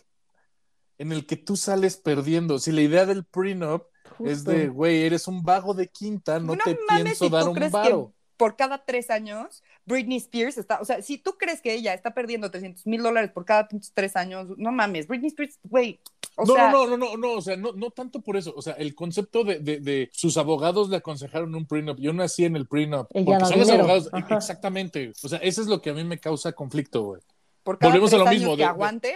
en 0.98 1.12
el 1.12 1.26
que 1.26 1.36
tú 1.38 1.56
sales 1.58 1.98
perdiendo. 1.98 2.60
Si 2.60 2.72
la 2.72 2.82
idea 2.82 3.06
del 3.06 3.26
prenup 3.26 3.84
es 4.24 4.38
Justo. 4.40 4.52
de, 4.52 4.68
güey, 4.68 5.04
eres 5.04 5.28
un 5.28 5.42
vago 5.44 5.74
de 5.74 5.88
quinta, 5.88 6.40
no, 6.40 6.56
te 6.58 6.78
mames, 6.88 7.04
pienso 7.04 7.26
si 7.26 7.32
dar 7.32 7.44
tú 7.44 7.50
un 7.50 7.56
crees 7.56 7.72
varo. 7.72 8.08
que 8.14 8.22
por 8.38 8.56
cada 8.56 8.84
tres 8.86 9.10
años 9.10 9.64
Britney 9.86 10.18
Spears 10.18 10.58
está, 10.58 10.80
o 10.82 10.86
sea, 10.86 11.02
si 11.02 11.18
tú 11.18 11.34
crees 11.40 11.62
que 11.62 11.74
ella 11.74 11.94
está 11.94 12.14
perdiendo 12.14 12.50
300 12.52 12.86
mil 12.88 13.02
dólares 13.04 13.32
por 13.32 13.46
cada 13.46 13.68
tres 13.94 14.16
años, 14.16 14.48
no 14.58 14.72
mames, 14.72 15.08
Britney 15.08 15.28
Spears, 15.30 15.60
güey, 15.64 16.00
o 16.38 16.46
no, 16.46 16.54
sea, 16.54 16.72
no, 16.72 16.88
no, 16.88 16.98
no, 16.98 17.08
no, 17.12 17.18
no, 17.18 17.32
o 17.34 17.42
sea, 17.42 17.58
no, 17.58 17.72
no 17.74 17.92
tanto 17.92 18.22
por 18.22 18.38
eso. 18.38 18.54
O 18.56 18.62
sea, 18.62 18.74
el 18.74 18.96
concepto 18.96 19.44
de, 19.44 19.60
de, 19.60 19.80
de 19.80 20.10
sus 20.14 20.38
abogados 20.38 20.90
le 20.90 20.98
aconsejaron 20.98 21.54
un 21.56 21.66
prenup. 21.66 22.00
Yo 22.00 22.14
nací 22.14 22.46
en 22.46 22.56
el 22.56 22.68
prenup. 22.68 23.08
Porque 23.12 23.46
son 23.46 23.60
los 23.60 23.70
abogados. 23.70 24.10
Ajá. 24.14 24.36
Exactamente. 24.38 25.12
O 25.24 25.28
sea, 25.28 25.40
eso 25.40 25.62
es 25.62 25.68
lo 25.68 25.82
que 25.82 25.90
a 25.90 25.94
mí 25.94 26.04
me 26.04 26.20
causa 26.20 26.52
conflicto, 26.54 27.04
güey. 27.04 27.22
por 27.64 27.78
cada 27.78 27.92
volvemos 27.92 28.14
a 28.14 28.18
lo 28.18 28.28
años 28.28 28.40
mismo, 28.40 28.52
que 28.56 28.58
de- 28.58 28.64
de- 28.64 28.70
aguante, 28.70 29.14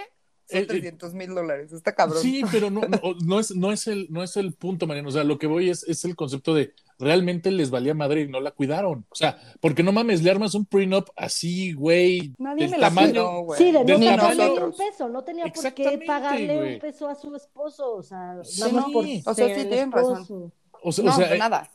son 0.48 0.58
Eh, 0.58 0.62
eh, 0.62 0.66
300 0.66 1.14
mil 1.14 1.34
dólares, 1.34 1.72
está 1.72 1.94
cabrón. 1.94 2.22
Sí, 2.22 2.42
pero 2.52 2.70
no, 2.70 2.80
no, 2.88 3.00
no 3.24 3.40
es, 3.40 3.54
no, 3.56 3.72
es 3.72 3.86
el, 3.88 4.06
no 4.10 4.22
es 4.22 4.36
el 4.36 4.52
punto, 4.52 4.86
Mariano. 4.86 5.08
O 5.08 5.12
sea, 5.12 5.24
lo 5.24 5.38
que 5.38 5.46
voy 5.48 5.70
es, 5.70 5.82
es 5.88 6.04
el 6.04 6.14
concepto 6.14 6.54
de 6.54 6.72
realmente 6.98 7.50
les 7.50 7.70
valía 7.70 7.94
madre 7.94 8.22
y 8.22 8.28
no 8.28 8.40
la 8.40 8.50
cuidaron. 8.52 9.04
O 9.10 9.14
sea, 9.14 9.38
porque 9.60 9.82
no 9.82 9.92
mames, 9.92 10.22
le 10.22 10.30
armas 10.30 10.54
un 10.54 10.64
prenup 10.64 11.08
así, 11.16 11.72
güey. 11.72 12.32
Nadie 12.38 12.62
del 12.62 12.70
me 12.72 12.78
la 12.78 12.88
tamaño. 12.88 13.40
güey. 13.42 13.58
Sí, 13.58 13.72
de 13.72 13.84
no 13.84 13.98
tamaño- 14.16 14.66
un 14.66 14.72
peso, 14.72 15.08
no 15.08 15.22
tenía 15.24 15.44
por 15.46 15.74
qué 15.74 15.98
pagarle 16.06 16.56
güey. 16.56 16.74
un 16.74 16.80
peso 16.80 17.08
a 17.08 17.14
su 17.14 17.34
esposo, 17.36 17.94
o 17.96 18.02
sea, 18.02 18.38
Sí, 18.42 18.60
nada 18.60 18.72
más 18.72 18.84
por 18.90 19.04
o 19.04 19.08
sea, 19.08 19.34
ser 19.34 19.60
sí 19.60 19.66
tienen 19.68 19.92
razón. 19.92 20.22
esposo. 20.22 20.52
O 20.82 20.92
sea, 20.92 21.04
No, 21.04 21.10
o 21.12 21.14
sea, 21.16 21.34
eh, 21.34 21.38
nada. 21.38 21.70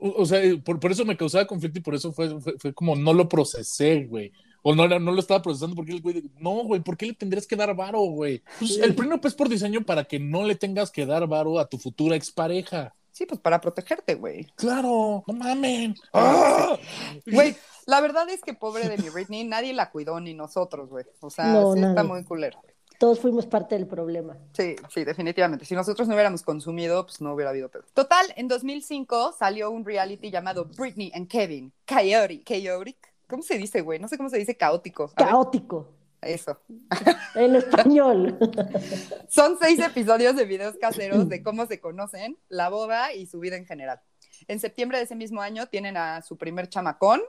o, 0.00 0.22
o 0.22 0.26
sea, 0.26 0.42
eh, 0.42 0.56
por, 0.58 0.78
por 0.80 0.90
eso 0.92 1.04
me 1.04 1.16
causaba 1.16 1.46
conflicto 1.46 1.78
y 1.78 1.82
por 1.82 1.94
eso 1.94 2.12
fue, 2.12 2.40
fue, 2.40 2.54
fue 2.58 2.74
como 2.74 2.96
no 2.96 3.12
lo 3.14 3.28
procesé, 3.28 4.04
güey. 4.04 4.32
O 4.68 4.74
no, 4.74 4.88
no 4.88 5.12
lo 5.12 5.20
estaba 5.20 5.40
procesando 5.42 5.76
porque 5.76 5.92
el 5.92 6.02
güey, 6.02 6.24
no, 6.40 6.64
güey, 6.64 6.80
¿por 6.80 6.96
qué 6.96 7.06
le 7.06 7.12
tendrías 7.14 7.46
que 7.46 7.54
dar 7.54 7.72
varo, 7.76 8.00
güey? 8.00 8.42
Pues 8.58 8.74
Sí. 8.74 8.80
el 8.82 8.96
prenup 8.96 9.24
es 9.24 9.34
por 9.34 9.48
diseño 9.48 9.82
para 9.86 10.04
que 10.04 10.18
no 10.18 10.42
le 10.44 10.56
tengas 10.56 10.90
que 10.90 11.06
dar 11.06 11.26
varo 11.28 11.60
a 11.60 11.68
tu 11.68 11.78
futura 11.78 12.16
expareja. 12.16 12.92
Sí, 13.16 13.24
pues 13.24 13.40
para 13.40 13.62
protegerte, 13.62 14.14
güey. 14.14 14.44
Claro, 14.56 15.24
no 15.26 15.32
mamen. 15.32 15.94
¡Ah! 16.12 16.76
Güey, 17.24 17.56
la 17.86 18.02
verdad 18.02 18.28
es 18.28 18.42
que 18.42 18.52
pobre 18.52 18.90
de 18.90 18.98
mi 18.98 19.08
Britney, 19.08 19.42
nadie 19.42 19.72
la 19.72 19.90
cuidó 19.90 20.20
ni 20.20 20.34
nosotros, 20.34 20.90
güey. 20.90 21.06
O 21.20 21.30
sea, 21.30 21.46
No, 21.46 21.72
sí 21.72 21.80
está 21.80 22.04
muy 22.04 22.24
culero. 22.24 22.60
Todos 22.98 23.18
fuimos 23.20 23.46
parte 23.46 23.74
del 23.74 23.86
problema. 23.86 24.36
Sí, 24.52 24.76
sí, 24.92 25.04
definitivamente. 25.04 25.64
Si 25.64 25.74
nosotros 25.74 26.08
no 26.08 26.12
hubiéramos 26.14 26.42
consumido, 26.42 27.06
pues 27.06 27.22
no 27.22 27.32
hubiera 27.32 27.52
habido 27.52 27.70
pedo. 27.70 27.84
Total, 27.94 28.26
en 28.36 28.48
2005 28.48 29.32
salió 29.38 29.70
un 29.70 29.86
reality 29.86 30.30
llamado 30.30 30.66
Britney 30.76 31.10
and 31.14 31.26
Kevin. 31.26 31.72
Chaotic. 31.86 33.14
¿Cómo 33.26 33.42
se 33.42 33.56
dice, 33.56 33.80
güey? 33.80 33.98
No 33.98 34.08
sé 34.08 34.18
cómo 34.18 34.28
se 34.28 34.36
dice 34.36 34.58
caótico. 34.58 35.10
A 35.16 35.22
ver, 35.22 35.32
Caótico, 35.32 35.88
eso. 36.22 36.60
en 37.34 37.56
español. 37.56 38.38
Son 39.28 39.56
seis 39.60 39.78
episodios 39.80 40.36
de 40.36 40.44
videos 40.44 40.76
caseros 40.80 41.28
de 41.28 41.42
cómo 41.42 41.66
se 41.66 41.80
conocen, 41.80 42.38
la 42.48 42.68
boda 42.68 43.12
y 43.12 43.26
su 43.26 43.40
vida 43.40 43.56
en 43.56 43.66
general. 43.66 44.00
En 44.48 44.60
septiembre 44.60 44.98
de 44.98 45.04
ese 45.04 45.16
mismo 45.16 45.40
año 45.40 45.66
tienen 45.66 45.96
a 45.96 46.22
su 46.22 46.36
primer 46.36 46.68
chamacón, 46.68 47.20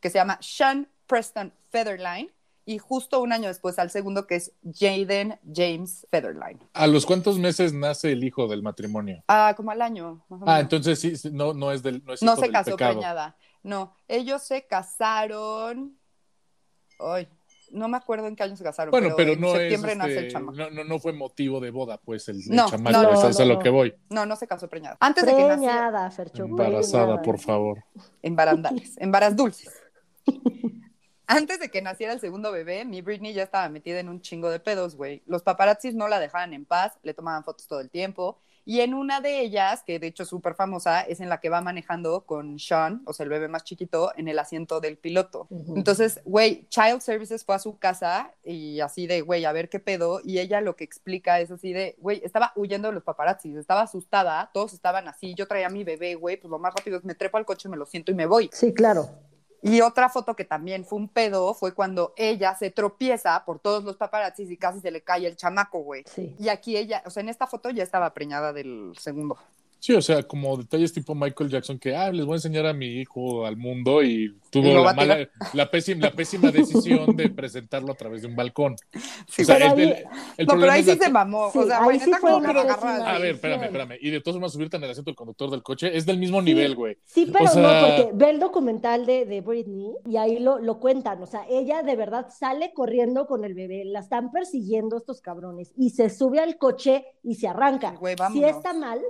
que 0.00 0.10
se 0.10 0.18
llama 0.18 0.38
Sean 0.40 0.88
Preston 1.06 1.52
Featherline, 1.70 2.30
y 2.68 2.78
justo 2.78 3.20
un 3.20 3.32
año 3.32 3.46
después 3.46 3.78
al 3.78 3.90
segundo, 3.90 4.26
que 4.26 4.34
es 4.34 4.52
Jaden 4.64 5.38
James 5.54 6.04
Featherline. 6.10 6.58
¿A 6.72 6.88
los 6.88 7.06
cuántos 7.06 7.38
meses 7.38 7.72
nace 7.72 8.10
el 8.10 8.24
hijo 8.24 8.48
del 8.48 8.60
matrimonio? 8.62 9.22
Ah, 9.28 9.54
como 9.56 9.70
al 9.70 9.80
año. 9.82 10.24
más 10.28 10.42
o 10.42 10.44
Ah, 10.48 10.58
entonces 10.60 10.98
sí, 10.98 11.16
sí, 11.16 11.30
no, 11.30 11.54
no 11.54 11.70
es 11.70 11.84
del 11.84 12.04
no 12.04 12.12
es 12.14 12.22
no 12.22 12.32
hijo 12.32 12.40
se 12.40 12.42
del 12.46 12.52
casó 12.52 12.70
pecado. 12.72 12.92
preñada. 12.94 13.36
No, 13.62 13.94
ellos 14.08 14.42
se 14.42 14.66
casaron. 14.66 15.96
Ay, 16.98 17.28
no 17.72 17.88
me 17.88 17.96
acuerdo 17.96 18.26
en 18.26 18.36
qué 18.36 18.42
año 18.42 18.56
se 18.56 18.64
casaron. 18.64 18.90
Bueno, 18.90 19.14
pero, 19.16 19.32
en 19.32 19.40
no 19.40 19.48
es 19.48 19.58
septiembre 19.58 19.94
nace 19.96 20.12
el 20.12 20.18
este, 20.18 20.30
chamaco. 20.32 20.56
no, 20.56 20.70
no, 20.70 20.84
no 20.84 20.98
fue 20.98 21.12
motivo 21.12 21.60
de 21.60 21.70
boda, 21.70 21.98
pues 21.98 22.28
el, 22.28 22.36
el 22.36 22.56
No, 22.56 22.68
chamaco, 22.68 22.92
no, 22.96 23.02
es, 23.12 23.20
no, 23.22 23.28
es 23.28 23.40
a 23.40 23.42
no, 23.44 23.48
lo 23.48 23.54
no. 23.54 23.60
que 23.60 23.70
voy. 23.70 23.94
No, 24.10 24.26
no 24.26 24.36
se 24.36 24.46
casó 24.46 24.68
preñada. 24.68 24.96
Antes 25.00 25.24
de 25.26 25.34
que 25.34 25.42
naciera. 25.42 25.56
Preñada, 25.56 26.10
Fercho. 26.10 26.44
Embarazada, 26.44 27.04
preñada. 27.04 27.22
por 27.22 27.38
favor. 27.38 27.84
en 28.22 28.36
barandales, 28.36 28.96
en 28.98 29.10
varas 29.12 29.36
dulces. 29.36 29.72
Antes 31.28 31.58
de 31.58 31.70
que 31.70 31.82
naciera 31.82 32.12
el 32.12 32.20
segundo 32.20 32.52
bebé, 32.52 32.84
mi 32.84 33.02
Britney 33.02 33.32
ya 33.32 33.42
estaba 33.42 33.68
metida 33.68 33.98
en 33.98 34.08
un 34.08 34.20
chingo 34.20 34.48
de 34.48 34.60
pedos, 34.60 34.94
güey. 34.94 35.22
Los 35.26 35.42
paparazzis 35.42 35.94
no 35.94 36.06
la 36.06 36.20
dejaban 36.20 36.54
en 36.54 36.64
paz, 36.64 36.92
le 37.02 37.14
tomaban 37.14 37.42
fotos 37.42 37.66
todo 37.66 37.80
el 37.80 37.90
tiempo. 37.90 38.38
Y 38.68 38.80
en 38.80 38.94
una 38.94 39.20
de 39.20 39.42
ellas, 39.42 39.84
que 39.86 40.00
de 40.00 40.08
hecho 40.08 40.24
es 40.24 40.28
súper 40.28 40.56
famosa, 40.56 41.02
es 41.02 41.20
en 41.20 41.28
la 41.28 41.38
que 41.38 41.48
va 41.48 41.60
manejando 41.60 42.26
con 42.26 42.58
Sean, 42.58 43.00
o 43.06 43.12
sea, 43.12 43.22
el 43.22 43.30
bebé 43.30 43.46
más 43.46 43.62
chiquito, 43.62 44.12
en 44.16 44.26
el 44.26 44.40
asiento 44.40 44.80
del 44.80 44.98
piloto. 44.98 45.46
Entonces, 45.76 46.20
güey, 46.24 46.66
Child 46.68 47.00
Services 47.00 47.44
fue 47.44 47.54
a 47.54 47.60
su 47.60 47.78
casa 47.78 48.34
y 48.42 48.80
así 48.80 49.06
de, 49.06 49.20
güey, 49.20 49.44
a 49.44 49.52
ver 49.52 49.68
qué 49.68 49.78
pedo. 49.78 50.20
Y 50.24 50.40
ella 50.40 50.60
lo 50.60 50.74
que 50.74 50.82
explica 50.82 51.38
es 51.38 51.52
así 51.52 51.72
de, 51.72 51.94
güey, 51.98 52.20
estaba 52.24 52.52
huyendo 52.56 52.88
de 52.88 52.94
los 52.94 53.04
paparazzis, 53.04 53.56
estaba 53.56 53.82
asustada, 53.82 54.50
todos 54.52 54.72
estaban 54.72 55.06
así. 55.06 55.36
Yo 55.36 55.46
traía 55.46 55.68
a 55.68 55.70
mi 55.70 55.84
bebé, 55.84 56.16
güey, 56.16 56.36
pues 56.36 56.50
lo 56.50 56.58
más 56.58 56.74
rápido 56.74 56.98
es 56.98 57.04
me 57.04 57.14
trepo 57.14 57.38
al 57.38 57.46
coche, 57.46 57.68
me 57.68 57.76
lo 57.76 57.86
siento 57.86 58.10
y 58.10 58.16
me 58.16 58.26
voy. 58.26 58.50
Sí, 58.52 58.74
claro. 58.74 59.08
Y 59.66 59.80
otra 59.80 60.08
foto 60.08 60.36
que 60.36 60.44
también 60.44 60.84
fue 60.84 60.98
un 60.98 61.08
pedo 61.08 61.52
fue 61.52 61.74
cuando 61.74 62.14
ella 62.16 62.54
se 62.54 62.70
tropieza 62.70 63.44
por 63.44 63.58
todos 63.58 63.82
los 63.82 63.96
paparazzis 63.96 64.50
y 64.50 64.56
casi 64.56 64.80
se 64.80 64.92
le 64.92 65.02
cae 65.02 65.26
el 65.26 65.36
chamaco, 65.36 65.80
güey. 65.80 66.04
Sí. 66.06 66.36
Y 66.38 66.48
aquí 66.48 66.76
ella, 66.76 67.02
o 67.04 67.10
sea, 67.10 67.20
en 67.22 67.28
esta 67.28 67.46
foto 67.46 67.70
ya 67.70 67.82
estaba 67.82 68.14
preñada 68.14 68.52
del 68.52 68.94
segundo. 68.98 69.36
Sí, 69.86 69.92
o 69.94 70.02
sea, 70.02 70.24
como 70.24 70.56
detalles 70.56 70.92
tipo 70.92 71.14
Michael 71.14 71.48
Jackson 71.48 71.78
que, 71.78 71.94
ah, 71.94 72.10
les 72.10 72.26
voy 72.26 72.32
a 72.32 72.36
enseñar 72.38 72.66
a 72.66 72.72
mi 72.72 72.86
hijo 72.86 73.46
al 73.46 73.56
mundo 73.56 74.02
y 74.02 74.36
tuvo 74.50 74.82
la, 74.84 74.92
mala, 74.92 75.28
la, 75.52 75.70
pésima, 75.70 76.06
la 76.06 76.10
pésima 76.12 76.50
decisión 76.50 77.14
de 77.14 77.28
presentarlo 77.30 77.92
a 77.92 77.94
través 77.94 78.22
de 78.22 78.26
un 78.28 78.34
balcón. 78.34 78.74
Sí, 79.28 79.42
o 79.42 79.44
sea, 79.44 79.56
pero 79.58 79.74
el, 79.74 79.80
ahí- 79.80 79.88
el- 79.90 80.06
el 80.38 80.46
no, 80.46 80.54
pero 80.60 80.72
ahí 80.72 80.82
sí 80.82 80.96
la- 80.96 81.04
se 81.04 81.10
mamó. 81.10 81.50
Sí, 81.52 81.58
o 81.60 81.66
sea, 81.66 81.78
ahí 81.78 81.84
güey, 81.84 82.00
sí 82.00 82.10
fue 82.10 82.18
como 82.20 82.36
una 82.38 82.50
A 82.50 83.18
ver, 83.18 83.34
espérame, 83.34 83.62
espérame. 83.64 83.92
Y 84.00 84.10
de 84.10 84.20
todos 84.20 84.38
modos 84.38 84.52
subirte 84.54 84.76
en 84.76 84.82
el 84.84 84.90
asiento 84.90 85.10
del 85.10 85.16
conductor 85.16 85.50
del 85.50 85.62
coche 85.62 85.96
es 85.96 86.04
del 86.04 86.18
mismo 86.18 86.42
nivel, 86.42 86.74
güey. 86.74 86.96
Sí, 87.04 87.28
pero 87.32 87.44
O 87.44 87.48
sea- 87.48 87.62
no, 87.62 87.96
porque 87.96 88.10
ve 88.14 88.30
el 88.30 88.40
documental 88.40 89.06
de, 89.06 89.24
de 89.24 89.40
Britney 89.40 89.92
y 90.04 90.16
ahí 90.16 90.40
lo, 90.40 90.58
lo 90.58 90.80
cuentan. 90.80 91.22
O 91.22 91.26
sea, 91.26 91.44
ella 91.48 91.82
de 91.84 91.94
verdad 91.94 92.26
sale 92.36 92.72
corriendo 92.74 93.26
con 93.28 93.44
el 93.44 93.54
bebé, 93.54 93.84
la 93.84 94.00
están 94.00 94.32
persiguiendo 94.32 94.96
estos 94.96 95.20
cabrones 95.20 95.72
y 95.76 95.90
se 95.90 96.10
sube 96.10 96.40
al 96.40 96.56
coche 96.58 97.04
y 97.22 97.36
se 97.36 97.46
arranca. 97.48 97.92
Güey, 98.00 98.16
vámonos. 98.16 98.50
está 98.50 98.72
mal, 98.72 99.00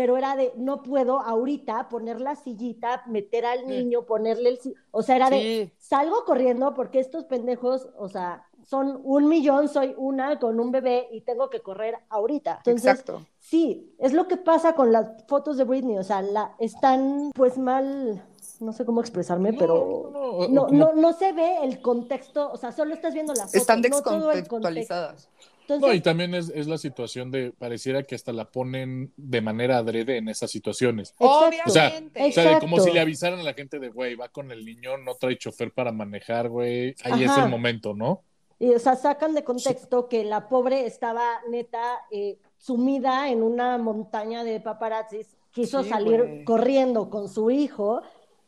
pero 0.00 0.16
era 0.16 0.34
de 0.34 0.54
no 0.56 0.82
puedo 0.82 1.20
ahorita 1.20 1.90
poner 1.90 2.22
la 2.22 2.34
sillita, 2.34 3.02
meter 3.06 3.44
al 3.44 3.66
niño, 3.66 4.06
ponerle 4.06 4.48
el. 4.48 4.58
O 4.92 5.02
sea, 5.02 5.16
era 5.16 5.28
de 5.28 5.74
salgo 5.76 6.24
corriendo 6.24 6.72
porque 6.72 7.00
estos 7.00 7.26
pendejos, 7.26 7.86
o 7.98 8.08
sea, 8.08 8.46
son 8.64 9.02
un 9.04 9.28
millón, 9.28 9.68
soy 9.68 9.94
una 9.98 10.38
con 10.38 10.58
un 10.58 10.70
bebé 10.72 11.06
y 11.12 11.20
tengo 11.20 11.50
que 11.50 11.60
correr 11.60 11.96
ahorita. 12.08 12.62
Entonces, 12.64 12.82
Exacto. 12.90 13.26
Sí, 13.40 13.94
es 13.98 14.14
lo 14.14 14.26
que 14.26 14.38
pasa 14.38 14.74
con 14.74 14.90
las 14.90 15.22
fotos 15.28 15.58
de 15.58 15.64
Britney, 15.64 15.98
o 15.98 16.02
sea, 16.02 16.22
la, 16.22 16.54
están 16.58 17.30
pues 17.34 17.58
mal, 17.58 18.24
no 18.60 18.72
sé 18.72 18.86
cómo 18.86 19.02
expresarme, 19.02 19.52
No, 19.52 19.58
pero 19.58 20.10
no, 20.14 20.20
no, 20.20 20.48
no, 20.48 20.66
como- 20.66 20.78
no, 20.78 20.92
no 20.94 21.12
se 21.12 21.32
ve 21.34 21.58
el 21.62 21.82
contexto, 21.82 22.50
o 22.50 22.56
sea, 22.56 22.72
solo 22.72 22.94
estás 22.94 23.12
viendo 23.12 23.34
la 23.34 23.44
foto, 23.44 23.58
Están 23.58 23.82
todo 23.82 24.30
el 24.30 24.38
descontextualizadas. 24.38 25.26
contexto. 25.26 25.50
Entonces, 25.70 25.88
No, 25.88 25.94
y 25.94 26.00
también 26.00 26.34
es, 26.34 26.50
es 26.54 26.66
la 26.66 26.78
situación 26.78 27.30
de, 27.30 27.52
pareciera 27.52 28.02
que 28.02 28.14
hasta 28.14 28.32
la 28.32 28.50
ponen 28.50 29.12
de 29.16 29.40
manera 29.40 29.78
adrede 29.78 30.16
en 30.16 30.28
esas 30.28 30.50
situaciones. 30.50 31.14
Exacto. 31.18 31.56
O 31.66 31.70
sea, 31.70 31.88
Obviamente. 31.88 32.24
O 32.28 32.32
sea, 32.32 32.54
de 32.54 32.60
como 32.60 32.80
si 32.80 32.90
le 32.90 33.00
avisaran 33.00 33.40
a 33.40 33.42
la 33.42 33.54
gente 33.54 33.78
de, 33.78 33.88
güey, 33.90 34.14
va 34.16 34.28
con 34.28 34.50
el 34.50 34.64
niño, 34.64 34.98
no 34.98 35.14
trae 35.14 35.38
chofer 35.38 35.72
para 35.72 35.92
manejar, 35.92 36.48
güey. 36.48 36.94
Ahí 37.04 37.24
es 37.24 37.36
el 37.36 37.48
momento, 37.48 37.94
¿no? 37.94 38.22
Y, 38.58 38.70
o 38.74 38.78
sea, 38.78 38.94
sacan 38.96 39.34
de 39.34 39.42
contexto 39.44 40.06
que 40.08 40.22
la 40.24 40.48
pobre 40.48 40.84
estaba 40.86 41.24
neta 41.48 42.00
eh, 42.10 42.38
sumida 42.58 43.30
en 43.30 43.42
una 43.42 43.78
montaña 43.78 44.44
de 44.44 44.60
paparazzis, 44.60 45.36
quiso 45.50 45.82
Sí, 45.82 45.88
salir 45.88 46.22
güey. 46.22 46.44
corriendo 46.44 47.08
con 47.08 47.28
su 47.30 47.50
hijo, 47.50 48.02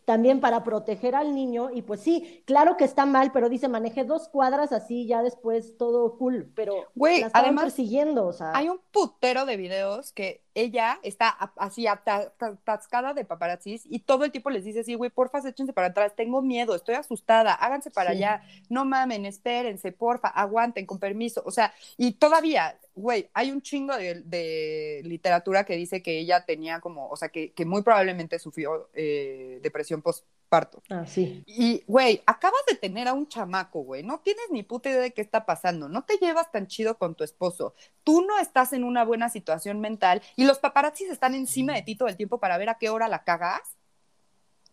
también 0.04 0.40
para 0.40 0.64
proteger 0.64 1.14
al 1.14 1.34
niño, 1.34 1.70
y 1.72 1.82
pues 1.82 2.00
sí, 2.00 2.42
claro 2.46 2.76
que 2.76 2.84
está 2.84 3.06
mal, 3.06 3.30
pero 3.32 3.48
dice, 3.48 3.68
manejé 3.68 4.04
dos 4.04 4.28
cuadras 4.28 4.72
así, 4.72 5.06
ya 5.06 5.22
después 5.22 5.76
todo 5.76 6.16
cool, 6.18 6.50
pero 6.54 6.74
Güey, 6.94 7.20
la 7.20 7.26
estaban 7.28 7.46
además, 7.46 7.64
persiguiendo, 7.64 8.26
o 8.26 8.32
sea, 8.32 8.52
Hay 8.54 8.68
un 8.68 8.80
putero 8.90 9.46
de 9.46 9.56
videos 9.56 10.12
que 10.12 10.42
ella 10.54 10.98
está 11.02 11.28
así 11.56 11.86
ata- 11.86 12.30
ta- 12.38 12.48
atascada 12.48 13.14
de 13.14 13.24
paparazzis 13.24 13.84
y 13.88 14.00
todo 14.00 14.24
el 14.24 14.32
tiempo 14.32 14.50
les 14.50 14.64
dice 14.64 14.80
así, 14.80 14.94
güey, 14.94 15.10
porfa, 15.10 15.38
échense 15.48 15.72
para 15.72 15.88
atrás, 15.88 16.14
tengo 16.16 16.42
miedo, 16.42 16.74
estoy 16.74 16.94
asustada, 16.96 17.52
háganse 17.54 17.90
para 17.90 18.10
Sí. 18.10 18.16
allá, 18.16 18.42
no 18.68 18.84
mamen, 18.84 19.26
espérense, 19.26 19.92
porfa, 19.92 20.28
aguanten, 20.28 20.86
con 20.86 20.98
permiso. 20.98 21.42
O 21.46 21.50
sea, 21.50 21.72
y 21.96 22.12
todavía, 22.12 22.78
güey, 22.94 23.28
hay 23.34 23.50
un 23.50 23.62
chingo 23.62 23.96
de, 23.96 24.22
de 24.22 25.02
literatura 25.04 25.64
que 25.64 25.76
dice 25.76 26.02
que 26.02 26.18
ella 26.18 26.44
tenía 26.44 26.80
como, 26.80 27.08
o 27.08 27.16
sea, 27.16 27.28
que, 27.30 27.52
que 27.52 27.64
muy 27.64 27.82
probablemente 27.82 28.38
sufrió 28.38 28.90
eh, 28.94 29.60
depresión 29.62 30.02
postparto. 30.52 30.82
ah, 30.90 31.06
sí. 31.06 31.42
Y, 31.46 31.82
güey, 31.86 32.22
acabas 32.26 32.60
de 32.68 32.76
tener 32.76 33.08
a 33.08 33.12
un 33.14 33.26
chamaco, 33.26 33.80
güey. 33.80 34.02
No 34.02 34.20
tienes 34.20 34.44
ni 34.50 34.62
puta 34.62 34.90
idea 34.90 35.00
de 35.00 35.12
qué 35.12 35.22
está 35.22 35.46
pasando. 35.46 35.88
No 35.88 36.04
te 36.04 36.16
llevas 36.18 36.50
tan 36.52 36.66
chido 36.66 36.98
con 36.98 37.14
tu 37.14 37.24
esposo. 37.24 37.74
Tú 38.04 38.22
no 38.22 38.38
estás 38.38 38.72
en 38.72 38.84
una 38.84 39.04
buena 39.04 39.28
situación 39.30 39.80
mental 39.80 40.20
y 40.36 40.44
los 40.44 40.58
paparazzis 40.58 41.10
están 41.10 41.34
encima 41.34 41.74
de 41.74 41.82
ti 41.82 41.96
todo 41.96 42.08
el 42.08 42.16
tiempo 42.16 42.38
para 42.38 42.58
ver 42.58 42.68
a 42.68 42.74
qué 42.78 42.90
hora 42.90 43.08
la 43.08 43.24
cagas. 43.24 43.60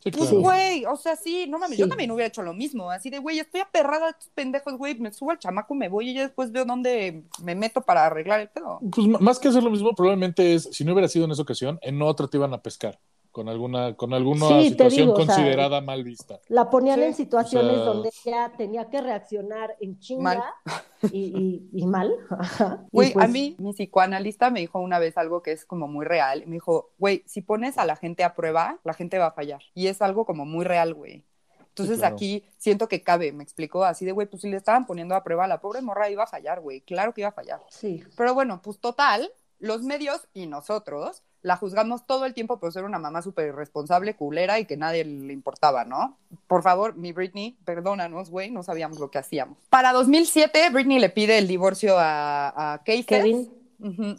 Sí, 0.02 0.12
Pues, 0.12 0.30
claro. 0.30 0.40
güey, 0.42 0.86
o 0.86 0.96
sea, 0.96 1.18
sí, 1.18 1.46
no 1.50 1.60
mames, 1.60 1.78
yo 1.78 1.84
Sí. 1.86 1.90
también 1.90 2.10
hubiera 2.12 2.28
hecho 2.30 2.42
lo 2.42 2.54
mismo. 2.54 2.90
Así 2.90 3.10
de, 3.10 3.20
güey, 3.20 3.38
estoy 3.40 3.60
aperrada 3.60 4.06
de 4.06 4.12
estos 4.12 4.30
pendejos, 4.30 4.78
güey. 4.78 4.96
Me 4.98 5.12
subo 5.12 5.32
al 5.32 5.40
chamaco, 5.40 5.76
me 5.76 5.90
voy 5.90 6.12
y 6.12 6.14
ya 6.14 6.22
después 6.22 6.54
veo 6.54 6.64
dónde 6.64 7.24
me 7.44 7.54
meto 7.54 7.82
para 7.82 8.06
arreglar 8.06 8.40
el 8.40 8.48
pedo. 8.48 8.80
Pues 8.96 9.08
más 9.08 9.40
que 9.40 9.50
hacer 9.50 9.62
lo 9.62 9.70
mismo, 9.70 9.94
probablemente 9.94 10.54
es, 10.56 10.70
si 10.72 10.86
no 10.86 10.94
hubiera 10.94 11.10
sido 11.10 11.26
en 11.26 11.32
esa 11.32 11.42
ocasión, 11.42 11.80
en 11.82 12.02
otra 12.02 12.28
te 12.30 12.38
iban 12.38 12.54
a 12.54 12.62
pescar 12.62 12.98
con 13.40 13.48
alguna, 13.48 13.96
con 13.96 14.14
alguna 14.14 14.48
Sí, 14.50 14.68
situación 14.70 15.08
digo, 15.08 15.14
o 15.14 15.26
sea, 15.26 15.34
considerada 15.36 15.80
mal 15.80 16.04
vista. 16.04 16.42
La 16.50 16.70
ponían 16.70 17.00
Sí, 17.00 17.06
en 17.06 17.14
situaciones 17.14 17.72
o 17.72 17.76
sea- 17.76 17.86
donde 17.86 18.10
ella 18.26 18.52
tenía 18.58 18.90
que 18.90 19.00
reaccionar 19.00 19.78
en 19.80 19.98
chinga 20.00 20.22
Mal. 20.24 20.44
Y, 21.14 21.32
y- 21.38 21.70
y 21.72 21.86
mal. 21.86 22.14
Güey, 22.92 23.14
pues, 23.14 23.24
a 23.26 23.28
mí 23.30 23.56
mi 23.60 23.72
psicoanalista 23.72 24.50
me 24.50 24.60
dijo 24.60 24.80
una 24.80 25.00
vez 25.00 25.18
algo 25.18 25.42
que 25.42 25.54
es 25.54 25.64
como 25.64 25.88
muy 25.88 26.06
real. 26.06 26.44
Me 26.48 26.56
dijo, 26.56 26.92
güey, 26.98 27.24
si 27.26 27.42
pones 27.42 27.78
a 27.78 27.86
la 27.86 27.96
gente 27.96 28.26
a 28.26 28.36
prueba, 28.36 28.78
la 28.84 28.94
gente 28.94 29.18
va 29.18 29.28
a 29.28 29.32
fallar. 29.32 29.62
Y 29.74 29.88
es 29.88 30.02
algo 30.02 30.26
como 30.26 30.46
muy 30.46 30.66
real, 30.66 30.94
güey. 30.94 31.24
Entonces 31.70 32.00
claro. 32.00 32.16
aquí 32.16 32.44
siento 32.58 32.90
que 32.90 33.02
cabe, 33.04 33.32
me 33.32 33.42
explicó 33.44 33.86
así 33.86 34.04
de, 34.04 34.12
güey, 34.12 34.28
pues 34.28 34.42
si 34.42 34.50
le 34.50 34.58
estaban 34.58 34.86
poniendo 34.86 35.16
a 35.16 35.24
prueba, 35.24 35.48
la 35.48 35.62
pobre 35.62 35.82
morra 35.82 36.10
iba 36.10 36.24
a 36.24 36.28
fallar, 36.28 36.60
güey. 36.60 36.82
Claro 36.82 37.14
que 37.14 37.22
iba 37.22 37.30
a 37.30 37.32
fallar. 37.32 37.62
Sí, 37.70 38.04
Pero 38.18 38.34
bueno, 38.34 38.60
pues 38.62 38.80
total, 38.80 39.32
los 39.60 39.84
medios 39.84 40.28
y 40.34 40.48
nosotros 40.48 41.24
la 41.42 41.56
juzgamos 41.56 42.06
todo 42.06 42.26
el 42.26 42.34
tiempo 42.34 42.60
por 42.60 42.74
ser 42.74 42.84
una 42.84 43.00
mamá 43.00 43.22
súper 43.22 43.48
irresponsable, 43.48 44.16
culera 44.16 44.60
y 44.60 44.66
que 44.66 44.76
nadie 44.76 45.06
le 45.06 45.32
importaba, 45.32 45.86
¿no? 45.86 46.18
Por 46.48 46.64
favor, 46.64 46.96
mi 46.96 47.14
Britney, 47.14 47.58
perdónanos, 47.64 48.30
güey, 48.30 48.52
no 48.52 48.64
sabíamos 48.64 49.00
lo 49.00 49.10
que 49.10 49.20
hacíamos. 49.20 49.58
Para 49.70 49.94
2007, 49.94 50.70
Britney 50.72 51.00
le 51.00 51.10
pide 51.10 51.38
el 51.38 51.48
divorcio 51.48 51.98
a, 51.98 52.74
a. 52.74 52.84
Kevin. 52.84 53.50
Ujú. 53.80 54.18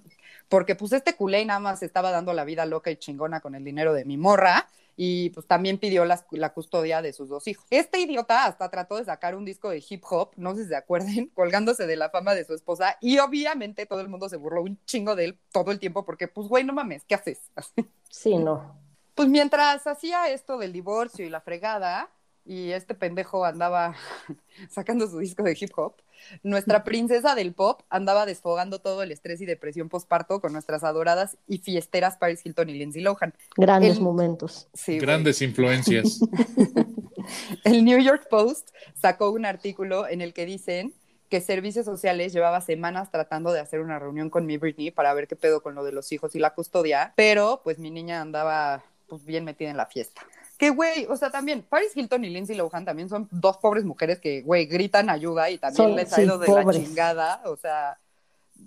Porque 0.48 0.74
pues 0.74 0.92
este 0.92 1.14
culé 1.14 1.44
nada 1.44 1.60
más 1.60 1.82
estaba 1.82 2.10
dando 2.10 2.32
la 2.32 2.44
vida 2.44 2.64
loca 2.66 2.90
y 2.90 2.96
chingona 2.96 3.40
con 3.40 3.54
el 3.54 3.64
dinero 3.64 3.92
de 3.92 4.04
mi 4.04 4.16
morra 4.16 4.66
y 5.02 5.30
pues 5.30 5.46
también 5.46 5.78
pidió 5.78 6.04
la 6.04 6.52
custodia 6.52 7.00
de 7.00 7.14
sus 7.14 7.30
dos 7.30 7.46
hijos. 7.48 7.64
Este 7.70 8.00
idiota 8.00 8.44
hasta 8.44 8.68
trató 8.68 8.98
de 8.98 9.06
sacar 9.06 9.34
un 9.34 9.46
disco 9.46 9.70
de 9.70 9.82
hip 9.88 10.04
hop, 10.10 10.32
no 10.36 10.54
sé 10.54 10.64
si 10.64 10.68
se 10.68 10.76
acuerden, 10.76 11.28
colgándose 11.34 11.86
de 11.86 11.96
la 11.96 12.10
fama 12.10 12.34
de 12.34 12.44
su 12.44 12.52
esposa 12.52 12.98
y 13.00 13.18
obviamente 13.18 13.86
todo 13.86 14.02
el 14.02 14.10
mundo 14.10 14.28
se 14.28 14.36
burló 14.36 14.60
un 14.62 14.78
chingo 14.84 15.16
de 15.16 15.24
él 15.24 15.38
todo 15.52 15.70
el 15.70 15.78
tiempo 15.78 16.04
porque 16.04 16.28
pues 16.28 16.48
güey, 16.48 16.64
no 16.64 16.74
mames, 16.74 17.04
¿qué 17.04 17.14
haces? 17.14 17.40
Sí, 18.10 18.36
no. 18.36 18.76
Pues 19.14 19.28
mientras 19.28 19.86
hacía 19.86 20.28
esto 20.28 20.58
del 20.58 20.72
divorcio 20.72 21.24
y 21.24 21.30
la 21.30 21.40
fregada, 21.40 22.10
y 22.44 22.70
este 22.72 22.94
pendejo 22.94 23.44
andaba 23.44 23.94
sacando 24.70 25.06
su 25.08 25.18
disco 25.18 25.42
de 25.42 25.56
hip 25.60 25.70
hop, 25.76 25.94
nuestra 26.42 26.84
princesa 26.84 27.34
del 27.34 27.54
pop 27.54 27.80
andaba 27.88 28.26
desfogando 28.26 28.78
todo 28.80 29.02
el 29.02 29.10
estrés 29.10 29.40
y 29.40 29.46
depresión 29.46 29.88
postparto 29.88 30.40
con 30.40 30.52
nuestras 30.52 30.84
adoradas 30.84 31.38
y 31.48 31.58
fiesteras 31.58 32.16
Paris 32.18 32.44
Hilton 32.44 32.68
y 32.68 32.74
Lindsay 32.74 33.02
Lohan. 33.02 33.34
Grandes 33.56 33.96
El- 33.96 34.02
momentos. 34.02 34.68
Sí. 34.74 34.98
Grandes 34.98 35.40
influencias. 35.40 36.20
El 37.64 37.84
New 37.84 37.98
York 38.00 38.26
Post 38.30 38.70
sacó 38.94 39.30
un 39.30 39.44
artículo 39.44 40.08
en 40.08 40.20
el 40.20 40.32
que 40.32 40.46
dicen 40.46 40.92
que 41.28 41.40
Servicios 41.40 41.84
Sociales 41.86 42.32
llevaba 42.32 42.60
semanas 42.60 43.10
tratando 43.10 43.52
de 43.52 43.60
hacer 43.60 43.80
una 43.80 43.98
reunión 43.98 44.30
con 44.30 44.46
mi 44.46 44.56
Britney 44.58 44.90
para 44.90 45.14
ver 45.14 45.28
qué 45.28 45.36
pedo 45.36 45.62
con 45.62 45.74
lo 45.74 45.84
de 45.84 45.92
los 45.92 46.10
hijos 46.12 46.34
y 46.34 46.38
la 46.40 46.54
custodia, 46.54 47.12
pero 47.16 47.60
pues 47.62 47.78
mi 47.78 47.90
niña 47.90 48.20
andaba 48.20 48.82
pues 49.06 49.24
bien 49.24 49.44
metida 49.44 49.70
en 49.70 49.76
la 49.76 49.86
fiesta. 49.86 50.22
Que 50.60 50.68
güey, 50.70 51.06
o 51.08 51.16
sea, 51.16 51.30
también 51.30 51.62
Paris 51.68 51.96
Hilton 51.96 52.22
y 52.24 52.28
Lindsay 52.28 52.54
Lohan 52.54 52.84
también 52.84 53.08
son 53.08 53.26
dos 53.30 53.56
pobres 53.56 53.82
mujeres 53.82 54.20
que, 54.20 54.42
güey, 54.42 54.66
gritan 54.66 55.08
ayuda 55.08 55.48
y 55.50 55.56
también 55.56 55.76
Son- 55.88 55.96
les 55.96 56.12
ha 56.12 56.16
sí, 56.16 56.22
ido 56.22 56.38
de 56.38 56.46
pobres. 56.46 56.66
la 56.66 56.72
chingada, 56.84 57.42
o 57.46 57.56
sea, 57.56 57.98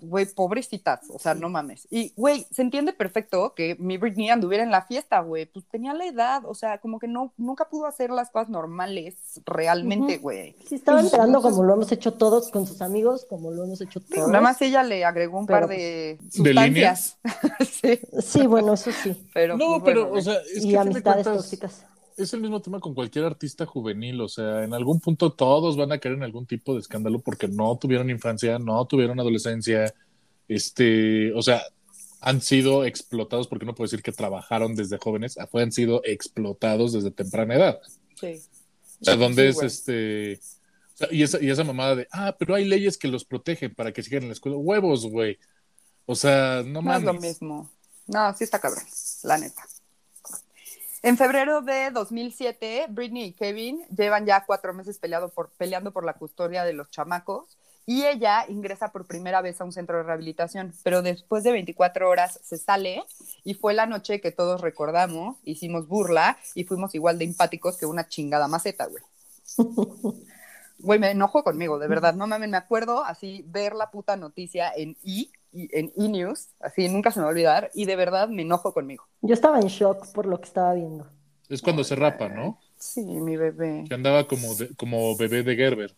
güey, 0.00 0.26
pobrecitas, 0.26 1.00
o 1.10 1.18
sea, 1.18 1.34
no 1.34 1.48
mames. 1.48 1.86
Y, 1.90 2.12
güey, 2.16 2.46
se 2.50 2.62
entiende 2.62 2.92
perfecto 2.92 3.54
que 3.54 3.76
mi 3.78 3.96
Britney 3.98 4.30
anduviera 4.30 4.62
en 4.64 4.70
la 4.70 4.82
fiesta, 4.82 5.20
güey, 5.20 5.46
pues 5.46 5.64
tenía 5.70 5.94
la 5.94 6.06
edad, 6.06 6.42
o 6.46 6.54
sea, 6.54 6.78
como 6.78 6.98
que 6.98 7.08
no, 7.08 7.32
nunca 7.36 7.68
pudo 7.68 7.86
hacer 7.86 8.10
las 8.10 8.30
cosas 8.30 8.48
normales 8.48 9.16
realmente, 9.46 10.18
güey. 10.18 10.56
Sí, 10.68 10.76
estaba 10.76 10.98
Pues, 11.00 11.12
entrando 11.12 11.38
entonces- 11.38 11.56
como 11.56 11.66
lo 11.68 11.74
hemos 11.74 11.92
hecho 11.92 12.14
todos 12.14 12.50
con 12.50 12.66
sus 12.66 12.82
amigos, 12.82 13.26
como 13.28 13.50
lo 13.50 13.64
hemos 13.64 13.80
hecho 13.80 14.00
todos. 14.00 14.28
Nada 14.28 14.40
más 14.42 14.60
ella 14.62 14.82
le 14.82 15.04
agregó 15.04 15.38
un 15.38 15.46
Pero, 15.46 15.60
par 15.60 15.66
pues, 15.68 15.78
de 15.78 16.18
¿De 16.20 16.30
sustancias. 16.30 17.18
sí, 17.60 18.00
Sí, 18.20 18.46
bueno, 18.46 18.74
eso 18.74 18.90
sí. 18.92 19.28
pero, 19.32 19.56
No, 19.56 19.80
pues, 19.80 19.82
pero, 19.84 20.06
bueno, 20.08 20.18
o 20.18 20.22
sea, 20.22 20.34
es 20.54 20.60
que 20.62 20.68
y 20.68 20.72
de 20.72 20.78
amistades 20.78 21.24
cuentas, 21.24 21.36
tóxicas. 21.42 21.86
Es 22.16 22.32
el 22.34 22.40
mismo 22.40 22.60
tema 22.60 22.80
con 22.80 22.94
cualquier 22.94 23.24
artista 23.24 23.66
juvenil, 23.66 24.20
o 24.20 24.28
sea, 24.28 24.64
en 24.64 24.74
algún 24.74 25.00
punto 25.00 25.32
todos 25.32 25.76
van 25.76 25.92
a 25.92 25.98
caer 25.98 26.14
en 26.14 26.22
algún 26.22 26.46
tipo 26.46 26.74
de 26.74 26.80
escándalo 26.80 27.20
porque 27.20 27.48
no 27.48 27.76
tuvieron 27.76 28.10
infancia, 28.10 28.58
no 28.58 28.84
tuvieron 28.86 29.18
adolescencia, 29.20 29.94
este, 30.48 31.32
o 31.32 31.42
sea, 31.42 31.62
han 32.20 32.40
sido 32.40 32.84
explotados, 32.84 33.48
porque 33.48 33.66
no 33.66 33.74
puedo 33.74 33.86
decir 33.86 34.02
que 34.02 34.12
trabajaron 34.12 34.74
desde 34.74 34.98
jóvenes, 34.98 35.36
ah, 35.38 35.48
han 35.52 35.72
sido 35.72 36.00
explotados 36.04 36.92
desde 36.92 37.10
temprana 37.10 37.54
edad. 37.54 37.80
sí. 38.20 38.40
O 39.00 39.04
sea, 39.04 39.16
donde 39.16 39.52
Sí, 39.52 39.58
es 39.58 39.62
este, 39.64 40.40
o 40.94 40.96
sea, 40.96 41.08
y 41.10 41.22
esa, 41.24 41.42
y 41.42 41.50
esa 41.50 41.64
mamada 41.64 41.96
de, 41.96 42.08
ah, 42.12 42.36
pero 42.38 42.54
hay 42.54 42.64
leyes 42.64 42.96
que 42.96 43.08
los 43.08 43.24
protegen 43.24 43.74
para 43.74 43.92
que 43.92 44.02
sigan 44.02 44.22
en 44.22 44.28
la 44.28 44.34
escuela, 44.34 44.56
huevos, 44.56 45.04
güey. 45.06 45.38
O 46.06 46.14
sea, 46.14 46.62
no 46.64 46.80
No 46.80 46.96
es 46.96 47.02
lo 47.02 47.14
mismo. 47.14 47.70
No, 48.06 48.34
sí 48.34 48.44
está 48.44 48.60
cabrón, 48.60 48.84
la 49.24 49.38
neta. 49.38 49.62
En 51.04 51.18
febrero 51.18 51.60
de 51.60 51.90
2007, 51.90 52.86
Britney 52.88 53.24
y 53.24 53.32
Kevin 53.34 53.84
llevan 53.94 54.24
ya 54.24 54.42
cuatro 54.46 54.72
meses 54.72 54.98
peleado 54.98 55.28
por, 55.28 55.50
peleando 55.50 55.92
por 55.92 56.02
la 56.02 56.14
custodia 56.14 56.64
de 56.64 56.72
los 56.72 56.88
chamacos 56.90 57.58
y 57.84 58.06
ella 58.06 58.46
ingresa 58.48 58.90
por 58.90 59.06
primera 59.06 59.42
vez 59.42 59.60
a 59.60 59.64
un 59.64 59.72
centro 59.72 59.98
de 59.98 60.04
rehabilitación, 60.04 60.72
pero 60.82 61.02
después 61.02 61.44
de 61.44 61.52
24 61.52 62.08
horas 62.08 62.40
se 62.42 62.56
sale 62.56 63.04
y 63.44 63.52
fue 63.52 63.74
la 63.74 63.84
noche 63.84 64.22
que 64.22 64.32
todos 64.32 64.62
recordamos, 64.62 65.36
hicimos 65.44 65.86
burla 65.88 66.38
y 66.54 66.64
fuimos 66.64 66.94
igual 66.94 67.18
de 67.18 67.26
empáticos 67.26 67.76
que 67.76 67.84
una 67.84 68.08
chingada 68.08 68.48
maceta, 68.48 68.86
güey. 68.86 69.02
Güey, 70.78 70.98
me 70.98 71.10
enojo 71.12 71.44
conmigo, 71.44 71.78
de 71.78 71.86
verdad, 71.86 72.14
no 72.14 72.26
mames, 72.26 72.48
me 72.48 72.56
acuerdo 72.56 73.04
así 73.04 73.44
ver 73.46 73.74
la 73.74 73.90
puta 73.90 74.16
noticia 74.16 74.72
en 74.74 74.90
E, 74.90 74.96
y- 75.04 75.32
en 75.72 75.92
E! 75.96 76.08
News, 76.08 76.48
así 76.60 76.88
nunca 76.88 77.10
se 77.10 77.18
me 77.20 77.24
va 77.24 77.30
a 77.30 77.32
olvidar, 77.32 77.70
y 77.74 77.84
de 77.86 77.96
verdad 77.96 78.28
me 78.28 78.42
enojo 78.42 78.72
conmigo. 78.72 79.04
Yo 79.22 79.34
estaba 79.34 79.58
en 79.60 79.68
shock 79.68 80.12
por 80.12 80.26
lo 80.26 80.38
que 80.38 80.46
estaba 80.46 80.74
viendo. 80.74 81.06
Es 81.48 81.62
cuando 81.62 81.84
se 81.84 81.94
rapa, 81.94 82.28
¿no? 82.28 82.58
Sí, 82.78 83.02
mi 83.04 83.36
bebé. 83.36 83.84
Que 83.88 83.94
andaba 83.94 84.26
como, 84.26 84.54
de- 84.54 84.74
como 84.76 85.16
bebé 85.16 85.42
de 85.42 85.56
Gerber. 85.56 85.94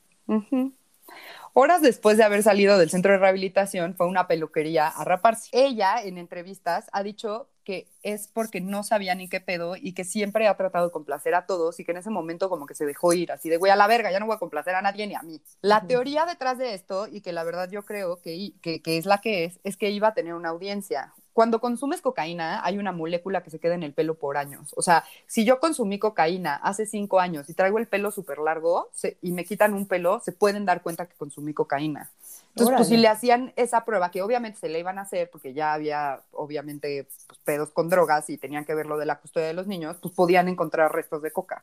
Horas 1.53 1.81
después 1.81 2.19
de 2.19 2.25
haber 2.25 2.43
salido 2.43 2.79
del 2.79 2.91
centro 2.91 3.13
de 3.13 3.19
rehabilitación, 3.19 3.95
fue 3.95 4.07
a 4.07 4.11
una 4.11 4.27
peluquería 4.29 4.89
a 4.89 5.05
raparse. 5.05 5.49
Ella, 5.53 6.03
en 6.03 6.19
entrevistas, 6.19 6.87
ha 6.93 7.03
dicho 7.03 7.49
que 7.67 7.89
es 8.03 8.29
porque 8.29 8.63
no 8.63 8.85
sabía 8.85 9.15
ni 9.17 9.29
qué 9.29 9.41
pedo 9.43 9.77
y 9.77 9.93
que 9.95 10.05
siempre 10.05 10.49
ha 10.49 10.57
tratado 10.57 10.87
de 10.87 10.93
complacer 10.93 11.35
a 11.35 11.47
todos 11.47 11.81
y 11.81 11.85
que 11.85 11.93
en 11.93 11.99
ese 11.99 12.11
momento 12.11 12.49
como 12.49 12.67
que 12.67 12.75
se 12.77 12.87
dejó 12.87 13.13
ir, 13.13 13.33
así 13.33 13.51
de, 13.51 13.59
güey, 13.59 13.73
a 13.73 13.77
la 13.77 13.89
verga, 13.89 14.13
ya 14.13 14.21
no 14.21 14.27
voy 14.27 14.37
a 14.37 14.39
complacer 14.39 14.75
a 14.77 14.83
nadie 14.83 15.07
ni 15.09 15.17
a 15.17 15.23
mí. 15.23 15.43
La 15.63 15.87
teoría 15.87 16.25
detrás 16.27 16.59
de 16.59 16.75
esto, 16.75 17.09
y 17.09 17.21
que 17.23 17.33
la 17.35 17.45
verdad 17.45 17.69
yo 17.71 17.85
creo 17.85 18.21
que, 18.23 18.53
que, 18.63 18.81
que 18.83 18.99
es 18.99 19.07
la 19.07 19.19
que 19.19 19.45
es, 19.45 19.61
es 19.65 19.77
que 19.77 19.91
iba 19.91 20.09
a 20.09 20.15
tener 20.15 20.35
una 20.35 20.51
audiencia. 20.51 21.13
cuando 21.33 21.61
consumes 21.61 22.01
cocaína, 22.01 22.65
hay 22.65 22.79
una 22.79 22.93
molécula 22.93 23.43
que 23.43 23.51
se 23.51 23.59
queda 23.61 23.75
en 23.75 23.83
el 23.83 23.93
pelo 23.93 24.15
por 24.19 24.39
años. 24.39 24.73
O 24.77 24.83
sea, 24.83 25.05
si 25.27 25.45
yo 25.45 25.61
consumí 25.61 25.99
cocaína 25.99 26.55
hace 26.57 26.87
cinco 26.87 27.21
años 27.21 27.49
y 27.51 27.55
traigo 27.55 27.79
el 27.79 27.89
pelo 27.89 28.11
súper 28.11 28.39
largo 28.39 28.89
se- 28.95 29.19
y 29.21 29.33
me 29.33 29.45
quitan 29.45 29.75
un 29.75 29.87
pelo, 29.87 30.21
se 30.21 30.33
pueden 30.33 30.65
dar 30.65 30.83
cuenta 30.83 31.07
que 31.07 31.15
consumí 31.17 31.53
cocaína. 31.55 32.11
Entonces, 32.57 32.77
pues 32.79 32.89
si 32.89 32.97
le 32.97 33.09
hacían 33.09 33.53
esa 33.57 33.85
prueba, 33.85 34.11
que 34.11 34.23
obviamente 34.23 34.59
se 34.59 34.71
le 34.71 34.79
iban 34.79 34.99
a 34.99 35.03
hacer 35.03 35.29
porque 35.31 35.53
ya 35.53 35.75
había, 35.75 36.23
obviamente, 36.33 37.07
pues, 37.27 37.39
pedos 37.45 37.71
con 37.71 37.91
drogas 37.91 38.31
y 38.31 38.39
tenían 38.39 38.65
que 38.65 38.75
ver 38.75 38.87
lo 38.87 38.97
de 38.97 39.05
la 39.05 39.19
custodia 39.21 39.47
de 39.49 39.53
los 39.53 39.67
niños, 39.67 39.99
pues 40.01 40.15
podían 40.15 40.49
encontrar 40.49 40.91
restos 40.93 41.21
de 41.21 41.31
coca. 41.33 41.63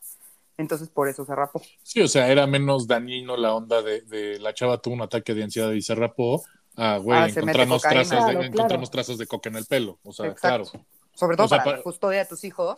Entonces, 0.56 0.90
por 0.90 1.10
eso 1.10 1.26
se 1.26 1.34
rapó. 1.34 1.62
Sí, 1.82 2.02
o 2.02 2.08
sea, 2.08 2.28
era 2.28 2.46
menos 2.46 2.86
dañino 2.88 3.36
la 3.38 3.56
onda 3.56 3.82
de, 3.82 4.02
de 4.02 4.38
la 4.40 4.54
chava 4.54 4.78
tuvo 4.80 4.94
un 4.94 5.02
ataque 5.02 5.34
de 5.34 5.44
ansiedad 5.44 5.72
y 5.72 5.82
se 5.82 5.96
rapó. 5.96 6.44
Ah, 6.78 6.98
güey, 7.02 7.20
Ah, 7.20 7.28
encontramos, 7.28 7.82
trazas 7.82 8.10
de, 8.10 8.16
Claro, 8.18 8.32
claro. 8.34 8.44
encontramos 8.44 8.92
trazas 8.92 9.18
de 9.18 9.26
coca 9.26 9.50
en 9.50 9.56
el 9.56 9.66
pelo. 9.66 9.98
O 10.04 10.14
sea, 10.14 10.28
Exacto. 10.28 10.70
claro. 10.72 10.86
Sobre 11.16 11.38
todo 11.38 11.46
O 11.46 11.50
sea, 11.50 11.58
para, 11.58 11.64
para- 11.66 11.78
la 11.78 11.84
custodia 11.84 12.20
de 12.20 12.26
tus 12.26 12.44
hijos. 12.44 12.78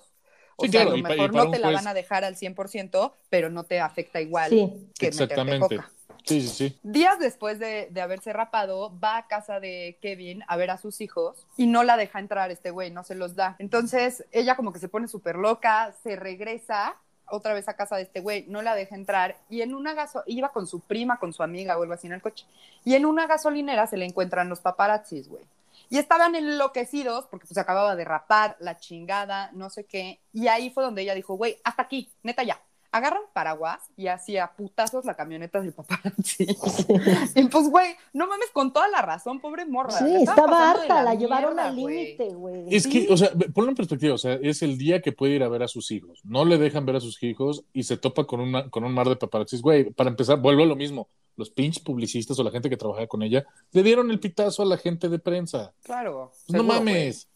O 0.58 0.64
Sí, 0.66 0.72
sea, 0.72 0.82
claro, 0.84 0.92
a 0.92 0.94
lo 0.94 0.98
y 1.00 1.04
pa- 1.04 1.10
y 1.10 1.18
mejor 1.18 1.32
para 1.34 1.44
no 1.46 1.52
te 1.52 1.60
la 1.60 1.68
juez- 1.68 1.76
van 1.76 1.88
a 1.88 1.94
dejar 1.94 2.24
al 2.24 2.38
100%, 2.38 3.14
pero 3.30 3.50
no 3.50 3.66
te 3.66 3.82
afecta 3.82 4.22
igual 4.22 4.50
Sí. 4.52 4.58
que 4.98 5.08
meterte 5.08 5.08
Exactamente. 5.08 5.76
coca. 5.78 5.92
Sí, 6.26 6.42
sí, 6.42 6.48
sí. 6.48 6.80
Días 6.84 7.20
después 7.20 7.60
de, 7.60 7.88
de 7.92 8.02
haberse 8.02 8.34
rapado, 8.34 8.98
va 9.00 9.18
a 9.18 9.28
casa 9.28 9.60
de 9.60 9.98
Kevin 10.02 10.44
a 10.48 10.58
ver 10.58 10.72
a 10.72 10.78
sus 10.78 11.02
hijos 11.02 11.46
y 11.56 11.68
no 11.68 11.84
la 11.84 11.98
deja 11.98 12.20
entrar 12.20 12.52
este 12.52 12.72
güey, 12.72 12.92
no 12.92 13.04
se 13.04 13.16
los 13.16 13.36
da. 13.36 13.56
Entonces 13.60 14.26
ella 14.32 14.56
como 14.56 14.74
que 14.74 14.80
se 14.80 14.90
pone 14.90 15.08
súper 15.08 15.36
loca, 15.36 15.94
se 16.04 16.16
regresa 16.16 16.96
otra 17.28 17.54
vez 17.54 17.68
a 17.68 17.76
casa 17.76 17.96
de 17.96 18.04
este 18.04 18.22
güey, 18.22 18.46
no 18.48 18.62
la 18.62 18.76
deja 18.76 18.96
entrar 18.96 19.38
y 19.50 19.62
en 19.62 19.74
una 19.74 19.94
gaso 19.94 20.24
iba 20.28 20.50
con 20.50 20.68
su 20.68 20.80
prima, 20.80 21.20
con 21.20 21.34
su 21.34 21.44
amiga 21.44 21.78
o 21.78 21.82
algo 21.82 21.94
así 21.94 22.08
en 22.08 22.14
el 22.14 22.22
coche. 22.22 22.46
Y 22.84 22.96
en 22.96 23.06
una 23.06 23.28
gasolinera 23.28 23.88
se 23.88 23.98
le 23.98 24.06
encuentran 24.06 24.50
los 24.50 24.62
paparazzis, 24.62 25.28
güey. 25.28 25.44
Y 25.90 25.98
estaban 25.98 26.36
enloquecidos 26.36 27.26
porque 27.26 27.46
pues 27.46 27.58
acababa 27.58 27.96
de 27.96 28.06
rapar, 28.06 28.58
la 28.60 28.78
chingada, 28.78 29.52
no 29.54 29.70
sé 29.70 29.86
qué. 29.86 30.20
Y 30.34 30.48
ahí 30.48 30.72
fue 30.72 30.84
donde 30.84 31.04
ella 31.04 31.14
dijo, 31.14 31.36
güey, 31.36 31.58
hasta 31.64 31.84
aquí, 31.84 32.10
neta 32.24 32.44
ya. 32.44 32.60
Agarran 32.92 33.24
paraguas 33.34 33.82
y 33.98 34.08
hacía 34.08 34.52
putazos 34.56 35.06
la 35.06 35.16
camioneta 35.16 35.62
del 35.62 35.74
paparazzi. 35.74 36.46
y 37.36 37.44
pues, 37.46 37.70
güey, 37.70 37.96
no 38.14 38.28
mames, 38.28 38.50
con 38.52 38.72
toda 38.72 38.88
la 38.88 39.02
razón, 39.02 39.40
pobre 39.40 39.66
morra. 39.66 39.92
Sí, 39.92 40.16
estaba 40.16 40.72
harta, 40.72 41.04
la 41.04 41.16
llevaron 41.16 41.56
mierda, 41.56 41.70
al 41.70 41.76
límite, 41.76 42.34
güey. 42.34 42.74
Es 42.74 42.88
que, 42.88 43.08
o 43.10 43.18
sea, 43.18 43.32
ponlo 43.54 43.72
en 43.72 43.76
perspectiva, 43.76 44.14
o 44.14 44.18
sea, 44.18 44.34
es 44.42 44.62
el 44.62 44.78
día 44.78 45.02
que 45.02 45.12
puede 45.12 45.34
ir 45.34 45.44
a 45.44 45.50
ver 45.50 45.64
a 45.64 45.68
sus 45.68 45.92
hijos. 45.92 46.22
No 46.24 46.46
le 46.46 46.58
dejan 46.58 46.86
ver 46.86 46.98
a 46.98 47.02
sus 47.02 47.22
hijos 47.24 47.64
y 47.74 47.84
se 47.84 47.98
topa 47.98 48.26
con, 48.26 48.40
una, 48.40 48.70
con 48.70 48.84
un 48.84 48.94
mar 48.94 49.10
de 49.10 49.16
paparazzis. 49.16 49.62
Güey, 49.62 49.92
para 49.92 50.10
empezar, 50.10 50.40
vuelvo 50.40 50.64
a 50.64 50.68
lo 50.68 50.76
mismo. 50.76 51.10
Los 51.38 51.50
pinches 51.50 51.84
publicistas 51.84 52.40
o 52.40 52.44
la 52.44 52.52
gente 52.52 52.70
que 52.70 52.78
trabajaba 52.78 53.08
con 53.08 53.22
ella 53.22 53.46
le 53.74 53.84
dieron 53.84 54.10
el 54.10 54.20
pitazo 54.22 54.64
a 54.64 54.66
la 54.66 54.78
gente 54.78 55.10
de 55.10 55.20
prensa. 55.20 55.74
Claro. 55.84 56.32
no 56.48 56.60
seguro, 56.60 56.64
mames. 56.64 57.28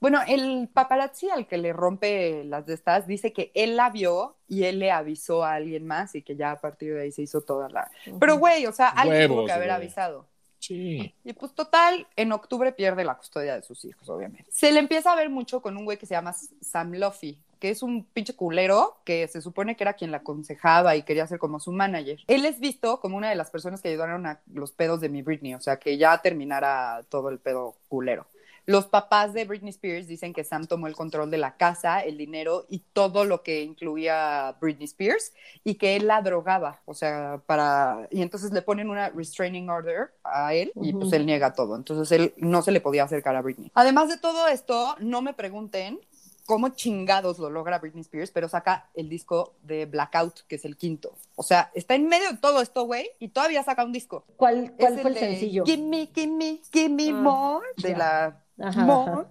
Bueno, 0.00 0.20
el 0.26 0.68
paparazzi 0.72 1.28
al 1.30 1.46
que 1.46 1.58
le 1.58 1.72
rompe 1.72 2.44
las 2.44 2.66
de 2.66 2.74
estas 2.74 3.06
dice 3.06 3.32
que 3.32 3.50
él 3.54 3.76
la 3.76 3.90
vio 3.90 4.36
y 4.48 4.64
él 4.64 4.78
le 4.78 4.90
avisó 4.90 5.44
a 5.44 5.54
alguien 5.54 5.86
más 5.86 6.14
y 6.14 6.22
que 6.22 6.36
ya 6.36 6.52
a 6.52 6.60
partir 6.60 6.94
de 6.94 7.02
ahí 7.02 7.12
se 7.12 7.22
hizo 7.22 7.40
toda 7.40 7.68
la. 7.68 7.90
Pero, 8.18 8.38
güey, 8.38 8.66
o 8.66 8.72
sea, 8.72 8.88
alguien 8.88 9.26
tuvo 9.26 9.36
Huevos, 9.36 9.46
que 9.46 9.52
haber 9.52 9.68
güey. 9.68 9.76
avisado. 9.76 10.26
Sí. 10.60 11.14
Y 11.24 11.32
pues 11.34 11.52
total, 11.52 12.06
en 12.16 12.32
octubre 12.32 12.72
pierde 12.72 13.04
la 13.04 13.16
custodia 13.16 13.54
de 13.54 13.62
sus 13.62 13.84
hijos, 13.84 14.08
obviamente. 14.08 14.50
Se 14.50 14.72
le 14.72 14.80
empieza 14.80 15.12
a 15.12 15.16
ver 15.16 15.30
mucho 15.30 15.62
con 15.62 15.76
un 15.76 15.84
güey 15.84 15.98
que 15.98 16.06
se 16.06 16.14
llama 16.14 16.34
Sam 16.60 16.94
Luffy, 16.94 17.38
que 17.60 17.70
es 17.70 17.82
un 17.82 18.04
pinche 18.04 18.34
culero 18.34 18.98
que 19.04 19.28
se 19.28 19.40
supone 19.40 19.76
que 19.76 19.84
era 19.84 19.94
quien 19.94 20.10
la 20.10 20.18
aconsejaba 20.18 20.96
y 20.96 21.02
quería 21.02 21.26
ser 21.26 21.38
como 21.38 21.60
su 21.60 21.72
manager. 21.72 22.18
Él 22.26 22.44
es 22.44 22.60
visto 22.60 23.00
como 23.00 23.16
una 23.16 23.30
de 23.30 23.36
las 23.36 23.50
personas 23.50 23.80
que 23.80 23.88
ayudaron 23.88 24.26
a 24.26 24.40
los 24.52 24.72
pedos 24.72 25.00
de 25.00 25.08
mi 25.08 25.22
Britney, 25.22 25.54
o 25.54 25.60
sea, 25.60 25.78
que 25.78 25.96
ya 25.96 26.18
terminara 26.18 27.02
todo 27.08 27.28
el 27.28 27.38
pedo 27.38 27.76
culero. 27.88 28.26
Los 28.68 28.84
papás 28.84 29.32
de 29.32 29.46
Britney 29.46 29.70
Spears 29.70 30.06
dicen 30.06 30.34
que 30.34 30.44
Sam 30.44 30.66
tomó 30.66 30.88
el 30.88 30.94
control 30.94 31.30
de 31.30 31.38
la 31.38 31.56
casa, 31.56 32.00
el 32.00 32.18
dinero 32.18 32.66
y 32.68 32.80
todo 32.92 33.24
lo 33.24 33.42
que 33.42 33.62
incluía 33.62 34.58
Britney 34.60 34.84
Spears 34.84 35.32
y 35.64 35.76
que 35.76 35.96
él 35.96 36.06
la 36.06 36.20
drogaba, 36.20 36.82
o 36.84 36.92
sea, 36.92 37.40
para 37.46 38.06
y 38.10 38.20
entonces 38.20 38.52
le 38.52 38.60
ponen 38.60 38.90
una 38.90 39.08
restraining 39.08 39.70
order 39.70 40.12
a 40.22 40.52
él 40.52 40.70
y 40.82 40.92
pues 40.92 41.10
él 41.14 41.24
niega 41.24 41.54
todo, 41.54 41.76
entonces 41.76 42.12
él 42.12 42.34
no 42.36 42.60
se 42.60 42.72
le 42.72 42.82
podía 42.82 43.04
acercar 43.04 43.34
a 43.36 43.40
Britney. 43.40 43.72
Además 43.72 44.10
de 44.10 44.18
todo 44.18 44.46
esto, 44.48 44.96
no 44.98 45.22
me 45.22 45.32
pregunten 45.32 46.00
cómo 46.44 46.68
chingados 46.68 47.38
lo 47.38 47.48
logra 47.48 47.78
Britney 47.78 48.02
Spears, 48.02 48.30
pero 48.32 48.50
saca 48.50 48.90
el 48.92 49.08
disco 49.08 49.54
de 49.62 49.86
Blackout, 49.86 50.40
que 50.46 50.56
es 50.56 50.66
el 50.66 50.76
quinto. 50.76 51.14
O 51.36 51.42
sea, 51.42 51.70
está 51.72 51.94
en 51.94 52.06
medio 52.06 52.32
de 52.32 52.36
todo 52.36 52.60
esto, 52.60 52.84
güey, 52.84 53.08
y 53.18 53.28
todavía 53.28 53.62
saca 53.62 53.82
un 53.82 53.92
disco. 53.92 54.26
¿Cuál, 54.36 54.74
cuál 54.78 54.98
fue 54.98 55.08
el 55.08 55.14
de 55.14 55.20
sencillo? 55.20 55.64
Gimme, 55.64 56.10
gimme, 56.14 56.60
gimme 56.70 57.08
Ah, 57.08 57.12
more, 57.14 57.66
de 57.78 57.96
la 57.96 58.44
Ajá, 58.60 58.82
ajá. 58.82 59.26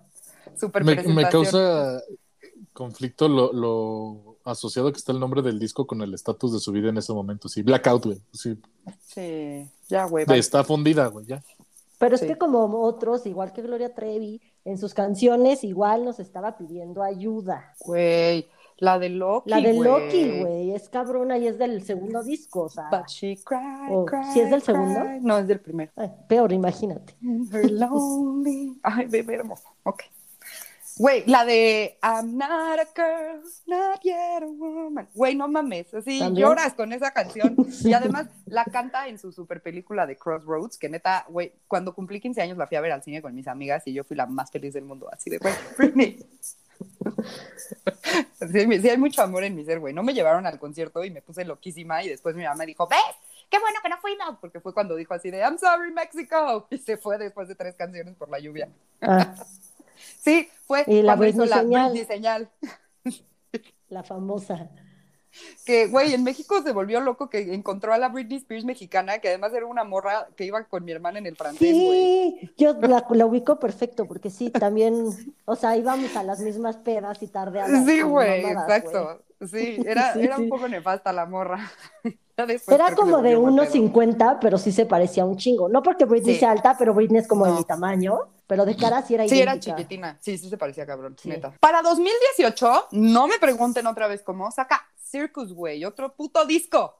Super 0.55 0.83
Me, 0.83 0.95
me 1.03 1.29
causa 1.29 2.01
conflicto 2.73 3.27
lo, 3.27 3.51
lo 3.53 4.37
asociado 4.43 4.91
que 4.91 4.97
está 4.97 5.11
el 5.11 5.19
nombre 5.19 5.41
del 5.41 5.59
disco 5.59 5.85
con 5.87 6.01
el 6.01 6.13
estatus 6.13 6.53
de 6.53 6.59
su 6.59 6.71
vida 6.71 6.89
en 6.89 6.97
ese 6.97 7.13
momento. 7.13 7.49
Sí, 7.49 7.61
Blackout, 7.63 8.05
güey. 8.05 8.21
Sí, 8.31 8.57
Sí, 9.01 9.67
ya, 9.89 10.05
güey. 10.05 10.25
está 10.37 10.63
fundida, 10.63 11.07
güey, 11.07 11.25
ya. 11.25 11.43
Pero 11.99 12.15
es 12.15 12.21
Sí. 12.21 12.27
que 12.27 12.37
como 12.37 12.83
otros, 12.83 13.25
igual 13.25 13.51
que 13.53 13.63
Gloria 13.63 13.93
Trevi, 13.93 14.39
en 14.63 14.77
sus 14.77 14.93
canciones 14.93 15.63
igual 15.63 16.05
nos 16.05 16.19
estaba 16.19 16.55
pidiendo 16.57 17.01
ayuda. 17.01 17.73
Güey, 17.79 18.47
la 18.77 18.99
de 18.99 19.09
Loki, 19.09 19.49
La 19.49 19.59
de 19.61 19.73
güey. 19.73 19.89
Loki, 19.89 20.39
güey, 20.41 20.71
es 20.71 20.87
cabrona 20.89 21.37
y 21.37 21.47
es 21.47 21.57
del 21.57 21.83
segundo 21.83 22.23
disco, 22.23 22.63
o 22.63 22.69
sea, 22.69 22.89
But 22.91 23.07
she 23.07 23.37
cried, 23.43 23.89
Oh, 23.91 24.05
cried, 24.05 24.23
¿sí 24.33 24.39
es 24.41 24.49
del 24.51 24.61
segundo? 24.61 24.99
cried. 25.01 25.21
No, 25.21 25.37
es 25.37 25.47
del 25.47 25.59
primero. 25.59 25.91
ay, 25.95 26.11
peor, 26.27 26.51
imagínate. 26.53 27.15
Her 27.51 27.71
lonely. 27.71 28.77
Ay, 28.83 29.05
bebé 29.07 29.35
hermosa. 29.35 29.69
Ok. 29.83 30.03
Güey, 30.99 31.23
la 31.27 31.45
de 31.45 31.95
I'm 32.01 32.35
not 32.39 32.79
a 32.79 32.87
girl, 32.95 33.43
not 33.67 34.01
yet 34.01 34.41
a 34.41 34.47
woman. 34.47 35.07
Güey, 35.13 35.35
no 35.35 35.47
mames, 35.47 35.93
así 35.93 36.17
¿También? 36.17 36.47
lloras 36.47 36.73
con 36.73 36.91
esa 36.91 37.11
canción. 37.11 37.55
Sí. 37.71 37.89
Y 37.89 37.93
además 37.93 38.27
la 38.47 38.63
canta 38.65 39.07
en 39.07 39.19
su 39.19 39.31
super 39.31 39.61
película 39.61 40.07
de 40.07 40.17
Crossroads, 40.17 40.77
que 40.79 40.89
neta, 40.89 41.25
güey, 41.29 41.53
cuando 41.67 41.93
cumplí 41.93 42.19
15 42.19 42.41
años 42.41 42.57
la 42.57 42.65
fui 42.65 42.77
a 42.77 42.81
ver 42.81 42.91
al 42.93 43.03
cine 43.03 43.21
con 43.21 43.35
mis 43.35 43.47
amigas 43.47 43.83
y 43.85 43.93
yo 43.93 44.03
fui 44.03 44.17
la 44.17 44.25
más 44.25 44.49
feliz 44.49 44.73
del 44.73 44.85
mundo, 44.85 45.07
así 45.11 45.29
de, 45.29 45.37
güey, 45.37 45.53
Britney. 45.77 46.17
Sí, 48.51 48.79
sí 48.81 48.89
hay 48.89 48.97
mucho 48.97 49.21
amor 49.21 49.43
en 49.43 49.55
mi 49.55 49.65
ser, 49.65 49.79
güey. 49.79 49.93
No 49.93 50.03
me 50.03 50.13
llevaron 50.13 50.45
al 50.45 50.59
concierto 50.59 51.03
y 51.03 51.11
me 51.11 51.21
puse 51.21 51.43
loquísima 51.43 52.03
y 52.03 52.09
después 52.09 52.35
mi 52.35 52.43
mamá 52.43 52.65
dijo, 52.65 52.87
¿ves? 52.87 52.99
Qué 53.49 53.59
bueno 53.59 53.79
que 53.81 53.89
no 53.89 53.97
fuimos, 53.97 54.37
porque 54.39 54.59
fue 54.59 54.73
cuando 54.73 54.95
dijo 54.95 55.13
así 55.13 55.31
de, 55.31 55.39
I'm 55.39 55.57
sorry, 55.57 55.91
Mexico. 55.91 56.67
Y 56.69 56.77
se 56.77 56.97
fue 56.97 57.17
después 57.17 57.47
de 57.47 57.55
tres 57.55 57.75
canciones 57.75 58.15
por 58.15 58.29
la 58.29 58.39
lluvia. 58.39 58.69
Ah, 59.01 59.35
Sí, 60.19 60.47
fue 60.67 60.83
Y 60.87 61.01
la 61.01 61.15
cuando 61.15 61.25
hizo 61.25 61.45
Britney 61.45 61.49
la 61.49 61.61
señal. 61.61 61.91
Britney 61.91 62.05
señal. 62.05 62.49
la 63.89 64.03
famosa. 64.03 64.69
Que, 65.65 65.87
güey, 65.87 66.13
en 66.13 66.23
México 66.23 66.61
se 66.63 66.71
volvió 66.71 66.99
loco 67.01 67.29
que 67.29 67.53
encontró 67.53 67.93
a 67.93 67.97
la 67.97 68.09
Britney 68.09 68.37
Spears 68.37 68.65
mexicana, 68.65 69.19
que 69.19 69.27
además 69.29 69.53
era 69.53 69.65
una 69.65 69.83
morra 69.83 70.27
que 70.35 70.45
iba 70.45 70.63
con 70.63 70.85
mi 70.85 70.91
hermana 70.91 71.19
en 71.19 71.25
el 71.27 71.35
francés, 71.35 71.73
güey. 71.73 72.37
Sí, 72.39 72.51
yo 72.57 72.73
la, 72.81 73.05
la 73.09 73.25
ubico 73.25 73.59
perfecto, 73.59 74.05
porque 74.05 74.29
sí, 74.29 74.49
también, 74.49 75.09
o 75.45 75.55
sea, 75.55 75.75
íbamos 75.77 76.15
a 76.15 76.23
las 76.23 76.39
mismas 76.39 76.77
pedas 76.77 77.21
y 77.21 77.27
tardeadas. 77.27 77.85
Sí, 77.85 78.01
con 78.01 78.11
güey, 78.11 78.43
mamadas, 78.43 78.77
exacto. 78.83 79.21
Sí, 79.51 79.77
era, 79.85 80.13
Sí, 80.13 80.21
era 80.23 80.37
sí. 80.37 80.41
un 80.43 80.49
poco 80.49 80.67
nefasta 80.67 81.13
la 81.13 81.27
morra. 81.27 81.59
Era 82.67 82.93
como 82.95 83.21
de 83.23 83.35
volvió 83.35 83.41
buen 83.41 83.55
pedo. 83.69 83.81
1.50, 84.13 84.37
pero 84.39 84.59
sí 84.59 84.71
se 84.71 84.85
parecía 84.85 85.25
un 85.25 85.37
chingo. 85.37 85.69
No 85.69 85.81
porque 85.81 86.05
Britney 86.05 86.35
Sí. 86.35 86.39
sea 86.41 86.51
alta, 86.51 86.75
pero 86.77 86.93
Britney 86.93 87.21
es 87.21 87.27
como 87.27 87.47
de 87.47 87.53
mi 87.53 87.63
tamaño, 87.63 88.19
pero 88.45 88.63
de 88.63 88.75
cara 88.77 89.01
sí 89.01 89.15
era 89.15 89.27
Sí, 89.27 89.41
era 89.41 89.59
chiquitina. 89.59 90.17
Sí, 90.21 90.37
sí 90.37 90.47
se 90.47 90.55
parecía 90.57 90.85
cabrón, 90.85 91.15
Sí. 91.19 91.29
neta. 91.29 91.53
Para 91.59 91.81
2018, 91.81 92.89
no 92.91 93.27
me 93.27 93.39
pregunten 93.39 93.87
otra 93.87 94.07
vez 94.07 94.21
cómo, 94.21 94.51
saca 94.51 94.85
Circus, 95.09 95.53
güey, 95.53 95.85
otro 95.85 96.13
puto 96.13 96.45
disco. 96.45 96.95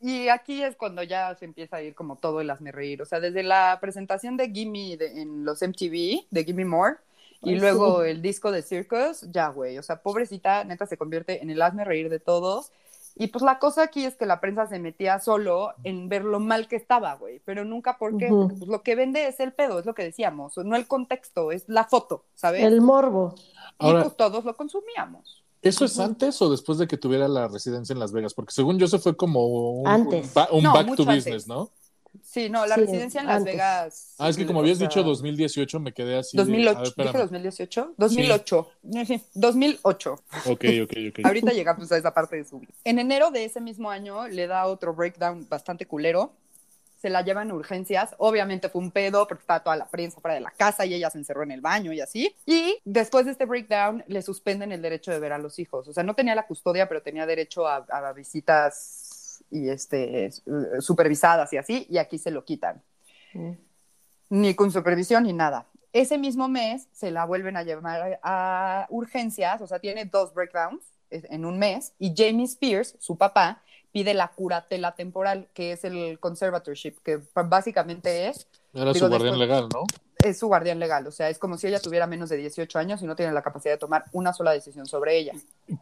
Y 0.00 0.28
aquí 0.28 0.62
es 0.62 0.76
cuando 0.76 1.02
ya 1.02 1.34
se 1.34 1.44
empieza 1.46 1.76
a 1.76 1.82
ir 1.82 1.94
como 1.94 2.16
todo 2.16 2.40
el 2.40 2.50
hazme 2.50 2.72
reír. 2.72 3.00
O 3.00 3.06
sea, 3.06 3.20
desde 3.20 3.42
la 3.42 3.78
presentación 3.80 4.36
de 4.36 4.50
Gimme 4.50 4.96
de- 4.96 5.22
en 5.22 5.44
los 5.44 5.62
MTV, 5.62 6.26
de 6.30 6.44
Gimme 6.44 6.64
More, 6.66 6.96
y 7.42 7.50
Ay, 7.50 7.60
luego 7.60 8.02
sí. 8.02 8.10
el 8.10 8.20
disco 8.22 8.50
de 8.52 8.62
Circus, 8.62 9.22
ya, 9.30 9.48
güey. 9.48 9.78
O 9.78 9.82
sea, 9.82 10.02
pobrecita, 10.02 10.64
neta, 10.64 10.86
se 10.86 10.96
convierte 10.98 11.42
en 11.42 11.50
el 11.50 11.60
hazme 11.62 11.84
reír 11.84 12.10
de 12.10 12.20
todos. 12.20 12.70
Y 13.16 13.28
pues 13.28 13.42
la 13.44 13.60
cosa 13.60 13.84
aquí 13.84 14.04
es 14.04 14.16
que 14.16 14.26
la 14.26 14.40
prensa 14.40 14.66
se 14.66 14.78
metía 14.80 15.20
solo 15.20 15.72
en 15.84 16.08
ver 16.08 16.24
lo 16.24 16.40
mal 16.40 16.66
que 16.66 16.74
estaba, 16.76 17.14
güey. 17.14 17.40
Pero 17.44 17.64
nunca. 17.64 17.96
Porque 17.96 18.28
pues 18.28 18.66
lo 18.66 18.82
que 18.82 18.96
vende 18.96 19.28
es 19.28 19.38
el 19.40 19.52
pedo, 19.52 19.78
es 19.78 19.86
lo 19.86 19.94
que 19.94 20.02
decíamos. 20.02 20.56
No 20.56 20.74
el 20.74 20.88
contexto, 20.88 21.52
es 21.52 21.68
la 21.68 21.84
foto, 21.84 22.24
¿sabes? 22.34 22.64
El 22.64 22.80
morbo. 22.80 23.34
Y 23.78 23.86
Ahora, 23.86 24.02
pues 24.02 24.16
todos 24.16 24.44
lo 24.44 24.56
consumíamos. 24.56 25.43
¿Eso 25.64 25.84
es 25.84 25.98
antes 25.98 26.40
o 26.42 26.50
después 26.50 26.78
de 26.78 26.86
que 26.86 26.96
tuviera 26.96 27.26
la 27.28 27.48
residencia 27.48 27.92
en 27.92 27.98
Las 27.98 28.12
Vegas? 28.12 28.34
Porque 28.34 28.52
según 28.52 28.78
yo, 28.78 28.86
se 28.88 28.98
fue 28.98 29.16
como 29.16 29.46
un, 29.80 29.86
Antes. 29.88 30.26
un 30.26 30.34
ba- 30.34 30.48
un 30.52 30.62
No, 30.62 30.72
back 30.74 30.86
to 30.96 31.04
business, 31.04 31.26
antes. 31.26 31.46
¿no? 31.48 31.70
Sí, 32.22 32.48
no, 32.48 32.64
la 32.64 32.76
Sí, 32.76 32.82
residencia 32.82 33.20
en 33.20 33.26
Las 33.26 33.36
antes. 33.38 33.54
Vegas. 33.54 34.14
Ah, 34.18 34.28
es 34.28 34.36
que 34.36 34.46
como 34.46 34.60
habías 34.60 34.78
dicho 34.78 35.02
2018, 35.02 35.80
me 35.80 35.92
quedé 35.92 36.16
así. 36.18 36.36
de, 36.36 36.42
a 36.42 36.46
2008. 36.46 36.78
ver, 36.78 36.86
espérame. 36.88 37.12
¿Dije 37.12 37.18
2018? 37.22 37.94
2008. 37.96 38.68
2008. 39.34 40.12
Ok, 40.46 40.64
ok, 40.84 40.92
ok. 41.10 41.20
Ahorita 41.24 41.52
llegamos 41.52 41.90
a 41.90 41.96
esa 41.96 42.14
parte 42.14 42.36
de 42.36 42.44
su 42.44 42.60
vida. 42.60 42.72
En 42.84 42.98
enero 42.98 43.30
de 43.30 43.44
ese 43.44 43.60
mismo 43.60 43.90
año 43.90 44.28
le 44.28 44.46
da 44.46 44.66
otro 44.66 44.94
breakdown 44.94 45.46
bastante 45.48 45.86
culero. 45.86 46.32
Se 47.04 47.10
la 47.10 47.20
llevan 47.20 47.50
a 47.50 47.54
urgencias. 47.54 48.14
Obviamente 48.16 48.70
fue 48.70 48.80
un 48.80 48.90
pedo 48.90 49.28
porque 49.28 49.42
estaba 49.42 49.62
toda 49.62 49.76
la 49.76 49.84
prensa 49.84 50.22
fuera 50.22 50.36
de 50.36 50.40
la 50.40 50.50
casa 50.52 50.86
y 50.86 50.94
ella 50.94 51.10
se 51.10 51.18
encerró 51.18 51.42
en 51.42 51.50
el 51.50 51.60
baño 51.60 51.92
y 51.92 52.00
así. 52.00 52.34
Y 52.46 52.78
después 52.86 53.26
de 53.26 53.32
este 53.32 53.44
breakdown 53.44 54.02
le 54.06 54.22
suspenden 54.22 54.72
el 54.72 54.80
derecho 54.80 55.10
de 55.10 55.18
ver 55.18 55.34
a 55.34 55.38
los 55.38 55.58
hijos. 55.58 55.86
O 55.86 55.92
sea, 55.92 56.02
no 56.02 56.14
tenía 56.14 56.34
la 56.34 56.46
custodia, 56.46 56.88
pero 56.88 57.02
tenía 57.02 57.26
derecho 57.26 57.68
a, 57.68 57.84
a 57.90 58.12
visitas 58.14 59.44
y 59.50 59.68
este, 59.68 60.30
supervisadas 60.80 61.52
y 61.52 61.58
así, 61.58 61.86
y 61.90 61.98
aquí 61.98 62.16
se 62.16 62.30
lo 62.30 62.42
quitan. 62.42 62.82
Mm. 63.34 63.52
Ni 64.30 64.54
con 64.54 64.72
supervisión 64.72 65.24
ni 65.24 65.34
nada. 65.34 65.66
Ese 65.92 66.16
mismo 66.16 66.48
mes 66.48 66.88
se 66.92 67.10
la 67.10 67.26
vuelven 67.26 67.58
a 67.58 67.64
llamar 67.64 68.18
a 68.22 68.86
urgencias, 68.88 69.60
o 69.60 69.66
sea, 69.66 69.78
tiene 69.78 70.06
dos 70.06 70.32
breakdowns 70.32 70.82
en 71.10 71.44
un 71.44 71.58
mes, 71.58 71.92
y 71.98 72.14
Jamie 72.16 72.46
Spears, 72.46 72.96
su 72.98 73.18
papá, 73.18 73.62
pide 73.94 74.12
la 74.12 74.26
curatela 74.26 74.96
temporal, 74.96 75.46
que 75.54 75.70
es 75.70 75.84
el 75.84 76.18
conservatorship, 76.18 76.96
que 77.04 77.20
básicamente 77.46 78.26
es... 78.26 78.48
Era 78.72 78.92
su 78.92 79.06
guardián 79.06 79.38
legal, 79.38 79.68
¿no? 79.72 79.84
Es 80.24 80.40
su 80.40 80.48
guardián 80.48 80.80
legal, 80.80 81.06
o 81.06 81.12
sea, 81.12 81.30
es 81.30 81.38
como 81.38 81.56
si 81.56 81.68
ella 81.68 81.78
tuviera 81.78 82.08
menos 82.08 82.28
de 82.28 82.36
18 82.36 82.76
años 82.76 83.02
y 83.02 83.06
no 83.06 83.14
tiene 83.14 83.32
la 83.32 83.42
capacidad 83.42 83.74
de 83.74 83.78
tomar 83.78 84.06
una 84.10 84.32
sola 84.32 84.50
decisión 84.50 84.86
sobre 84.86 85.16
ella. 85.16 85.34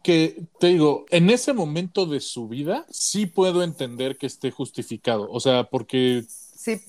Que 0.03 0.43
te 0.59 0.67
digo, 0.67 1.05
en 1.09 1.31
ese 1.31 1.53
momento 1.53 2.05
de 2.05 2.19
su 2.19 2.47
vida 2.47 2.85
sí 2.91 3.25
puedo 3.25 3.63
entender 3.63 4.15
que 4.15 4.27
esté 4.27 4.51
justificado, 4.51 5.27
o 5.31 5.39
sea, 5.39 5.63
porque 5.63 6.23
Sí, 6.63 6.79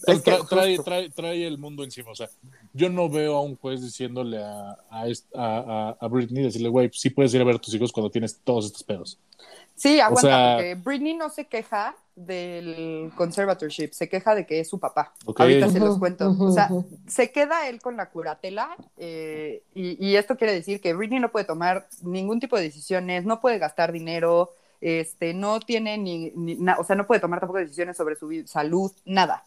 trae, 0.48 0.78
trae, 0.78 1.10
trae, 1.10 1.46
el 1.48 1.58
mundo 1.58 1.82
encima. 1.82 2.12
O 2.12 2.14
sea, 2.14 2.30
yo 2.74 2.88
no 2.90 3.08
veo 3.08 3.34
a 3.34 3.40
un 3.40 3.56
juez 3.56 3.82
diciéndole 3.82 4.40
a, 4.40 4.78
a, 4.88 5.08
a, 5.34 5.96
a 6.00 6.06
Britney, 6.06 6.44
decirle, 6.44 6.68
güey, 6.68 6.90
sí 6.92 7.10
puedes 7.10 7.34
ir 7.34 7.40
a 7.40 7.44
ver 7.44 7.56
a 7.56 7.58
tus 7.58 7.74
hijos 7.74 7.90
cuando 7.90 8.08
tienes 8.08 8.38
todos 8.44 8.66
estos 8.66 8.84
pedos. 8.84 9.18
Sí, 9.74 10.00
aguanta, 10.00 10.54
porque 10.56 10.74
Britney 10.76 11.14
no 11.14 11.30
se 11.30 11.46
queja 11.46 11.96
del 12.14 13.10
conservatorship, 13.16 13.90
se 13.92 14.08
queja 14.08 14.34
de 14.34 14.46
que 14.46 14.60
es 14.60 14.68
su 14.68 14.78
papá. 14.78 15.12
Ahorita 15.36 15.68
se 15.68 15.80
los 15.80 15.98
cuento. 15.98 16.34
O 16.38 16.52
sea, 16.52 16.68
se 17.06 17.32
queda 17.32 17.68
él 17.68 17.80
con 17.80 17.96
la 17.96 18.10
curatela 18.10 18.76
eh, 18.96 19.62
y, 19.74 20.04
y, 20.04 20.16
esto 20.16 20.36
quiere 20.36 20.52
decir 20.52 20.80
que 20.80 20.94
Britney 20.94 21.18
no 21.18 21.32
puede 21.32 21.44
tomar 21.44 21.88
ningún 22.02 22.38
tipo 22.38 22.56
de 22.56 22.62
decisiones, 22.62 23.24
no 23.24 23.40
puede 23.40 23.58
gastar 23.58 23.90
dinero, 23.90 24.50
este, 24.80 25.32
no 25.32 25.60
tiene 25.60 25.96
ni, 25.98 26.30
ni 26.32 26.58
o 26.78 26.84
sea, 26.84 26.94
no 26.94 27.06
puede 27.06 27.20
tomar 27.20 27.40
tampoco 27.40 27.58
decisiones 27.58 27.96
sobre 27.96 28.16
su 28.16 28.30
salud, 28.46 28.92
nada. 29.04 29.44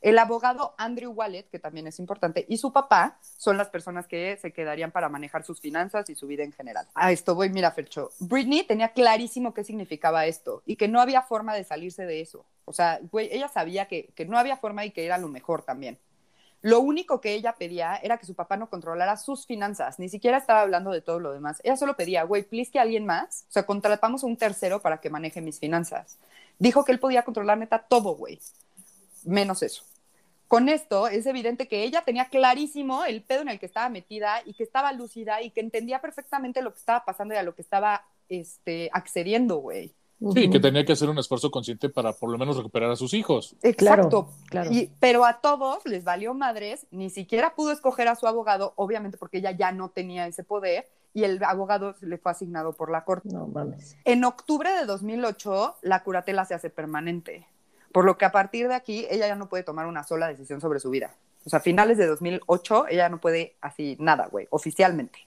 El 0.00 0.18
abogado 0.18 0.74
Andrew 0.78 1.12
Wallet, 1.12 1.44
que 1.50 1.58
también 1.58 1.86
es 1.86 1.98
importante, 1.98 2.46
y 2.48 2.56
su 2.56 2.72
papá 2.72 3.18
son 3.36 3.58
las 3.58 3.68
personas 3.68 4.06
que 4.06 4.38
se 4.40 4.50
quedarían 4.50 4.92
para 4.92 5.10
manejar 5.10 5.44
sus 5.44 5.60
finanzas 5.60 6.08
y 6.08 6.14
su 6.14 6.26
vida 6.26 6.42
en 6.42 6.52
general. 6.52 6.86
A 6.94 7.12
esto 7.12 7.34
voy, 7.34 7.50
mira, 7.50 7.70
Fercho. 7.70 8.10
Britney 8.18 8.64
tenía 8.64 8.92
clarísimo 8.92 9.52
qué 9.52 9.62
significaba 9.62 10.24
esto 10.24 10.62
y 10.64 10.76
que 10.76 10.88
no 10.88 11.02
había 11.02 11.20
forma 11.20 11.54
de 11.54 11.64
salirse 11.64 12.06
de 12.06 12.22
eso. 12.22 12.46
O 12.64 12.72
sea, 12.72 12.98
güey, 13.12 13.28
ella 13.30 13.48
sabía 13.48 13.88
que, 13.88 14.06
que 14.14 14.24
no 14.24 14.38
había 14.38 14.56
forma 14.56 14.86
y 14.86 14.90
que 14.90 15.04
era 15.04 15.18
lo 15.18 15.28
mejor 15.28 15.64
también. 15.64 15.98
Lo 16.62 16.80
único 16.80 17.20
que 17.20 17.34
ella 17.34 17.54
pedía 17.54 17.96
era 17.96 18.16
que 18.16 18.26
su 18.26 18.34
papá 18.34 18.56
no 18.56 18.70
controlara 18.70 19.18
sus 19.18 19.46
finanzas, 19.46 19.98
ni 19.98 20.08
siquiera 20.08 20.38
estaba 20.38 20.62
hablando 20.62 20.90
de 20.90 21.02
todo 21.02 21.18
lo 21.18 21.32
demás. 21.32 21.60
Ella 21.62 21.76
solo 21.76 21.96
pedía, 21.96 22.22
güey, 22.22 22.42
please 22.42 22.70
que 22.70 22.78
alguien 22.78 23.04
más, 23.04 23.44
o 23.50 23.52
sea, 23.52 23.66
contratamos 23.66 24.24
a 24.24 24.26
un 24.26 24.36
tercero 24.36 24.80
para 24.80 24.98
que 25.00 25.10
maneje 25.10 25.42
mis 25.42 25.58
finanzas. 25.58 26.18
Dijo 26.58 26.84
que 26.84 26.92
él 26.92 27.00
podía 27.00 27.22
controlar 27.22 27.58
neta 27.58 27.78
todo, 27.78 28.14
güey, 28.14 28.38
menos 29.24 29.62
eso 29.62 29.89
con 30.50 30.68
esto 30.68 31.06
es 31.06 31.26
evidente 31.26 31.68
que 31.68 31.84
ella 31.84 32.02
tenía 32.04 32.24
clarísimo 32.24 33.04
el 33.04 33.22
pedo 33.22 33.42
en 33.42 33.50
el 33.50 33.60
que 33.60 33.66
estaba 33.66 33.88
metida 33.88 34.42
y 34.44 34.54
que 34.54 34.64
estaba 34.64 34.92
lúcida 34.92 35.40
y 35.42 35.50
que 35.50 35.60
entendía 35.60 36.00
perfectamente 36.00 36.60
lo 36.60 36.72
que 36.72 36.80
estaba 36.80 37.04
pasando 37.04 37.34
y 37.34 37.36
a 37.36 37.44
lo 37.44 37.54
que 37.54 37.62
estaba 37.62 38.04
este, 38.28 38.90
accediendo, 38.92 39.58
güey. 39.58 39.94
Sí, 40.34 40.50
que 40.50 40.58
tenía 40.58 40.84
que 40.84 40.94
hacer 40.94 41.08
un 41.08 41.18
esfuerzo 41.18 41.52
consciente 41.52 41.88
para 41.88 42.14
por 42.14 42.32
lo 42.32 42.36
menos 42.36 42.56
recuperar 42.56 42.90
a 42.90 42.96
sus 42.96 43.14
hijos. 43.14 43.54
Exacto. 43.62 44.30
Claro, 44.48 44.72
pero 44.98 45.24
a 45.24 45.40
todos 45.40 45.86
les 45.86 46.02
valió 46.02 46.34
madres, 46.34 46.84
ni 46.90 47.10
siquiera 47.10 47.54
pudo 47.54 47.70
escoger 47.70 48.08
a 48.08 48.16
su 48.16 48.26
abogado, 48.26 48.72
obviamente 48.74 49.18
porque 49.18 49.38
ella 49.38 49.52
ya 49.52 49.70
no 49.70 49.90
tenía 49.90 50.26
ese 50.26 50.42
poder 50.42 50.88
y 51.14 51.22
el 51.22 51.40
abogado 51.44 51.94
le 52.00 52.18
fue 52.18 52.32
asignado 52.32 52.72
por 52.72 52.90
la 52.90 53.04
corte. 53.04 53.28
No 53.28 53.46
mames. 53.46 53.96
En 54.04 54.24
octubre 54.24 54.68
de 54.72 54.84
2008, 54.84 55.76
la 55.82 56.02
curatela 56.02 56.44
se 56.44 56.54
hace 56.54 56.70
permanente. 56.70 57.46
Por 57.92 58.04
lo 58.04 58.16
que 58.18 58.24
a 58.24 58.32
partir 58.32 58.68
de 58.68 58.74
aquí 58.74 59.06
ella 59.10 59.26
ya 59.26 59.36
no 59.36 59.48
puede 59.48 59.64
tomar 59.64 59.86
una 59.86 60.04
sola 60.04 60.28
decisión 60.28 60.60
sobre 60.60 60.80
su 60.80 60.90
vida. 60.90 61.14
O 61.44 61.50
sea, 61.50 61.58
a 61.58 61.62
finales 61.62 61.98
de 61.98 62.06
2008 62.06 62.86
ella 62.88 63.08
no 63.08 63.20
puede 63.20 63.56
así 63.60 63.96
nada, 63.98 64.26
güey, 64.26 64.46
oficialmente. 64.50 65.26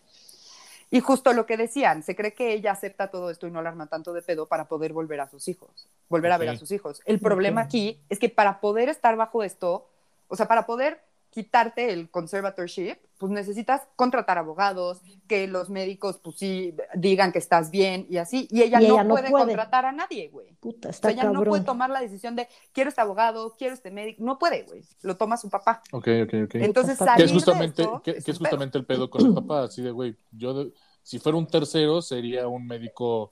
Y 0.91 0.99
justo 0.99 1.34
lo 1.34 1.47
que 1.47 1.57
decían, 1.57 2.03
se 2.03 2.16
cree 2.16 2.36
que 2.36 2.53
ella 2.53 2.72
acepta 2.72 3.09
todo 3.09 3.32
esto 3.32 3.47
y 3.47 3.51
no 3.51 3.64
la 3.64 3.70
arma 3.70 3.88
tanto 3.88 4.14
de 4.14 4.22
pedo 4.22 4.45
para 4.45 4.66
poder 4.66 4.93
volver 4.93 5.22
a 5.22 5.28
sus 5.28 5.47
hijos, 5.47 5.89
volver 6.07 6.32
a 6.32 6.38
ver 6.38 6.49
a 6.49 6.55
sus 6.55 6.72
hijos. 6.72 7.01
El 7.05 7.20
problema 7.20 7.61
aquí 7.61 7.99
es 8.09 8.20
que 8.20 8.30
para 8.30 8.59
poder 8.61 8.89
estar 8.89 9.16
bajo 9.16 9.43
esto, 9.43 9.88
o 10.28 10.36
sea, 10.36 10.47
para 10.47 10.68
poder 10.68 11.01
quitarte 11.34 11.92
el 11.92 12.12
conservatorship, 12.12 12.98
pues 13.18 13.32
necesitas 13.32 13.82
contratar 13.96 14.38
abogados, 14.38 15.02
que 15.28 15.48
los 15.48 15.70
médicos, 15.70 16.20
pues 16.24 16.36
sí, 16.38 16.76
digan 16.94 17.32
que 17.32 17.40
estás 17.40 17.72
bien 17.72 18.06
y 18.08 18.18
así. 18.18 18.48
Y 18.52 18.62
ella, 18.62 18.80
no, 18.80 19.08
puede 19.08 19.32
contratar 19.32 19.86
a 19.86 19.92
nadie, 19.92 20.30
güey. 20.30 20.54
Puta, 20.60 20.90
está 20.90 21.08
o 21.08 21.12
sea, 21.12 21.22
ella 21.22 21.32
no 21.32 21.44
puede 21.44 21.64
tomar 21.64 21.90
la 21.90 22.02
decisión 22.02 22.36
de 22.36 22.48
quiero 22.72 22.90
este 22.90 23.02
abogado, 23.02 23.56
quiero 23.58 23.74
este 23.74 23.90
médico. 23.90 24.24
No 24.24 24.38
puede, 24.38 24.64
güey. 24.64 24.84
Lo 25.02 25.18
toma 25.18 25.38
su 25.38 25.50
papá. 25.50 25.82
Ok, 25.92 26.08
ok, 26.24 26.34
ok. 26.46 26.56
Entonces, 26.56 27.00
que 27.18 27.24
es 27.24 27.32
justamente, 27.32 27.90
que, 28.04 28.12
es 28.12 28.38
justamente 28.38 28.78
el 28.78 28.86
pedo 28.86 29.10
con 29.10 29.26
el 29.26 29.34
papá, 29.34 29.64
así 29.64 29.82
de, 29.82 29.90
güey, 29.90 30.16
yo, 30.32 30.68
si 31.02 31.18
fuera 31.18 31.38
un 31.38 31.48
tercero, 31.48 32.02
sería 32.04 32.48
un 32.48 32.68
médico 32.68 33.32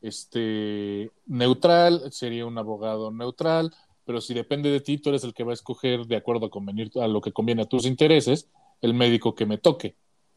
este 0.00 1.10
neutral, 1.26 2.12
sería 2.12 2.46
un 2.46 2.56
abogado 2.56 3.10
neutral, 3.10 3.74
pero 4.10 4.20
si 4.20 4.34
depende 4.34 4.70
de 4.70 4.80
ti, 4.80 4.98
tú 4.98 5.10
eres 5.10 5.22
el 5.22 5.32
que 5.32 5.44
va 5.44 5.52
a 5.52 5.54
escoger 5.54 6.04
de 6.04 6.16
acuerdo 6.16 6.46
a, 6.46 6.50
convenir, 6.50 6.90
a 7.00 7.06
lo 7.06 7.20
que 7.20 7.30
conviene 7.30 7.62
a 7.62 7.66
tus 7.66 7.86
intereses, 7.86 8.48
el 8.80 8.92
médico 8.92 9.36
que 9.36 9.46
me 9.46 9.56
toque. 9.56 9.94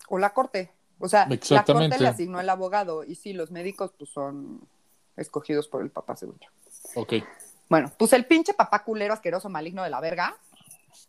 O 0.09 0.19
la 0.19 0.31
corte. 0.31 0.71
O 0.99 1.09
sea, 1.09 1.27
la 1.27 1.65
corte 1.65 1.97
le 1.97 2.07
asignó 2.07 2.39
el 2.39 2.47
abogado 2.51 3.03
y 3.03 3.15
sí, 3.15 3.33
los 3.33 3.49
médicos 3.49 3.91
pues 3.97 4.11
son 4.11 4.61
escogidos 5.17 5.67
por 5.67 5.81
el 5.81 5.89
papá, 5.89 6.15
según 6.15 6.37
yo. 6.39 6.49
Ok. 7.01 7.13
Bueno, 7.67 7.91
pues 7.97 8.13
el 8.13 8.27
pinche 8.27 8.53
papá 8.53 8.83
culero 8.83 9.11
asqueroso 9.11 9.49
maligno 9.49 9.81
de 9.81 9.89
la 9.89 9.99
verga 9.99 10.37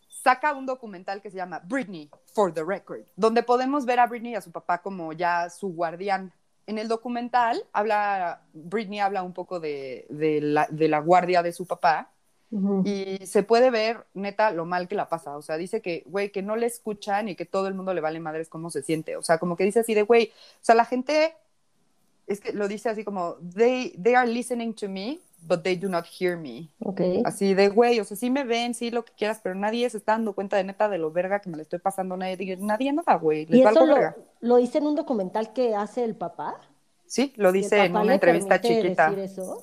saca 0.09 0.55
un 0.55 0.65
documental 0.65 1.21
que 1.21 1.29
se 1.29 1.37
llama 1.37 1.61
Britney 1.65 2.09
for 2.33 2.51
the 2.51 2.63
Record, 2.63 3.01
donde 3.15 3.43
podemos 3.43 3.85
ver 3.85 3.99
a 3.99 4.07
Britney 4.07 4.31
y 4.31 4.37
a 4.37 4.41
su 4.41 4.51
papá 4.51 4.81
como 4.81 5.13
ya 5.13 5.51
su 5.51 5.67
guardián. 5.67 6.33
En 6.65 6.79
el 6.79 6.87
documental 6.87 7.63
habla, 7.73 8.41
Britney 8.53 9.01
habla 9.01 9.21
un 9.21 9.33
poco 9.33 9.59
de, 9.59 10.07
de, 10.09 10.41
la, 10.41 10.65
de 10.71 10.87
la 10.87 10.97
guardia 10.97 11.43
de 11.43 11.53
su 11.53 11.67
papá 11.67 12.09
y 12.85 13.25
se 13.25 13.43
puede 13.43 13.69
ver, 13.69 14.05
neta, 14.13 14.51
lo 14.51 14.65
mal 14.65 14.87
que 14.87 14.95
la 14.95 15.09
pasa. 15.09 15.35
O 15.37 15.41
sea, 15.41 15.57
dice 15.57 15.81
que, 15.81 16.03
güey, 16.05 16.31
que 16.31 16.41
no 16.41 16.55
le 16.55 16.67
escuchan 16.67 17.27
y 17.27 17.35
que 17.35 17.45
todo 17.45 17.67
el 17.67 17.73
mundo 17.73 17.93
le 17.93 18.01
vale 18.01 18.19
madres 18.19 18.49
cómo 18.49 18.69
se 18.69 18.81
siente. 18.81 19.17
O 19.17 19.23
sea, 19.23 19.37
como 19.39 19.55
que 19.55 19.63
dice 19.65 19.79
así 19.79 19.93
de, 19.93 20.03
güey, 20.03 20.31
o 20.61 20.63
sea, 20.63 20.75
la 20.75 20.85
gente, 20.85 21.35
es 22.27 22.39
que 22.39 22.53
lo 22.53 22.67
dice 22.67 22.89
así 22.89 23.03
como, 23.03 23.35
they, 23.55 23.91
they 24.01 24.13
are 24.13 24.29
listening 24.29 24.73
to 24.73 24.87
me, 24.87 25.19
but 25.41 25.63
they 25.63 25.75
do 25.75 25.89
not 25.89 26.05
hear 26.05 26.37
me. 26.37 26.69
Okay. 26.79 27.21
Así 27.25 27.53
de, 27.53 27.67
güey, 27.67 27.99
o 27.99 28.05
sea, 28.05 28.15
sí 28.15 28.29
me 28.29 28.43
ven, 28.43 28.73
sí 28.73 28.89
lo 28.89 29.03
que 29.03 29.13
quieras, 29.17 29.39
pero 29.43 29.55
nadie 29.55 29.89
se 29.89 29.97
está 29.97 30.13
dando 30.13 30.33
cuenta 30.33 30.57
de 30.57 30.63
neta 30.63 30.87
de 30.87 30.97
lo 30.97 31.11
verga 31.11 31.39
que 31.39 31.49
me 31.49 31.57
le 31.57 31.63
estoy 31.63 31.79
pasando. 31.79 32.15
Nadie, 32.15 32.57
nadie 32.57 32.93
nada, 32.93 33.15
güey. 33.15 33.47
¿Y 33.49 33.61
eso 33.61 33.85
lo, 33.85 33.97
lo 34.39 34.55
dice 34.57 34.77
en 34.77 34.87
un 34.87 34.95
documental 34.95 35.51
que 35.51 35.75
hace 35.75 36.03
el 36.03 36.15
papá? 36.15 36.61
Sí, 37.05 37.33
lo 37.35 37.51
dice 37.51 37.83
en 37.83 37.95
una 37.95 38.15
entrevista 38.15 38.59
chiquita. 38.59 39.09
Decir 39.09 39.23
eso? 39.23 39.61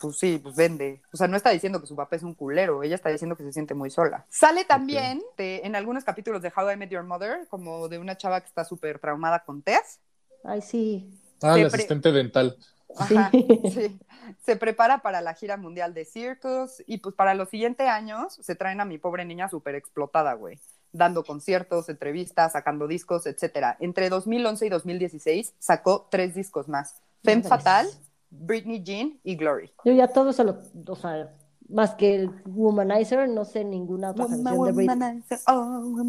Pues 0.00 0.18
sí, 0.18 0.38
pues 0.42 0.56
vende. 0.56 1.02
O 1.12 1.16
sea, 1.16 1.28
no 1.28 1.36
está 1.36 1.50
diciendo 1.50 1.80
que 1.80 1.86
su 1.86 1.96
papá 1.96 2.16
es 2.16 2.22
un 2.22 2.34
culero, 2.34 2.82
ella 2.82 2.94
está 2.94 3.10
diciendo 3.10 3.36
que 3.36 3.44
se 3.44 3.52
siente 3.52 3.74
muy 3.74 3.90
sola. 3.90 4.26
Sale 4.28 4.64
también 4.64 5.22
en 5.36 5.76
algunos 5.76 6.04
capítulos 6.04 6.42
de 6.42 6.52
How 6.54 6.72
I 6.72 6.76
Met 6.76 6.90
Your 6.90 7.04
Mother, 7.04 7.46
como 7.48 7.88
de 7.88 7.98
una 7.98 8.16
chava 8.16 8.40
que 8.40 8.48
está 8.48 8.64
súper 8.64 8.98
traumada 8.98 9.44
con 9.44 9.62
Tess. 9.62 10.00
Ay, 10.44 10.62
sí. 10.62 11.10
Ah, 11.42 11.56
la 11.56 11.66
asistente 11.66 12.12
dental. 12.12 12.56
Ajá, 12.96 13.30
sí. 13.30 13.98
Se 14.44 14.56
prepara 14.56 14.98
para 14.98 15.20
la 15.20 15.34
gira 15.34 15.56
mundial 15.56 15.94
de 15.94 16.04
Circus 16.04 16.82
y 16.86 16.98
pues 16.98 17.14
para 17.14 17.34
los 17.34 17.48
siguientes 17.48 17.86
años 17.86 18.34
se 18.40 18.54
traen 18.54 18.80
a 18.80 18.84
mi 18.84 18.98
pobre 18.98 19.24
niña 19.24 19.48
súper 19.48 19.74
explotada, 19.74 20.34
güey 20.34 20.58
dando 20.92 21.24
conciertos, 21.24 21.88
entrevistas, 21.88 22.52
sacando 22.52 22.86
discos, 22.86 23.26
etcétera. 23.26 23.76
Entre 23.80 24.08
2011 24.08 24.66
y 24.66 24.68
2016 24.68 25.54
sacó 25.58 26.08
tres 26.10 26.34
discos 26.34 26.68
más. 26.68 27.00
Femme 27.22 27.42
Fatal, 27.42 27.86
Britney 28.30 28.82
Jean 28.82 29.18
y 29.22 29.36
Glory. 29.36 29.72
Yo 29.84 29.92
ya 29.92 30.08
todo 30.08 30.30
eso 30.30 30.44
lo, 30.44 30.60
o 30.86 30.96
sea, 30.96 31.34
más 31.68 31.94
que 31.94 32.14
el 32.14 32.30
Womanizer, 32.46 33.28
no 33.28 33.44
sé 33.44 33.64
ninguna 33.64 34.10
otra 34.10 34.26
canción 34.26 34.64
de 34.64 34.72
Britney. 34.72 35.22
Oh, 35.46 36.02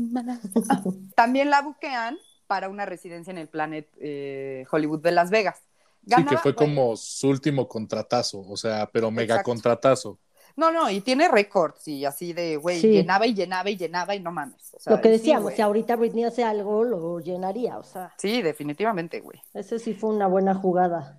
También 1.15 1.49
la 1.49 1.61
buquean 1.61 2.17
para 2.47 2.69
una 2.69 2.85
residencia 2.85 3.31
en 3.31 3.37
el 3.37 3.47
Planet 3.47 3.87
eh, 3.99 4.65
Hollywood 4.71 5.01
de 5.01 5.11
Las 5.11 5.29
Vegas. 5.29 5.61
sí, 6.05 6.25
que 6.25 6.37
fue 6.37 6.55
como 6.55 6.95
su 6.95 7.29
último 7.29 7.67
contratazo, 7.67 8.41
o 8.41 8.57
sea, 8.57 8.89
pero 8.91 9.11
mega 9.11 9.43
contratazo. 9.43 10.17
No, 10.55 10.71
no, 10.71 10.89
y 10.89 10.99
tiene 11.01 11.29
récords 11.29 11.87
y 11.87 12.03
así 12.03 12.33
de, 12.33 12.57
güey, 12.57 12.81
llenaba 12.81 13.25
y 13.27 13.33
llenaba 13.33 13.69
y 13.69 13.77
llenaba 13.77 14.15
y 14.15 14.19
no 14.19 14.31
mames. 14.31 14.75
lo 14.87 14.99
que 14.99 15.09
decíamos, 15.09 15.53
si 15.53 15.61
ahorita 15.61 15.95
Britney 15.95 16.25
hace 16.25 16.43
algo, 16.43 16.83
lo 16.83 17.19
llenaría, 17.19 17.77
o 17.77 17.83
sea. 17.83 18.13
Sí, 18.17 18.41
definitivamente, 18.41 19.21
güey. 19.21 19.39
Ese 19.53 19.79
sí 19.79 19.93
fue 19.93 20.09
una 20.09 20.27
buena 20.27 20.53
jugada. 20.55 21.17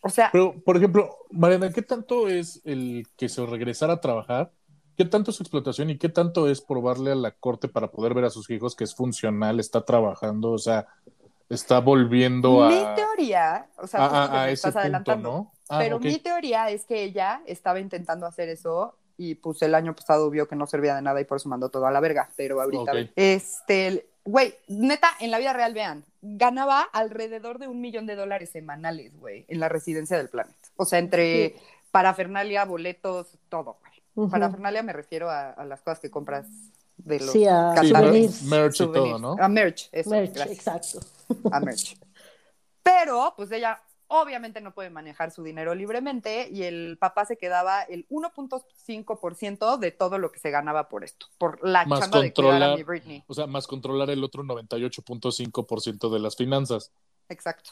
O 0.00 0.08
sea. 0.08 0.30
Pero, 0.32 0.54
por 0.64 0.76
ejemplo, 0.76 1.16
Mariana, 1.30 1.70
¿qué 1.72 1.82
tanto 1.82 2.28
es 2.28 2.60
el 2.64 3.06
que 3.16 3.28
se 3.28 3.44
regresara 3.46 3.94
a 3.94 4.00
trabajar? 4.00 4.52
¿qué 4.96 5.06
tanto 5.06 5.30
es 5.30 5.40
explotación 5.40 5.88
y 5.88 5.96
qué 5.96 6.10
tanto 6.10 6.46
es 6.46 6.60
probarle 6.60 7.12
a 7.12 7.14
la 7.14 7.30
corte 7.30 7.68
para 7.68 7.90
poder 7.90 8.12
ver 8.12 8.26
a 8.26 8.30
sus 8.30 8.50
hijos 8.50 8.76
que 8.76 8.84
es 8.84 8.94
funcional, 8.94 9.58
está 9.58 9.82
trabajando, 9.86 10.50
o 10.50 10.58
sea, 10.58 10.88
está 11.48 11.80
volviendo 11.80 12.62
a... 12.62 12.68
Mi 12.68 12.84
teoría, 12.94 13.66
o 13.78 13.86
sea, 13.86 14.04
a- 14.04 14.42
a- 14.42 14.44
ese 14.50 14.52
estás 14.52 14.72
punto, 14.72 14.80
adelantando, 14.80 15.32
¿no? 15.32 15.52
Ah, 15.70 15.78
pero 15.78 15.98
mi 16.00 16.18
teoría 16.18 16.68
es 16.68 16.84
que 16.84 17.02
ella 17.02 17.40
estaba 17.46 17.80
intentando 17.80 18.26
hacer 18.26 18.50
eso 18.50 18.94
y 19.16 19.36
pues 19.36 19.62
el 19.62 19.74
año 19.74 19.96
pasado 19.96 20.28
vio 20.28 20.46
que 20.46 20.56
no 20.56 20.66
servía 20.66 20.96
de 20.96 21.00
nada 21.00 21.18
y 21.18 21.24
por 21.24 21.38
eso 21.38 21.48
mandó 21.48 21.70
todo 21.70 21.86
a 21.86 21.90
la 21.90 22.00
verga, 22.00 22.28
pero 22.36 22.60
ahorita, 22.60 22.92
Ok. 22.92 23.10
este, 23.16 24.09
güey, 24.24 24.54
neta, 24.68 25.08
en 25.20 25.30
la 25.30 25.38
vida 25.38 25.52
real, 25.52 25.74
vean, 25.74 26.04
ganaba 26.22 26.82
alrededor 26.92 27.58
de 27.58 27.68
un 27.68 27.80
millón 27.80 28.06
de 28.06 28.16
dólares 28.16 28.50
semanales, 28.50 29.16
güey, 29.18 29.44
en 29.48 29.60
la 29.60 29.68
residencia 29.68 30.16
del 30.16 30.28
planeta. 30.28 30.56
O 30.76 30.84
sea, 30.84 30.98
entre 30.98 31.56
parafernalia, 31.90 32.64
boletos, 32.64 33.38
todo, 33.48 33.78
güey. 33.80 34.30
Parafernalia 34.30 34.82
me 34.82 34.92
refiero 34.92 35.30
a, 35.30 35.50
a 35.50 35.64
las 35.64 35.80
cosas 35.80 36.00
que 36.00 36.10
compras 36.10 36.46
de 36.98 37.20
los 37.20 37.30
Sí, 37.32 37.46
a 37.46 37.74
souvenirs. 37.76 38.42
merch 38.42 38.80
y 38.82 38.86
todo. 38.92 39.18
¿no? 39.18 39.36
A 39.40 39.48
merch, 39.48 39.88
eso, 39.92 40.10
Merch, 40.10 40.34
gracias 40.34 40.58
exacto. 40.58 41.00
a 41.50 41.60
merch. 41.60 41.96
Pero, 42.82 43.32
pues 43.36 43.50
ella 43.52 43.80
obviamente 44.12 44.60
no 44.60 44.74
puede 44.74 44.90
manejar 44.90 45.30
su 45.30 45.42
dinero 45.42 45.74
libremente 45.74 46.48
y 46.50 46.64
el 46.64 46.98
papá 46.98 47.24
se 47.24 47.36
quedaba 47.38 47.82
el 47.82 48.06
1.5% 48.08 49.78
de 49.78 49.92
todo 49.92 50.18
lo 50.18 50.32
que 50.32 50.40
se 50.40 50.50
ganaba 50.50 50.88
por 50.88 51.04
esto, 51.04 51.26
por 51.38 51.66
la 51.66 51.86
Más 51.86 52.00
chamba 52.00 52.20
de 52.20 52.32
cuidar 52.32 52.62
a 52.62 52.76
mi 52.76 52.82
Britney. 52.82 53.24
O 53.28 53.34
sea, 53.34 53.46
más 53.46 53.66
controlar 53.66 54.10
el 54.10 54.22
otro 54.24 54.42
98.5% 54.42 56.10
de 56.12 56.18
las 56.18 56.36
finanzas. 56.36 56.92
Exacto. 57.28 57.70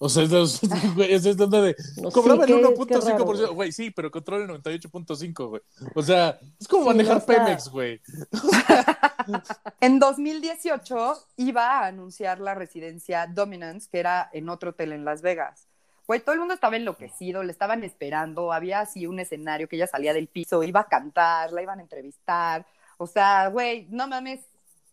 O 0.00 0.08
sea, 0.08 0.22
es, 0.24 0.32
es, 0.98 1.26
es, 1.26 1.36
donde 1.36 1.60
de, 1.60 1.76
No, 2.02 2.10
cobraba 2.10 2.44
sí, 2.46 2.52
el 2.52 2.60
qué- 2.60 2.66
1.5%. 2.74 2.86
qué 2.86 2.98
raro. 3.00 3.54
Güey, 3.54 3.72
sí, 3.72 3.90
pero 3.90 4.10
controla 4.10 4.44
el 4.44 4.62
98.5, 4.62 5.48
güey. 5.48 5.62
O 5.94 6.02
sea, 6.02 6.38
es 6.60 6.66
como 6.68 6.82
Sí, 6.84 6.88
manejar 6.88 7.18
no 7.18 7.26
Pemex, 7.26 7.68
güey. 7.68 8.00
En 9.80 9.98
2018 9.98 11.18
iba 11.36 11.80
a 11.80 11.86
anunciar 11.86 12.40
la 12.40 12.54
residencia 12.54 13.26
Dominance, 13.26 13.88
que 13.90 13.98
era 14.00 14.30
en 14.32 14.48
otro 14.48 14.70
hotel 14.70 14.92
en 14.92 15.04
Las 15.04 15.20
Vegas. 15.22 15.67
Güey, 16.08 16.20
todo 16.20 16.32
el 16.32 16.38
mundo 16.38 16.54
estaba 16.54 16.76
enloquecido, 16.76 17.42
le 17.42 17.52
estaban 17.52 17.84
esperando, 17.84 18.50
había 18.50 18.80
así 18.80 19.06
un 19.06 19.20
escenario 19.20 19.68
que 19.68 19.76
ella 19.76 19.86
salía 19.86 20.14
del 20.14 20.26
piso, 20.26 20.62
iba 20.62 20.80
a 20.80 20.88
cantar, 20.88 21.52
la 21.52 21.60
iban 21.60 21.80
a 21.80 21.82
entrevistar. 21.82 22.64
O 22.96 23.06
sea, 23.06 23.48
güey, 23.48 23.86
no 23.90 24.08
mames, 24.08 24.40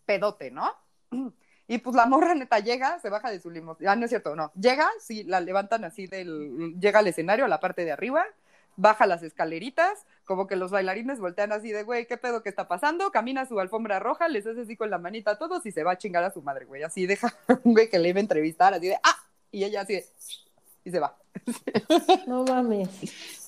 pedote, 0.04 0.50
¿no? 0.50 0.72
Y 1.68 1.78
pues 1.78 1.96
la 1.96 2.06
morra 2.06 2.32
neta 2.36 2.60
llega, 2.60 3.00
se 3.00 3.10
baja 3.10 3.28
de 3.28 3.40
su 3.40 3.50
limusina. 3.50 3.90
Ah, 3.90 3.96
no 3.96 4.04
es 4.04 4.10
cierto, 4.10 4.36
no. 4.36 4.52
Llega, 4.54 4.88
sí, 5.00 5.24
la 5.24 5.40
levantan 5.40 5.82
así 5.82 6.06
del. 6.06 6.78
Llega 6.78 7.00
al 7.00 7.08
escenario, 7.08 7.44
a 7.44 7.48
la 7.48 7.58
parte 7.58 7.84
de 7.84 7.90
arriba, 7.90 8.24
baja 8.76 9.04
las 9.06 9.24
escaleritas, 9.24 10.06
como 10.24 10.46
que 10.46 10.54
los 10.54 10.70
bailarines 10.70 11.18
voltean 11.18 11.50
así 11.50 11.72
de, 11.72 11.82
güey, 11.82 12.06
¿qué 12.06 12.18
pedo 12.18 12.44
que 12.44 12.50
está 12.50 12.68
pasando? 12.68 13.10
Camina 13.10 13.46
su 13.46 13.58
alfombra 13.58 13.98
roja, 13.98 14.28
les 14.28 14.46
hace 14.46 14.60
así 14.60 14.76
con 14.76 14.90
la 14.90 14.98
manita 14.98 15.32
a 15.32 15.38
todos 15.38 15.66
y 15.66 15.72
se 15.72 15.82
va 15.82 15.92
a 15.92 15.98
chingar 15.98 16.22
a 16.22 16.30
su 16.30 16.40
madre, 16.42 16.66
güey. 16.66 16.84
Así 16.84 17.06
deja 17.06 17.34
güey 17.64 17.90
que 17.90 17.98
le 17.98 18.10
iba 18.10 18.18
a 18.18 18.20
entrevistar, 18.20 18.72
así 18.74 18.86
de, 18.86 18.98
¡ah! 19.02 19.16
Y 19.50 19.64
ella 19.64 19.80
así 19.80 19.94
de, 19.94 20.06
y 20.86 20.90
se 20.90 21.00
va. 21.00 21.18
No 22.26 22.44
mames. 22.44 22.88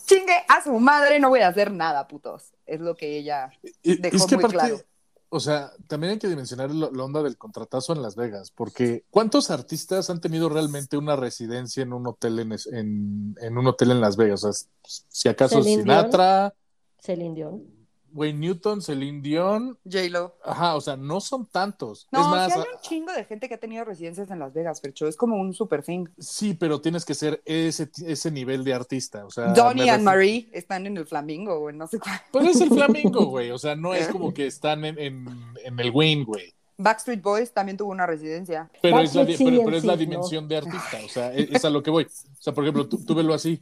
Chingue 0.06 0.34
a 0.48 0.62
su 0.62 0.72
madre, 0.78 1.20
no 1.20 1.28
voy 1.28 1.40
a 1.40 1.48
hacer 1.48 1.70
nada, 1.70 2.08
putos. 2.08 2.52
Es 2.66 2.80
lo 2.80 2.94
que 2.96 3.16
ella 3.16 3.50
dejó 3.82 4.16
es 4.16 4.26
que 4.26 4.36
muy 4.36 4.44
aparte, 4.44 4.56
claro. 4.56 4.80
o 5.28 5.38
sea, 5.38 5.70
también 5.86 6.12
hay 6.12 6.18
que 6.18 6.28
dimensionar 6.28 6.70
la 6.70 7.04
onda 7.04 7.22
del 7.22 7.36
contratazo 7.36 7.92
en 7.92 8.02
Las 8.02 8.16
Vegas, 8.16 8.50
porque 8.50 9.04
¿cuántos 9.10 9.50
artistas 9.50 10.10
han 10.10 10.20
tenido 10.20 10.48
realmente 10.48 10.96
una 10.96 11.14
residencia 11.14 11.82
en 11.82 11.92
un 11.92 12.06
hotel 12.06 12.38
en, 12.40 12.52
en, 12.72 13.36
en 13.40 13.58
un 13.58 13.66
hotel 13.66 13.92
en 13.92 14.00
Las 14.00 14.16
Vegas? 14.16 14.44
O 14.44 14.52
sea, 14.52 14.68
si 14.82 15.28
acaso 15.28 15.62
Celine 15.62 15.82
Sinatra, 15.82 16.54
Celine 16.98 17.34
Dion. 17.34 17.77
Wayne 18.12 18.38
Newton, 18.40 18.80
Celine 18.82 19.20
Dion, 19.20 19.78
J-Lo. 19.84 20.34
ajá, 20.44 20.76
o 20.76 20.80
sea, 20.80 20.96
no 20.96 21.20
son 21.20 21.46
tantos. 21.46 22.08
No, 22.10 22.20
es 22.20 22.26
más, 22.26 22.52
sí 22.52 22.58
hay 22.58 22.64
un 22.74 22.80
chingo 22.80 23.12
de 23.12 23.24
gente 23.24 23.48
que 23.48 23.54
ha 23.54 23.58
tenido 23.60 23.84
residencias 23.84 24.30
en 24.30 24.38
Las 24.38 24.52
Vegas, 24.54 24.80
Fercho. 24.80 25.06
Es 25.06 25.16
como 25.16 25.36
un 25.36 25.52
super 25.54 25.82
thing. 25.82 26.06
Sí, 26.18 26.54
pero 26.54 26.80
tienes 26.80 27.04
que 27.04 27.14
ser 27.14 27.42
ese, 27.44 27.90
ese 28.06 28.30
nivel 28.30 28.64
de 28.64 28.74
artista. 28.74 29.24
O 29.26 29.30
sea, 29.30 29.52
Donnie 29.52 29.84
refi- 29.90 30.02
Marie 30.02 30.48
están 30.52 30.86
en 30.86 30.96
el 30.96 31.06
Flamingo, 31.06 31.54
o 31.54 31.70
en 31.70 31.78
no 31.78 31.86
sé 31.86 31.98
cuál. 31.98 32.20
Pues 32.32 32.48
es 32.48 32.60
el 32.62 32.70
Flamingo, 32.70 33.24
güey. 33.26 33.50
O 33.50 33.58
sea, 33.58 33.76
no 33.76 33.94
es 33.94 34.08
como 34.08 34.32
que 34.32 34.46
están 34.46 34.84
en, 34.84 34.98
en, 34.98 35.26
en 35.64 35.78
el 35.80 35.90
Wayne, 35.90 36.24
güey. 36.24 36.54
Backstreet 36.80 37.20
Boys 37.20 37.52
también 37.52 37.76
tuvo 37.76 37.90
una 37.90 38.06
residencia. 38.06 38.70
Pero 38.80 39.00
es 39.00 39.12
la, 39.14 39.26
pero, 39.26 39.64
pero 39.64 39.76
es 39.76 39.84
la 39.84 39.96
dimensión 39.96 40.46
de 40.46 40.58
artista. 40.58 40.98
O 41.04 41.08
sea, 41.08 41.34
es, 41.34 41.50
es 41.50 41.64
a 41.64 41.70
lo 41.70 41.82
que 41.82 41.90
voy. 41.90 42.04
O 42.04 42.40
sea, 42.42 42.54
por 42.54 42.62
ejemplo, 42.64 42.88
tú, 42.88 43.04
tú 43.04 43.14
velo 43.16 43.34
así. 43.34 43.60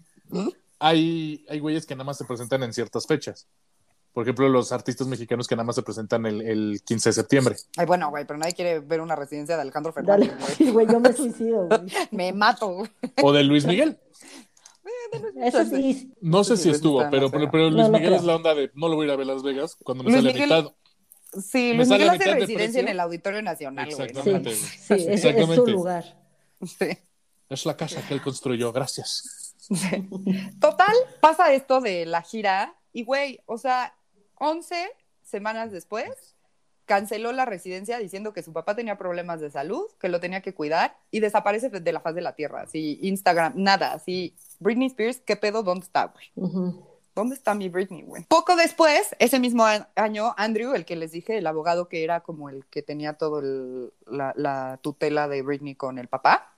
Hay, 0.79 1.45
hay 1.49 1.59
güeyes 1.59 1.87
que 1.87 1.95
nada 1.95 2.05
más 2.05 2.19
se 2.19 2.25
presentan 2.27 2.63
en 2.63 2.73
ciertas 2.73 3.07
fechas. 3.07 3.47
Por 4.17 4.23
ejemplo, 4.23 4.49
los 4.49 4.73
artistas 4.73 5.07
mexicanos 5.09 5.47
que 5.47 5.55
nada 5.57 5.65
más 5.67 5.75
se 5.77 5.83
presentan 5.83 6.25
el, 6.25 6.41
el 6.41 6.81
15 6.87 7.11
de 7.11 7.13
septiembre. 7.13 7.57
Ay, 7.77 7.85
bueno, 7.85 8.09
güey, 8.09 8.25
pero 8.25 8.39
nadie 8.39 8.55
quiere 8.55 8.81
ver 8.81 9.03
una 9.03 9.15
residencia 9.15 9.57
de 9.57 9.61
Alejandro 9.61 9.93
Fernández, 9.93 10.33
güey. 10.41 10.55
sí, 10.57 10.71
güey, 10.71 10.87
yo 10.87 10.99
me 11.01 11.13
suicido, 11.13 11.67
güey. 11.67 11.81
Me 12.13 12.33
mato, 12.33 12.67
güey. 12.69 12.91
O 13.23 13.31
de 13.31 13.45
Luis 13.45 13.67
Miguel. 13.67 13.99
Eso 15.43 15.67
sí, 15.67 16.15
No 16.23 16.45
sé 16.45 16.57
Sí, 16.57 16.63
si 16.63 16.71
estuvo, 16.71 17.05
pero, 17.11 17.31
pero, 17.31 17.69
Luis 17.69 17.89
No, 17.89 17.91
Miguel 17.91 18.15
es 18.15 18.25
la 18.25 18.37
onda 18.37 18.55
de 18.55 18.71
no 18.75 18.89
lo 18.89 18.97
voy 18.97 19.05
a 19.05 19.07
ir 19.09 19.13
a 19.13 19.17
ver 19.17 19.29
a 19.31 19.35
Las 19.35 19.43
Vegas 19.43 19.77
cuando 19.85 20.03
me 20.03 20.11
Luis 20.11 20.23
sale 20.23 20.33
Miguel- 20.33 20.53
a 20.53 20.57
mitad. 20.63 20.73
Sí, 21.43 21.69
Me 21.73 21.75
Luis 21.75 21.89
Miguel 21.91 22.09
a 22.09 22.13
hace 22.13 22.35
residencia 22.35 22.81
en 22.81 22.89
el 22.89 23.01
Auditorio 23.01 23.43
Nacional, 23.43 23.87
güey. 23.95 24.13
¿no? 24.15 24.23
sí, 24.23 24.31
Exactamente. 24.31 24.55
sí, 24.55 24.95
ese 24.95 25.29
es, 25.29 25.37
es 25.51 25.55
su 25.57 25.67
lugar. 25.67 26.05
Sí. 26.65 26.99
Es 27.51 27.67
la 27.67 27.77
casa 27.77 28.01
que 28.09 28.15
él 28.15 28.23
construyó, 28.23 28.73
gracias. 28.73 29.55
Sí. 29.59 30.09
Total, 30.59 30.95
pasa 31.21 31.53
esto 31.53 31.83
de 31.83 32.07
la 32.07 32.23
gira 32.23 32.75
y, 32.95 33.05
güey, 33.05 33.41
o 33.45 33.59
sea, 33.59 33.95
11 34.39 34.91
semanas 35.23 35.73
después, 35.73 36.35
canceló 36.85 37.33
la 37.33 37.45
residencia 37.45 37.99
diciendo 37.99 38.33
que 38.33 38.43
su 38.45 38.53
papá 38.53 38.77
tenía 38.77 38.97
problemas 38.97 39.41
de 39.41 39.51
salud, 39.51 39.87
que 39.99 40.09
lo 40.09 40.21
tenía 40.21 40.41
que 40.41 40.55
cuidar 40.55 40.97
y 41.11 41.19
desaparece 41.21 41.69
de 41.69 41.93
la 41.93 42.01
faz 42.01 42.15
de 42.15 42.21
la 42.21 42.35
tierra, 42.37 42.63
así, 42.63 42.99
Instagram, 43.03 43.55
nada, 43.57 43.93
así, 43.93 44.37
Britney 44.61 44.87
Spears, 44.87 45.21
¿qué 45.21 45.35
pedo? 45.37 45.63
¿Dónde 45.65 45.85
está, 45.85 46.07
güey? 46.07 46.27
¿Dónde 47.15 47.35
está 47.35 47.55
mi 47.55 47.69
Britney, 47.71 48.03
güey? 48.03 48.25
Poco 48.25 48.55
después, 48.57 49.17
ese 49.19 49.41
mismo 49.41 49.65
año, 49.97 50.35
Andrew, 50.37 50.75
el 50.75 50.85
que 50.85 50.97
les 50.97 51.11
dije, 51.13 51.39
el 51.39 51.47
abogado 51.47 51.89
que 51.89 52.05
era 52.05 52.21
como 52.21 52.51
el 52.51 52.67
que 52.67 52.83
tenía 52.83 53.15
todo 53.15 53.41
el- 53.41 53.93
la, 54.07 54.33
la 54.37 54.79
tutela 54.83 55.27
de 55.27 55.43
Britney 55.43 55.75
con 55.75 55.99
el 55.99 56.09
papá, 56.09 56.53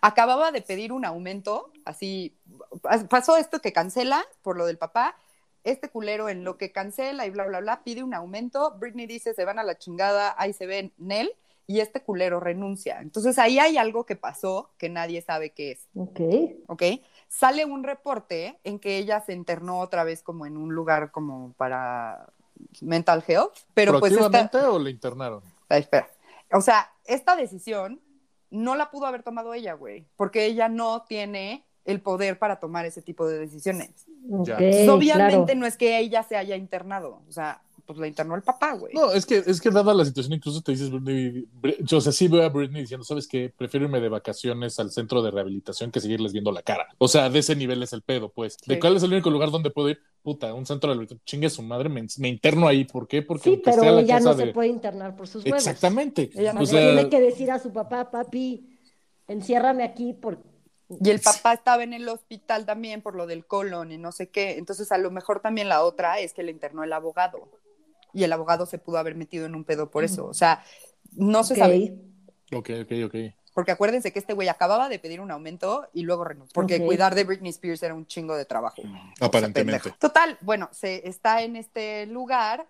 acababa 0.00 0.52
de 0.52 0.62
pedir 0.62 0.92
un 0.92 1.04
aumento, 1.04 1.72
así, 1.84 2.38
pas- 2.82 3.06
pasó 3.08 3.36
esto 3.36 3.60
que 3.60 3.72
cancela 3.72 4.24
por 4.42 4.56
lo 4.56 4.66
del 4.66 4.78
papá, 4.78 5.16
este 5.64 5.88
culero 5.88 6.28
en 6.28 6.44
lo 6.44 6.58
que 6.58 6.72
cancela 6.72 7.26
y 7.26 7.30
bla, 7.30 7.46
bla, 7.46 7.60
bla, 7.60 7.82
pide 7.84 8.02
un 8.02 8.14
aumento, 8.14 8.76
Britney 8.78 9.06
dice, 9.06 9.34
se 9.34 9.44
van 9.44 9.58
a 9.58 9.64
la 9.64 9.78
chingada, 9.78 10.34
ahí 10.38 10.52
se 10.52 10.66
ven 10.66 10.92
Nel, 10.98 11.32
y 11.66 11.80
este 11.80 12.02
culero 12.02 12.40
renuncia. 12.40 13.00
Entonces 13.00 13.38
ahí 13.38 13.58
hay 13.58 13.76
algo 13.76 14.04
que 14.04 14.16
pasó 14.16 14.70
que 14.78 14.88
nadie 14.88 15.22
sabe 15.22 15.50
qué 15.50 15.72
es. 15.72 15.88
Ok. 15.96 16.20
¿ok? 16.66 16.82
Sale 17.28 17.64
un 17.64 17.84
reporte 17.84 18.58
en 18.64 18.78
que 18.78 18.98
ella 18.98 19.20
se 19.20 19.32
internó 19.32 19.78
otra 19.78 20.04
vez 20.04 20.22
como 20.22 20.44
en 20.46 20.56
un 20.56 20.74
lugar 20.74 21.10
como 21.10 21.52
para 21.56 22.26
mental 22.80 23.24
health, 23.26 23.54
pero 23.74 23.98
pues 23.98 24.12
esta, 24.12 24.28
¿Proactivamente 24.28 24.58
o 24.68 24.78
le 24.78 24.90
internaron? 24.90 25.42
Ay, 25.68 25.80
espera. 25.80 26.08
O 26.52 26.60
sea, 26.60 26.92
esta 27.04 27.36
decisión 27.36 28.00
no 28.50 28.76
la 28.76 28.90
pudo 28.90 29.06
haber 29.06 29.22
tomado 29.22 29.54
ella, 29.54 29.72
güey, 29.72 30.06
porque 30.16 30.44
ella 30.44 30.68
no 30.68 31.02
tiene 31.04 31.64
el 31.84 32.00
poder 32.00 32.38
para 32.38 32.60
tomar 32.60 32.86
ese 32.86 33.02
tipo 33.02 33.26
de 33.26 33.38
decisiones. 33.38 33.90
Obviamente 34.30 35.12
claro. 35.12 35.54
no 35.56 35.66
es 35.66 35.76
que 35.76 35.98
ella 35.98 36.22
se 36.22 36.36
haya 36.36 36.56
internado, 36.56 37.22
o 37.28 37.32
sea, 37.32 37.60
pues 37.84 37.98
la 37.98 38.06
internó 38.06 38.36
el 38.36 38.42
papá, 38.42 38.74
güey. 38.74 38.94
No, 38.94 39.12
es 39.12 39.26
que, 39.26 39.42
es 39.44 39.60
que 39.60 39.68
dada 39.70 39.92
la 39.92 40.04
situación, 40.04 40.34
incluso 40.34 40.62
te 40.62 40.70
dices, 40.70 40.88
Britney, 40.88 41.48
Bri- 41.60 41.92
o 41.92 42.00
sea, 42.00 42.12
sí 42.12 42.28
veo 42.28 42.44
a 42.44 42.48
Britney 42.48 42.82
diciendo, 42.82 43.04
¿sabes 43.04 43.26
qué? 43.26 43.52
Prefiero 43.54 43.86
irme 43.86 44.00
de 44.00 44.08
vacaciones 44.08 44.78
al 44.78 44.92
centro 44.92 45.20
de 45.20 45.32
rehabilitación 45.32 45.90
que 45.90 46.00
seguirles 46.00 46.32
viendo 46.32 46.52
la 46.52 46.62
cara. 46.62 46.86
O 46.98 47.08
sea, 47.08 47.28
de 47.28 47.40
ese 47.40 47.56
nivel 47.56 47.82
es 47.82 47.92
el 47.92 48.02
pedo, 48.02 48.28
pues. 48.30 48.56
¿De 48.66 48.78
cuál 48.78 48.96
es 48.96 49.02
el 49.02 49.12
único 49.12 49.30
lugar 49.30 49.50
donde 49.50 49.70
puedo 49.70 49.90
ir? 49.90 49.98
Puta, 50.22 50.54
un 50.54 50.64
centro 50.64 50.90
de 50.90 50.94
rehabilitación. 50.94 51.24
Chingue 51.26 51.50
su 51.50 51.62
madre, 51.62 51.88
me, 51.88 52.06
me 52.18 52.28
interno 52.28 52.68
ahí. 52.68 52.84
¿Por 52.84 53.08
qué? 53.08 53.22
Porque 53.22 53.50
Sí, 53.50 53.62
pero 53.62 53.82
la 53.82 54.00
ella 54.00 54.20
no 54.20 54.36
de... 54.36 54.46
se 54.46 54.52
puede 54.52 54.68
internar 54.68 55.16
por 55.16 55.26
sus 55.26 55.44
huevos. 55.44 55.58
Exactamente. 55.58 56.30
Ella 56.36 56.52
no 56.52 56.60
o 56.60 56.66
sea, 56.66 56.94
tiene 56.94 57.10
que 57.10 57.20
decir 57.20 57.50
a 57.50 57.58
su 57.58 57.72
papá, 57.72 58.12
papi, 58.12 58.78
enciérrame 59.26 59.82
aquí 59.82 60.12
por... 60.12 60.38
Y 61.00 61.10
el 61.10 61.20
papá 61.20 61.52
estaba 61.52 61.82
en 61.82 61.92
el 61.92 62.08
hospital 62.08 62.66
también 62.66 63.02
por 63.02 63.14
lo 63.14 63.26
del 63.26 63.46
colon 63.46 63.92
y 63.92 63.98
no 63.98 64.12
sé 64.12 64.30
qué. 64.30 64.58
Entonces, 64.58 64.92
a 64.92 64.98
lo 64.98 65.10
mejor 65.10 65.40
también 65.40 65.68
la 65.68 65.82
otra 65.82 66.18
es 66.18 66.32
que 66.32 66.42
le 66.42 66.50
internó 66.52 66.84
el 66.84 66.92
abogado. 66.92 67.48
Y 68.12 68.24
el 68.24 68.32
abogado 68.32 68.66
se 68.66 68.78
pudo 68.78 68.98
haber 68.98 69.14
metido 69.14 69.46
en 69.46 69.54
un 69.54 69.64
pedo 69.64 69.90
por 69.90 70.04
eso. 70.04 70.26
O 70.26 70.34
sea, 70.34 70.64
no 71.12 71.44
se 71.44 71.56
sabe. 71.56 71.94
Ok, 72.52 72.70
ok, 72.82 72.92
ok. 73.06 73.14
Porque 73.54 73.70
acuérdense 73.70 74.12
que 74.12 74.18
este 74.18 74.32
güey 74.32 74.48
acababa 74.48 74.88
de 74.88 74.98
pedir 74.98 75.20
un 75.20 75.30
aumento 75.30 75.88
y 75.92 76.02
luego 76.02 76.24
renunció. 76.24 76.52
Porque 76.54 76.76
Ok. 76.76 76.86
cuidar 76.86 77.14
de 77.14 77.24
Britney 77.24 77.50
Spears 77.50 77.82
era 77.82 77.94
un 77.94 78.06
chingo 78.06 78.34
de 78.34 78.44
trabajo. 78.44 78.82
Aparentemente. 79.20 79.78
Pendejo. 79.78 79.98
Total, 79.98 80.38
bueno, 80.40 80.70
se 80.72 81.06
está 81.06 81.42
en 81.42 81.56
este 81.56 82.06
lugar 82.06 82.66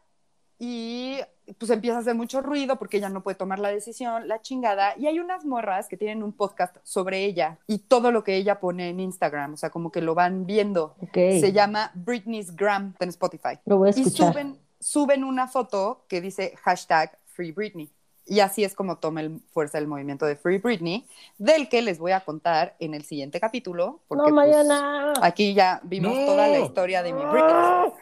y 0.58 1.18
pues 1.58 1.70
empieza 1.70 1.96
a 1.98 2.00
hacer 2.00 2.14
mucho 2.14 2.40
ruido 2.40 2.76
porque 2.76 2.96
ella 2.98 3.08
no 3.08 3.22
puede 3.22 3.34
tomar 3.36 3.58
la 3.58 3.68
decisión, 3.68 4.28
la 4.28 4.40
chingada. 4.40 4.94
Y 4.98 5.06
hay 5.06 5.18
unas 5.20 5.44
morras 5.44 5.88
que 5.88 5.96
tienen 5.96 6.22
un 6.22 6.32
podcast 6.32 6.76
sobre 6.82 7.24
ella 7.24 7.58
y 7.66 7.78
todo 7.78 8.10
lo 8.12 8.24
que 8.24 8.36
ella 8.36 8.60
pone 8.60 8.88
en 8.88 9.00
Instagram, 9.00 9.54
o 9.54 9.56
sea, 9.56 9.70
como 9.70 9.90
que 9.92 10.00
lo 10.00 10.14
van 10.14 10.46
viendo. 10.46 10.94
Se 11.12 11.52
llama 11.52 11.90
Britney's 11.94 12.54
Gram 12.56 12.94
en 13.00 13.08
Spotify. 13.08 13.58
Lo 13.66 13.78
voy 13.78 13.90
a 13.90 13.92
Y 13.96 14.00
escuchar. 14.02 14.32
suben, 14.32 14.58
suben 14.80 15.24
una 15.24 15.48
foto 15.48 16.04
que 16.08 16.20
dice 16.20 16.54
hashtag 16.62 17.18
Free 17.26 17.52
Britney. 17.52 17.90
Y 18.24 18.38
así 18.38 18.62
es 18.62 18.74
como 18.74 18.98
toma 18.98 19.20
el- 19.20 19.40
fuerza 19.52 19.78
el 19.78 19.88
movimiento 19.88 20.26
de 20.26 20.36
Free 20.36 20.58
Britney, 20.58 21.04
del 21.38 21.68
que 21.68 21.82
les 21.82 21.98
voy 21.98 22.12
a 22.12 22.20
contar 22.20 22.76
en 22.78 22.94
el 22.94 23.02
siguiente 23.04 23.40
capítulo. 23.40 23.98
porque, 24.06 24.30
No, 24.30 24.36
pues, 24.36 24.46
Mariana. 24.54 25.12
aquí 25.22 25.54
ya 25.54 25.80
vimos 25.82 26.14
No. 26.16 26.26
toda 26.26 26.46
la 26.46 26.60
historia 26.60 27.02
de 27.02 27.12
mi 27.12 27.20
Britney. 27.20 27.92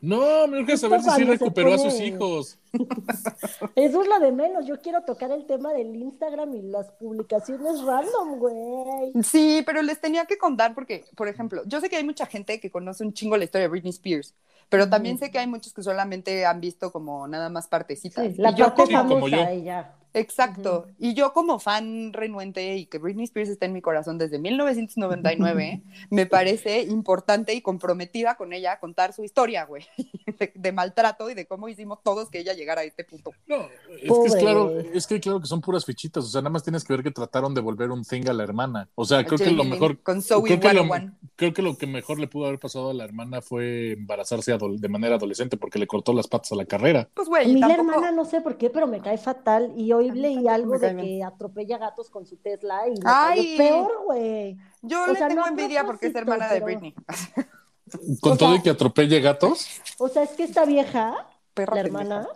No, 0.00 0.46
me 0.46 0.60
urge 0.60 0.76
saber 0.76 1.02
si 1.02 1.10
sí 1.10 1.24
recuperó 1.24 1.74
a 1.74 1.78
sus 1.78 1.98
hijos. 2.00 2.58
Eso 3.74 4.02
es 4.02 4.08
lo 4.08 4.20
de 4.20 4.30
menos. 4.32 4.64
Yo 4.66 4.80
quiero 4.80 5.02
tocar 5.02 5.32
el 5.32 5.46
tema 5.46 5.72
del 5.72 5.94
Instagram 5.96 6.54
y 6.54 6.62
las 6.62 6.90
publicaciones 6.92 7.82
random, 7.82 8.38
güey. 8.38 9.12
Sí, 9.24 9.62
pero 9.66 9.82
les 9.82 10.00
tenía 10.00 10.26
que 10.26 10.38
contar 10.38 10.74
porque, 10.74 11.04
por 11.16 11.26
ejemplo, 11.28 11.62
yo 11.66 11.80
sé 11.80 11.88
que 11.88 11.96
hay 11.96 12.04
mucha 12.04 12.26
gente 12.26 12.60
que 12.60 12.70
conoce 12.70 13.04
un 13.04 13.12
chingo 13.12 13.36
la 13.36 13.44
historia 13.44 13.64
de 13.66 13.68
Britney 13.70 13.90
Spears, 13.90 14.34
pero 14.68 14.88
también 14.88 15.18
sé 15.18 15.30
que 15.32 15.38
hay 15.40 15.48
muchos 15.48 15.72
que 15.74 15.82
solamente 15.82 16.46
han 16.46 16.60
visto 16.60 16.92
como 16.92 17.26
nada 17.26 17.48
más 17.48 17.66
partecitas. 17.66 18.24
Sí, 18.32 18.34
la 18.40 18.50
Y 18.52 18.54
yo 18.54 18.66
parte 18.74 18.94
como- 18.94 19.08
como 19.08 19.28
yo. 19.28 19.38
famosa 19.38 19.94
Exacto. 20.14 20.86
Y 20.98 21.14
yo 21.14 21.32
como 21.32 21.58
fan 21.58 22.12
renuente 22.12 22.76
y 22.76 22.86
que 22.86 22.98
Britney 22.98 23.24
Spears 23.24 23.50
está 23.50 23.66
en 23.66 23.72
mi 23.72 23.80
corazón 23.80 24.18
desde 24.18 24.38
1999, 24.38 25.82
me 26.10 26.26
parece 26.26 26.82
importante 26.82 27.54
y 27.54 27.60
comprometida 27.60 28.36
con 28.36 28.52
ella 28.52 28.72
a 28.72 28.80
contar 28.80 29.12
su 29.12 29.24
historia, 29.24 29.64
güey, 29.64 29.84
de, 30.38 30.52
de 30.54 30.72
maltrato 30.72 31.30
y 31.30 31.34
de 31.34 31.46
cómo 31.46 31.68
hicimos 31.68 32.02
todos 32.02 32.30
que 32.30 32.40
ella 32.40 32.54
llegara 32.54 32.82
a 32.82 32.84
este 32.84 33.04
punto. 33.04 33.32
No, 33.46 33.68
es 33.90 34.10
que 34.10 34.26
es 34.26 34.36
claro, 34.36 34.78
es 34.78 35.06
que 35.06 35.20
claro 35.20 35.40
que 35.40 35.46
son 35.46 35.60
puras 35.60 35.84
fichitas, 35.84 36.24
o 36.24 36.28
sea, 36.28 36.40
nada 36.40 36.50
más 36.50 36.62
tienes 36.62 36.84
que 36.84 36.92
ver 36.92 37.02
que 37.02 37.10
trataron 37.10 37.54
de 37.54 37.60
volver 37.60 37.90
un 37.90 38.04
thing 38.04 38.28
a 38.28 38.32
la 38.32 38.42
hermana. 38.42 38.88
O 38.94 39.04
sea, 39.04 39.24
creo 39.24 39.38
que 39.38 39.50
lo 39.50 39.64
mejor 39.64 39.98
Con 40.02 40.22
Zoe 40.22 40.42
creo 40.42 40.60
que, 40.60 40.74
lo, 40.74 40.82
101. 40.82 41.12
creo 41.36 41.52
que 41.52 41.62
lo 41.62 41.76
que 41.76 41.86
mejor 41.86 42.18
le 42.18 42.28
pudo 42.28 42.46
haber 42.46 42.58
pasado 42.58 42.90
a 42.90 42.94
la 42.94 43.04
hermana 43.04 43.40
fue 43.40 43.92
embarazarse 43.92 44.56
de 44.56 44.88
manera 44.88 45.16
adolescente 45.16 45.56
porque 45.56 45.78
le 45.78 45.86
cortó 45.86 46.12
las 46.12 46.26
patas 46.26 46.52
a 46.52 46.56
la 46.56 46.64
carrera. 46.64 47.08
Pues, 47.14 47.28
A 47.28 47.30
güey, 47.30 47.46
mí 47.52 47.58
y 47.58 47.60
la 47.60 47.74
hermana 47.74 48.10
no 48.10 48.24
sé 48.24 48.40
por 48.40 48.56
qué, 48.56 48.70
pero 48.70 48.86
me 48.86 49.00
cae 49.00 49.18
fatal. 49.18 49.72
Y 49.76 49.92
hoy 49.92 49.99
Tampoco 50.08 50.50
algo 50.50 50.78
de 50.78 50.94
bien. 50.94 51.06
que 51.06 51.24
atropella 51.24 51.78
gatos 51.78 52.10
con 52.10 52.26
su 52.26 52.36
Tesla 52.36 52.88
y 52.88 52.94
Ay. 53.04 53.56
peor, 53.56 54.02
güey. 54.06 54.56
Yo 54.82 55.04
o 55.04 55.06
le 55.08 55.16
sea, 55.16 55.28
tengo 55.28 55.42
no 55.42 55.48
envidia 55.48 55.84
porque 55.84 56.06
es 56.08 56.14
hermana 56.14 56.48
de 56.52 56.60
Britney. 56.60 56.94
Con 58.20 58.32
O 58.32 58.36
todo 58.36 58.50
sea- 58.50 58.58
y 58.58 58.62
que 58.62 58.70
atropelle 58.70 59.20
gatos. 59.20 59.66
O 59.98 60.08
sea, 60.08 60.22
es 60.22 60.30
que 60.30 60.44
esta 60.44 60.64
vieja, 60.64 61.26
Perra 61.54 61.74
la 61.76 61.82
pendeja. 61.82 62.02
hermana, 62.04 62.28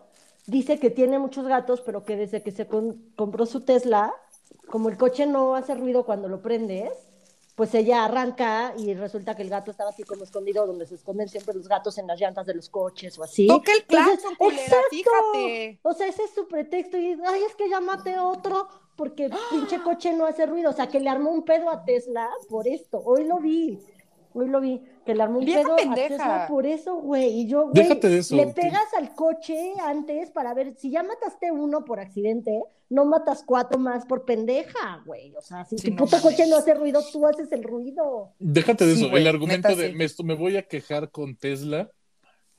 dice 0.47 0.81
que 0.81 0.91
tiene 0.91 1.19
muchos 1.21 1.47
gatos, 1.47 1.81
pero 1.81 2.05
que 2.05 2.17
desde 2.17 2.43
que 2.43 2.51
se 2.51 2.67
con- 2.67 3.01
compró 3.17 3.47
su 3.47 3.61
Tesla, 3.61 4.13
como 4.69 4.89
el 4.89 4.97
coche 4.97 5.27
no 5.27 5.55
hace 5.55 5.75
ruido 5.77 6.05
cuando 6.05 6.29
lo 6.29 6.43
prendes, 6.43 6.91
pues 7.55 7.75
ella 7.75 8.05
arranca 8.05 8.75
y 8.77 8.95
resulta 8.95 9.37
que 9.37 9.43
el 9.43 9.49
gato 9.49 9.71
estaba 9.71 9.91
así 9.91 10.03
como 10.03 10.25
escondido, 10.25 10.67
donde 10.67 10.87
se 10.87 10.97
esconden 10.97 11.29
siempre 11.29 11.55
los 11.55 11.69
gatos 11.69 11.99
en 11.99 12.07
las 12.07 12.19
llantas 12.21 12.47
de 12.47 12.55
los 12.55 12.69
coches 12.69 13.19
o 13.19 13.23
así. 13.23 13.47
Toca 13.47 13.73
el 13.73 13.85
claxon, 13.85 14.37
fíjate. 14.91 15.79
O 15.83 15.93
sea, 15.93 16.09
ese 16.09 16.25
es 16.25 16.31
su 16.35 16.49
pretexto 16.49 16.97
y, 16.99 17.13
ay, 17.27 17.43
es 17.47 17.55
que 17.55 17.69
ya 17.69 17.81
maté 17.81 18.19
otro 18.19 18.69
porque 18.97 19.27
el 19.27 19.35
pinche 19.51 19.83
coche 19.83 20.13
no 20.13 20.27
hace 20.27 20.47
ruido. 20.47 20.71
O 20.71 20.73
sea, 20.73 20.89
que 20.89 21.01
le 21.01 21.09
armó 21.09 21.31
un 21.31 21.45
pedo 21.45 21.71
a 21.71 21.85
Tesla 21.85 22.29
por 22.49 22.67
esto. 22.67 23.01
Hoy 23.05 23.25
lo 23.25 23.39
vi. 23.39 23.79
Hoy 24.37 24.49
lo 24.49 24.61
vi, 24.61 24.83
que 25.05 25.15
le 25.15 25.23
armó 25.23 25.39
un 25.39 25.45
Vieja 25.45 25.63
pedo 25.63 25.77
pendeja. 25.77 26.05
a 26.05 26.09
Tesla 26.09 26.47
por 26.49 26.67
eso, 26.67 26.97
güey. 26.97 27.41
Y 27.41 27.47
yo, 27.47 27.63
güey, 27.69 27.75
Déjate 27.75 28.09
de 28.09 28.19
eso. 28.19 28.37
le 28.37 28.47
pegas 28.49 28.93
al 28.97 29.15
coche 29.15 29.75
antes 29.83 30.31
para 30.31 30.55
ver, 30.55 30.75
si 30.77 30.91
ya 30.91 31.03
mataste 31.03 31.53
uno 31.53 31.85
por 31.85 32.01
accidente, 32.01 32.63
no 32.91 33.05
matas 33.05 33.43
cuatro 33.45 33.79
más 33.79 34.05
por 34.07 34.25
pendeja, 34.25 35.03
güey. 35.07 35.35
O 35.37 35.41
sea, 35.41 35.65
si 35.65 35.79
Sí, 35.79 35.89
tu 35.89 35.91
no 35.93 35.97
puto 36.05 36.17
mames. 36.17 36.31
coche 36.31 36.47
no 36.49 36.57
hace 36.57 36.75
ruido, 36.75 37.03
tú 37.13 37.27
haces 37.27 37.51
el 37.53 37.63
ruido. 37.65 38.33
Déjate 38.39 38.87
de 38.87 38.95
Sí, 38.97 39.07
eso. 39.07 39.17
el 39.17 39.27
argumento 39.27 39.69
neta, 39.69 39.81
de 39.81 39.91
sí. 39.91 39.95
me, 39.97 40.05
esto- 40.05 40.23
me 40.25 40.35
voy 40.35 40.57
a 40.57 40.63
quejar 40.67 41.11
con 41.11 41.37
Tesla 41.37 41.91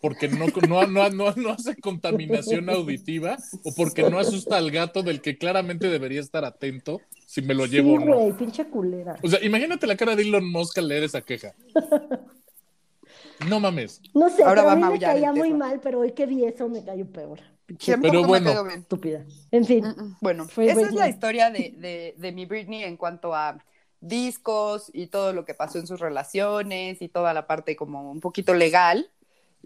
porque 0.06 0.28
no, 0.28 0.46
no, 0.68 0.86
no, 0.86 1.10
no, 1.10 1.34
no 1.36 1.50
hace 1.50 1.76
contaminación 1.78 2.70
auditiva 2.70 3.38
o 3.64 3.74
porque 3.74 4.08
no 4.08 4.20
asusta 4.20 4.56
al 4.56 4.70
gato 4.70 5.02
del 5.02 5.20
que 5.20 5.36
claramente 5.36 5.90
debería 5.90 6.22
estar 6.22 6.46
atento 6.46 7.02
si 7.26 7.42
me 7.42 7.56
lo 7.56 7.66
llevo 7.66 7.98
sí, 7.98 8.04
o 8.04 8.06
no. 8.06 8.16
güey, 8.20 8.34
pinche 8.34 8.66
culera. 8.66 9.18
O 9.24 9.28
sea, 9.28 9.44
imagínate 9.44 9.88
la 9.88 9.98
cara 9.98 10.16
de 10.16 10.22
Elon 10.22 10.48
Musk 10.48 10.78
al 10.78 10.90
leer 10.90 11.06
esa 11.06 11.22
queja. 11.22 11.56
No 13.50 13.60
mames. 13.60 14.00
No 14.14 14.30
sé, 14.30 14.44
Ahora 14.44 14.62
pero 14.62 14.68
va 14.68 14.72
a 14.74 14.76
mí 14.76 14.94
me 14.94 15.00
caía 15.00 15.34
muy 15.34 15.54
mal, 15.54 15.80
pero 15.82 16.02
hoy 16.02 16.12
que 16.12 16.28
vi 16.28 16.46
eso 16.46 16.70
me 16.70 16.86
cayó 16.86 17.08
peor. 17.08 17.40
Pinche 17.66 17.98
Pero 17.98 18.22
me 18.22 18.28
bueno. 18.28 18.70
estúpida. 18.70 19.26
En 19.50 19.66
fin. 19.66 19.84
Mm, 19.84 20.02
mm. 20.02 20.18
Bueno, 20.22 20.48
esa 20.58 20.82
es 20.82 20.94
la 20.94 21.10
historia 21.10 21.50
de, 21.50 21.74
de, 21.78 22.14
de 22.16 22.32
mi 22.32 22.46
Britney 22.46 22.84
en 22.84 22.96
cuanto 22.96 23.34
a 23.34 23.58
discos 24.02 24.92
y 24.94 25.08
todo 25.08 25.34
lo 25.34 25.46
que 25.46 25.56
pasó 25.56 25.80
en 25.80 25.88
sus 25.88 26.00
relaciones 26.00 27.02
y 27.02 27.10
toda 27.10 27.34
la 27.34 27.48
parte 27.48 27.76
como 27.76 28.12
un 28.12 28.20
poquito 28.20 28.54
legal. 28.54 29.10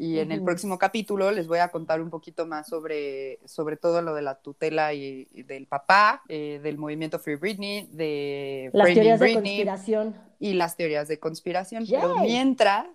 Y 0.01 0.19
en 0.19 0.31
el 0.31 0.41
próximo 0.41 0.77
capítulo 0.79 1.29
les 1.31 1.47
voy 1.47 1.59
a 1.59 1.67
contar 1.67 2.01
un 2.01 2.09
poquito 2.09 2.45
más 2.45 2.67
sobre, 2.69 3.39
sobre 3.45 3.75
todo 3.75 4.01
lo 4.01 4.13
de 4.15 4.21
la 4.21 4.35
tutela 4.35 4.93
y, 4.93 5.27
y 5.33 5.43
del 5.43 5.67
papá, 5.67 6.21
eh, 6.29 6.61
del 6.63 6.77
movimiento 6.77 7.19
Free 7.19 7.35
Britney, 7.35 7.89
de 7.91 8.69
Las 8.71 8.93
teorías 8.93 9.19
de 9.19 9.33
conspiración. 9.33 10.15
y 10.39 10.53
las 10.53 10.77
teorías 10.77 11.07
de 11.09 11.19
conspiración. 11.19 11.83
Yay. 11.83 11.99
Pero 11.99 12.15
mientras, 12.21 12.87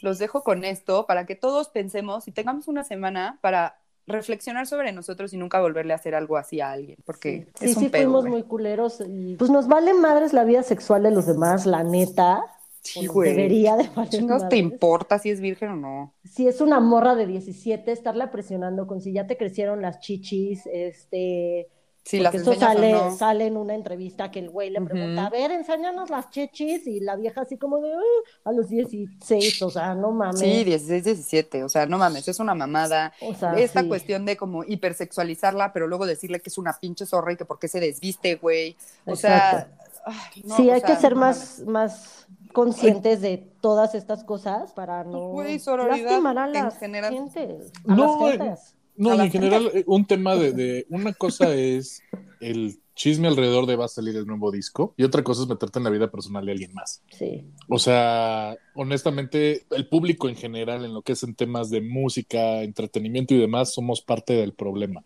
los 0.00 0.20
dejo 0.20 0.44
con 0.44 0.64
esto 0.64 1.06
para 1.06 1.26
que 1.26 1.34
todos 1.34 1.70
pensemos 1.70 2.28
y 2.28 2.30
tengamos 2.32 2.68
una 2.68 2.84
semana 2.84 3.38
para 3.42 3.80
reflexionar 4.06 4.66
sobre 4.68 4.92
nosotros 4.92 5.32
y 5.32 5.38
nunca 5.38 5.60
volverle 5.60 5.92
a 5.92 5.96
hacer 5.96 6.14
algo 6.14 6.36
así 6.36 6.60
a 6.60 6.70
alguien, 6.70 6.98
porque 7.04 7.48
Sí, 7.58 7.64
es 7.64 7.74
sí, 7.74 7.86
un 7.86 7.90
pedo. 7.90 8.02
fuimos 8.04 8.26
muy 8.26 8.42
culeros. 8.44 9.02
Y 9.04 9.34
pues 9.36 9.50
nos 9.50 9.66
vale 9.66 9.92
madres 9.94 10.32
la 10.32 10.44
vida 10.44 10.62
sexual 10.62 11.02
de 11.02 11.10
los 11.10 11.26
demás, 11.26 11.66
la 11.66 11.82
neta. 11.82 12.44
Sí, 12.84 13.06
güey. 13.06 13.30
Debería 13.30 13.76
de 13.76 13.88
valer 13.88 14.10
Chingados 14.10 14.48
te 14.48 14.56
importa 14.58 15.18
si 15.18 15.30
es 15.30 15.40
virgen 15.40 15.70
o 15.70 15.76
no. 15.76 16.14
Si 16.24 16.46
es 16.46 16.60
una 16.60 16.80
morra 16.80 17.14
de 17.14 17.26
17, 17.26 17.90
estarla 17.90 18.30
presionando 18.30 18.86
con 18.86 19.00
si 19.00 19.12
ya 19.12 19.26
te 19.26 19.36
crecieron 19.36 19.82
las 19.82 20.00
chichis, 20.00 20.66
este... 20.66 21.68
Si 22.06 22.20
las 22.20 22.32
porque 22.34 22.42
eso 22.42 22.52
enseñas 22.52 22.74
sale, 22.74 22.92
no. 22.92 23.16
sale 23.16 23.46
en 23.46 23.56
una 23.56 23.74
entrevista 23.74 24.30
que 24.30 24.38
el 24.40 24.50
güey 24.50 24.68
le 24.68 24.82
pregunta, 24.82 25.24
a 25.24 25.30
ver, 25.30 25.50
enséñanos 25.50 26.10
las 26.10 26.28
chichis, 26.28 26.86
y 26.86 27.00
la 27.00 27.16
vieja 27.16 27.40
así 27.40 27.56
como 27.56 27.80
de, 27.80 27.94
"Ah", 27.94 28.50
a 28.50 28.52
los 28.52 28.68
16, 28.68 29.62
o 29.62 29.70
sea, 29.70 29.94
no 29.94 30.12
mames. 30.12 30.38
Sí, 30.38 30.64
16, 30.64 31.02
17, 31.02 31.64
o 31.64 31.68
sea, 31.70 31.86
no 31.86 31.96
mames, 31.96 32.28
es 32.28 32.38
una 32.40 32.54
mamada. 32.54 33.14
o 33.22 33.34
sea, 33.34 33.54
Esta 33.54 33.80
sí. 33.80 33.88
cuestión 33.88 34.26
de 34.26 34.36
como 34.36 34.64
hipersexualizarla, 34.64 35.72
pero 35.72 35.86
luego 35.86 36.04
decirle 36.04 36.40
que 36.40 36.50
es 36.50 36.58
una 36.58 36.74
pinche 36.74 37.06
zorra 37.06 37.32
y 37.32 37.36
que 37.38 37.46
por 37.46 37.58
qué 37.58 37.68
se 37.68 37.80
desviste, 37.80 38.34
güey. 38.34 38.76
O 39.06 39.16
sea, 39.16 39.70
ay, 40.04 40.42
no, 40.44 40.56
sí, 40.56 40.68
o 40.68 40.74
hay 40.74 40.80
sea, 40.80 40.88
que 40.94 41.00
ser 41.00 41.14
no 41.14 41.20
más, 41.20 41.60
más 41.66 42.26
conscientes 42.54 43.20
de 43.20 43.36
todas 43.60 43.94
estas 43.94 44.24
cosas 44.24 44.72
para 44.72 45.04
no 45.04 45.28
Güey, 45.32 45.58
lastimar 45.58 46.38
a 46.38 46.46
en 46.46 46.52
las 46.54 46.78
general. 46.78 47.12
gentes, 47.12 47.72
a 47.86 47.94
No, 47.94 48.18
las 48.26 48.38
gentes. 48.38 48.74
No, 48.96 49.10
A 49.10 49.24
en 49.24 49.30
general, 49.30 49.70
eh, 49.74 49.82
un 49.86 50.06
tema 50.06 50.36
de, 50.36 50.52
de- 50.52 50.86
Una 50.88 51.12
cosa 51.12 51.52
es 51.52 52.00
el 52.40 52.78
chisme 52.94 53.26
alrededor 53.26 53.66
de 53.66 53.74
va 53.74 53.86
a 53.86 53.88
salir 53.88 54.14
el 54.14 54.24
nuevo 54.24 54.52
disco 54.52 54.94
y 54.96 55.02
otra 55.02 55.24
cosa 55.24 55.42
es 55.42 55.48
meterte 55.48 55.80
en 55.80 55.84
la 55.84 55.90
vida 55.90 56.12
personal 56.12 56.46
de 56.46 56.52
alguien 56.52 56.72
más. 56.74 57.02
Sí. 57.10 57.44
O 57.68 57.80
sea, 57.80 58.56
honestamente, 58.76 59.66
el 59.72 59.88
público 59.88 60.28
en 60.28 60.36
general, 60.36 60.84
en 60.84 60.94
lo 60.94 61.02
que 61.02 61.12
es 61.14 61.24
en 61.24 61.34
temas 61.34 61.70
de 61.70 61.80
música, 61.80 62.62
entretenimiento 62.62 63.34
y 63.34 63.38
demás, 63.40 63.74
somos 63.74 64.00
parte 64.00 64.34
del 64.34 64.52
problema. 64.52 65.02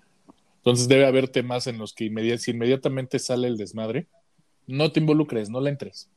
Entonces 0.59 0.87
debe 0.87 1.07
haber 1.07 1.29
temas 1.29 1.67
en 1.67 1.79
los 1.79 1.95
que 1.95 2.11
si 2.39 2.51
inmediatamente 2.51 3.19
sale 3.19 3.49
el 3.49 3.57
desmadre, 3.57 4.07
no 4.67 4.93
te 4.93 5.01
involucres, 5.01 5.49
no 5.49 5.63
le 5.63 5.71
entres. 5.71 6.11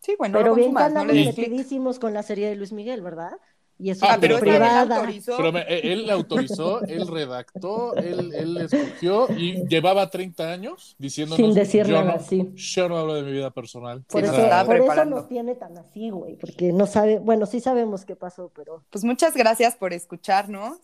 Sí, 0.00 0.14
bueno, 0.18 0.38
Pero 0.38 0.50
lo 0.50 0.54
bien 0.54 0.70
que 0.70 0.74
consumas, 0.82 1.06
no 1.06 1.12
des 1.12 1.34
clic. 1.34 1.48
metidísimos 1.48 1.98
con 1.98 2.14
la 2.14 2.22
serie 2.22 2.48
de 2.48 2.56
Luis 2.56 2.72
Miguel, 2.72 3.02
¿verdad? 3.02 3.32
Y 3.80 3.90
eso 3.90 4.06
Ah, 4.06 4.10
es 4.10 4.14
Ah, 4.16 4.18
pero 4.20 4.34
esa 4.36 4.44
él 4.44 4.50
privada. 4.50 4.96
autorizó. 4.96 5.36
Pero 5.36 5.52
me- 5.52 5.60
eh, 5.60 5.92
él 5.92 6.10
autorizó, 6.10 6.82
él 6.82 7.06
redactó, 7.06 7.94
él, 7.96 8.32
él 8.34 8.56
escogió 8.58 9.28
y 9.36 9.66
llevaba 9.68 10.10
30 10.10 10.50
años 10.52 10.96
diciéndonos 10.98 11.36
Sin 11.46 11.54
decir 11.54 11.86
yo 11.86 12.02
nada, 12.02 12.18
no, 12.18 12.24
sí. 12.24 12.48
yo 12.56 12.88
no 12.88 12.98
hablo 12.98 13.14
de 13.14 13.22
mi 13.22 13.32
vida 13.32 13.50
personal. 13.52 14.02
Por, 14.08 14.24
eso, 14.24 14.32
por 14.66 14.76
eso 14.76 15.04
nos 15.04 15.28
tiene 15.28 15.54
tan 15.54 15.78
así, 15.78 16.10
güey, 16.10 16.36
porque 16.36 16.72
no 16.72 16.86
sabe, 16.86 17.18
bueno, 17.20 17.46
sí 17.46 17.60
sabemos 17.60 18.04
qué 18.04 18.16
pasó, 18.16 18.50
pero 18.54 18.84
Pues 18.90 19.04
muchas 19.04 19.34
gracias 19.34 19.76
por 19.76 19.92
escucharnos. 19.92 20.78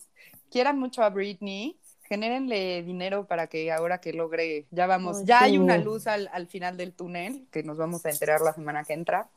Quieran 0.49 0.79
mucho 0.79 1.03
a 1.03 1.09
Britney. 1.09 1.77
Genérenle 2.07 2.83
dinero 2.83 3.27
para 3.27 3.47
que 3.47 3.71
ahora 3.71 3.99
que 3.99 4.13
logre, 4.13 4.65
ya 4.71 4.87
vamos, 4.87 5.19
Ay, 5.19 5.25
ya 5.25 5.41
hay 5.43 5.57
una 5.57 5.77
luz 5.77 6.07
al, 6.07 6.29
al 6.31 6.47
final 6.47 6.77
del 6.77 6.93
túnel, 6.93 7.47
que 7.51 7.63
nos 7.63 7.77
vamos 7.77 8.05
a 8.05 8.11
enterar 8.11 8.41
la 8.41 8.53
semana 8.53 8.83
que 8.83 8.93
entra. 8.93 9.29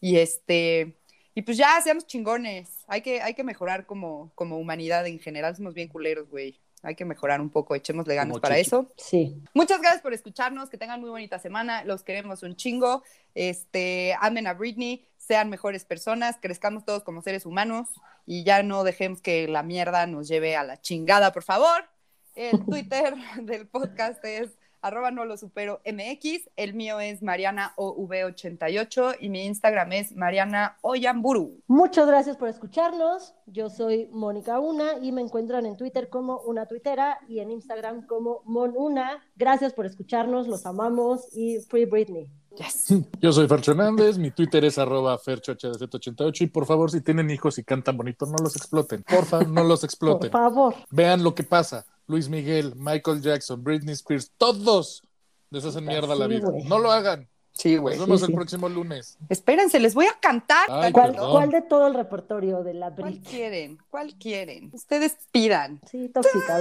Y 0.00 0.18
este, 0.18 0.96
y 1.34 1.42
pues 1.42 1.56
ya 1.56 1.80
seamos 1.80 2.06
chingones. 2.06 2.84
Hay 2.86 3.02
que, 3.02 3.20
hay 3.20 3.34
que 3.34 3.42
mejorar 3.42 3.86
como, 3.86 4.30
como 4.34 4.58
humanidad 4.58 5.06
en 5.06 5.18
general. 5.18 5.56
Somos 5.56 5.74
bien 5.74 5.88
culeros, 5.88 6.30
güey. 6.30 6.60
Hay 6.82 6.94
que 6.94 7.04
mejorar 7.04 7.40
un 7.40 7.48
poco, 7.50 7.74
echémosle 7.74 8.14
ganas 8.14 8.32
Como 8.32 8.42
para 8.42 8.56
Chichi. 8.56 8.66
eso. 8.66 8.92
sí. 8.98 9.42
Muchas 9.54 9.80
gracias 9.80 10.02
por 10.02 10.12
escucharnos, 10.12 10.68
que 10.68 10.76
tengan 10.76 11.00
muy 11.00 11.08
bonita 11.08 11.38
semana, 11.38 11.82
los 11.84 12.02
queremos 12.02 12.42
un 12.42 12.56
chingo, 12.56 13.02
este, 13.34 14.14
amen 14.20 14.46
a 14.46 14.52
Britney, 14.52 15.08
sean 15.16 15.48
mejores 15.48 15.86
personas, 15.86 16.36
crezcamos 16.42 16.84
todos 16.84 17.02
como 17.02 17.22
seres 17.22 17.46
humanos 17.46 17.88
y 18.26 18.44
ya 18.44 18.62
no 18.62 18.84
dejemos 18.84 19.22
que 19.22 19.48
la 19.48 19.62
mierda 19.62 20.06
nos 20.06 20.28
lleve 20.28 20.56
a 20.56 20.62
la 20.62 20.78
chingada, 20.78 21.32
por 21.32 21.42
favor. 21.42 21.88
El 22.34 22.64
Twitter 22.64 23.14
del 23.42 23.66
podcast 23.68 24.24
es 24.24 24.50
arroba 24.82 25.10
no 25.10 25.24
lo 25.24 25.38
supero 25.38 25.80
MX, 25.86 26.50
el 26.56 26.74
mío 26.74 27.00
es 27.00 27.22
Mariana 27.22 27.72
OV88 27.76 29.16
y 29.18 29.30
mi 29.30 29.46
Instagram 29.46 29.92
es 29.92 30.14
Mariana 30.14 30.76
Oyamburu. 30.82 31.62
Muchas 31.68 32.06
gracias 32.06 32.36
por 32.36 32.48
escucharnos. 32.48 33.34
Yo 33.46 33.70
soy 33.70 34.08
Mónica 34.12 34.58
Una 34.58 34.98
y 35.00 35.10
me 35.10 35.22
encuentran 35.22 35.64
en 35.64 35.78
Twitter 35.78 36.10
como 36.10 36.40
una 36.40 36.66
tuitera 36.66 37.18
y 37.28 37.40
en 37.40 37.50
Instagram 37.50 38.06
como 38.06 38.42
Monuna. 38.44 39.24
Gracias 39.36 39.72
por 39.72 39.86
escucharnos, 39.86 40.48
los 40.48 40.66
amamos 40.66 41.34
y 41.34 41.60
Free 41.60 41.86
Britney. 41.86 42.30
Yes. 42.58 42.94
Yo 43.20 43.32
soy 43.32 43.48
Fercho 43.48 43.70
Hernández, 43.72 44.18
mi 44.18 44.30
Twitter 44.30 44.64
es 44.66 44.76
arroba 44.78 45.18
ferchohdz88 45.18 46.42
y 46.42 46.46
por 46.46 46.66
favor, 46.66 46.90
si 46.90 47.00
tienen 47.00 47.30
hijos 47.30 47.58
y 47.58 47.64
cantan 47.64 47.96
bonito, 47.96 48.26
no 48.26 48.36
los 48.40 48.54
exploten. 48.54 49.02
Porfa, 49.02 49.40
no 49.44 49.64
los 49.64 49.80
Por 49.80 49.88
exploten. 49.88 50.30
favor. 50.30 50.74
Vean 50.90 51.24
lo 51.24 51.34
que 51.34 51.42
pasa. 51.42 51.86
Luis 52.06 52.28
Miguel, 52.28 52.74
Michael 52.76 53.20
Jackson, 53.22 53.62
Britney 53.62 53.94
Spears, 53.94 54.30
todos 54.36 55.02
les 55.50 55.64
hacen 55.64 55.84
mierda 55.84 56.14
la 56.14 56.26
vida. 56.26 56.48
No 56.64 56.78
lo 56.78 56.90
hagan. 56.90 57.28
Sí, 57.56 57.74
Nos 57.74 57.82
güey. 57.82 57.98
vemos 58.00 58.18
Sí, 58.20 58.24
el 58.24 58.30
sí. 58.30 58.34
próximo 58.34 58.68
lunes. 58.68 59.16
Espérense, 59.28 59.78
les 59.78 59.94
voy 59.94 60.06
a 60.06 60.18
cantar. 60.20 60.66
Ay, 60.68 60.90
¿Cuál, 60.90 61.14
cuál 61.14 61.50
de 61.50 61.62
todo 61.62 61.86
el 61.86 61.94
repertorio 61.94 62.64
de 62.64 62.74
la 62.74 62.92
¿Cuál 62.92 63.12
Brit? 63.12 63.28
quieren? 63.28 63.78
¿Cuál 63.90 64.14
quieren? 64.18 64.70
Ustedes 64.72 65.16
pidan. 65.30 65.80
Sí, 65.88 66.08
tóxica. 66.08 66.58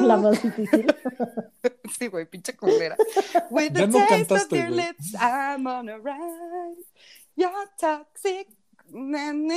La 0.00 0.16
más 0.16 0.40
difícil. 0.42 0.86
Sí, 1.98 2.06
güey, 2.06 2.24
pinche 2.24 2.56
culera. 2.56 2.96
With 3.50 3.72
the 3.72 3.80
Ya 3.80 3.86
no 3.88 3.98
taste 3.98 4.08
cantaste, 4.28 4.54
of 4.62 4.68
your 4.68 4.70
lips, 4.70 5.12
I'm 5.20 5.66
on 5.66 5.88
a 5.88 5.98
ride. 5.98 6.84
You're 7.34 7.50
toxic. 7.80 8.46
Na, 8.92 9.32
na, 9.32 9.54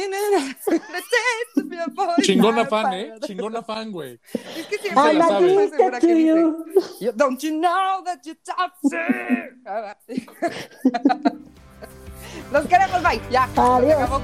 Chingona 2.22 2.66
fan, 2.66 2.94
¿eh? 2.94 3.14
Chingona 3.26 3.62
fan, 3.64 3.92
güey. 3.92 4.20
Es 4.34 4.68
que 4.68 4.78
siempre 4.78 5.04
se 5.04 5.10
I'm 5.10 5.18
la 5.18 5.26
estoy 5.26 5.50
sabe. 5.50 5.70
segura 5.70 5.98
addicted 5.98 6.00
que 6.00 6.00
to 6.00 6.08
dice, 6.08 6.28
you. 6.28 6.66
"You- 7.08 7.12
Don't 7.16 7.42
you 7.44 7.52
know 7.52 8.04
that 8.06 8.20
you're 8.26 8.40
toxic? 8.46 8.94
Los 12.52 12.66
queremos, 12.68 13.02
bye. 13.04 13.22
Ya. 13.32 13.48
Adiós. 13.56 14.22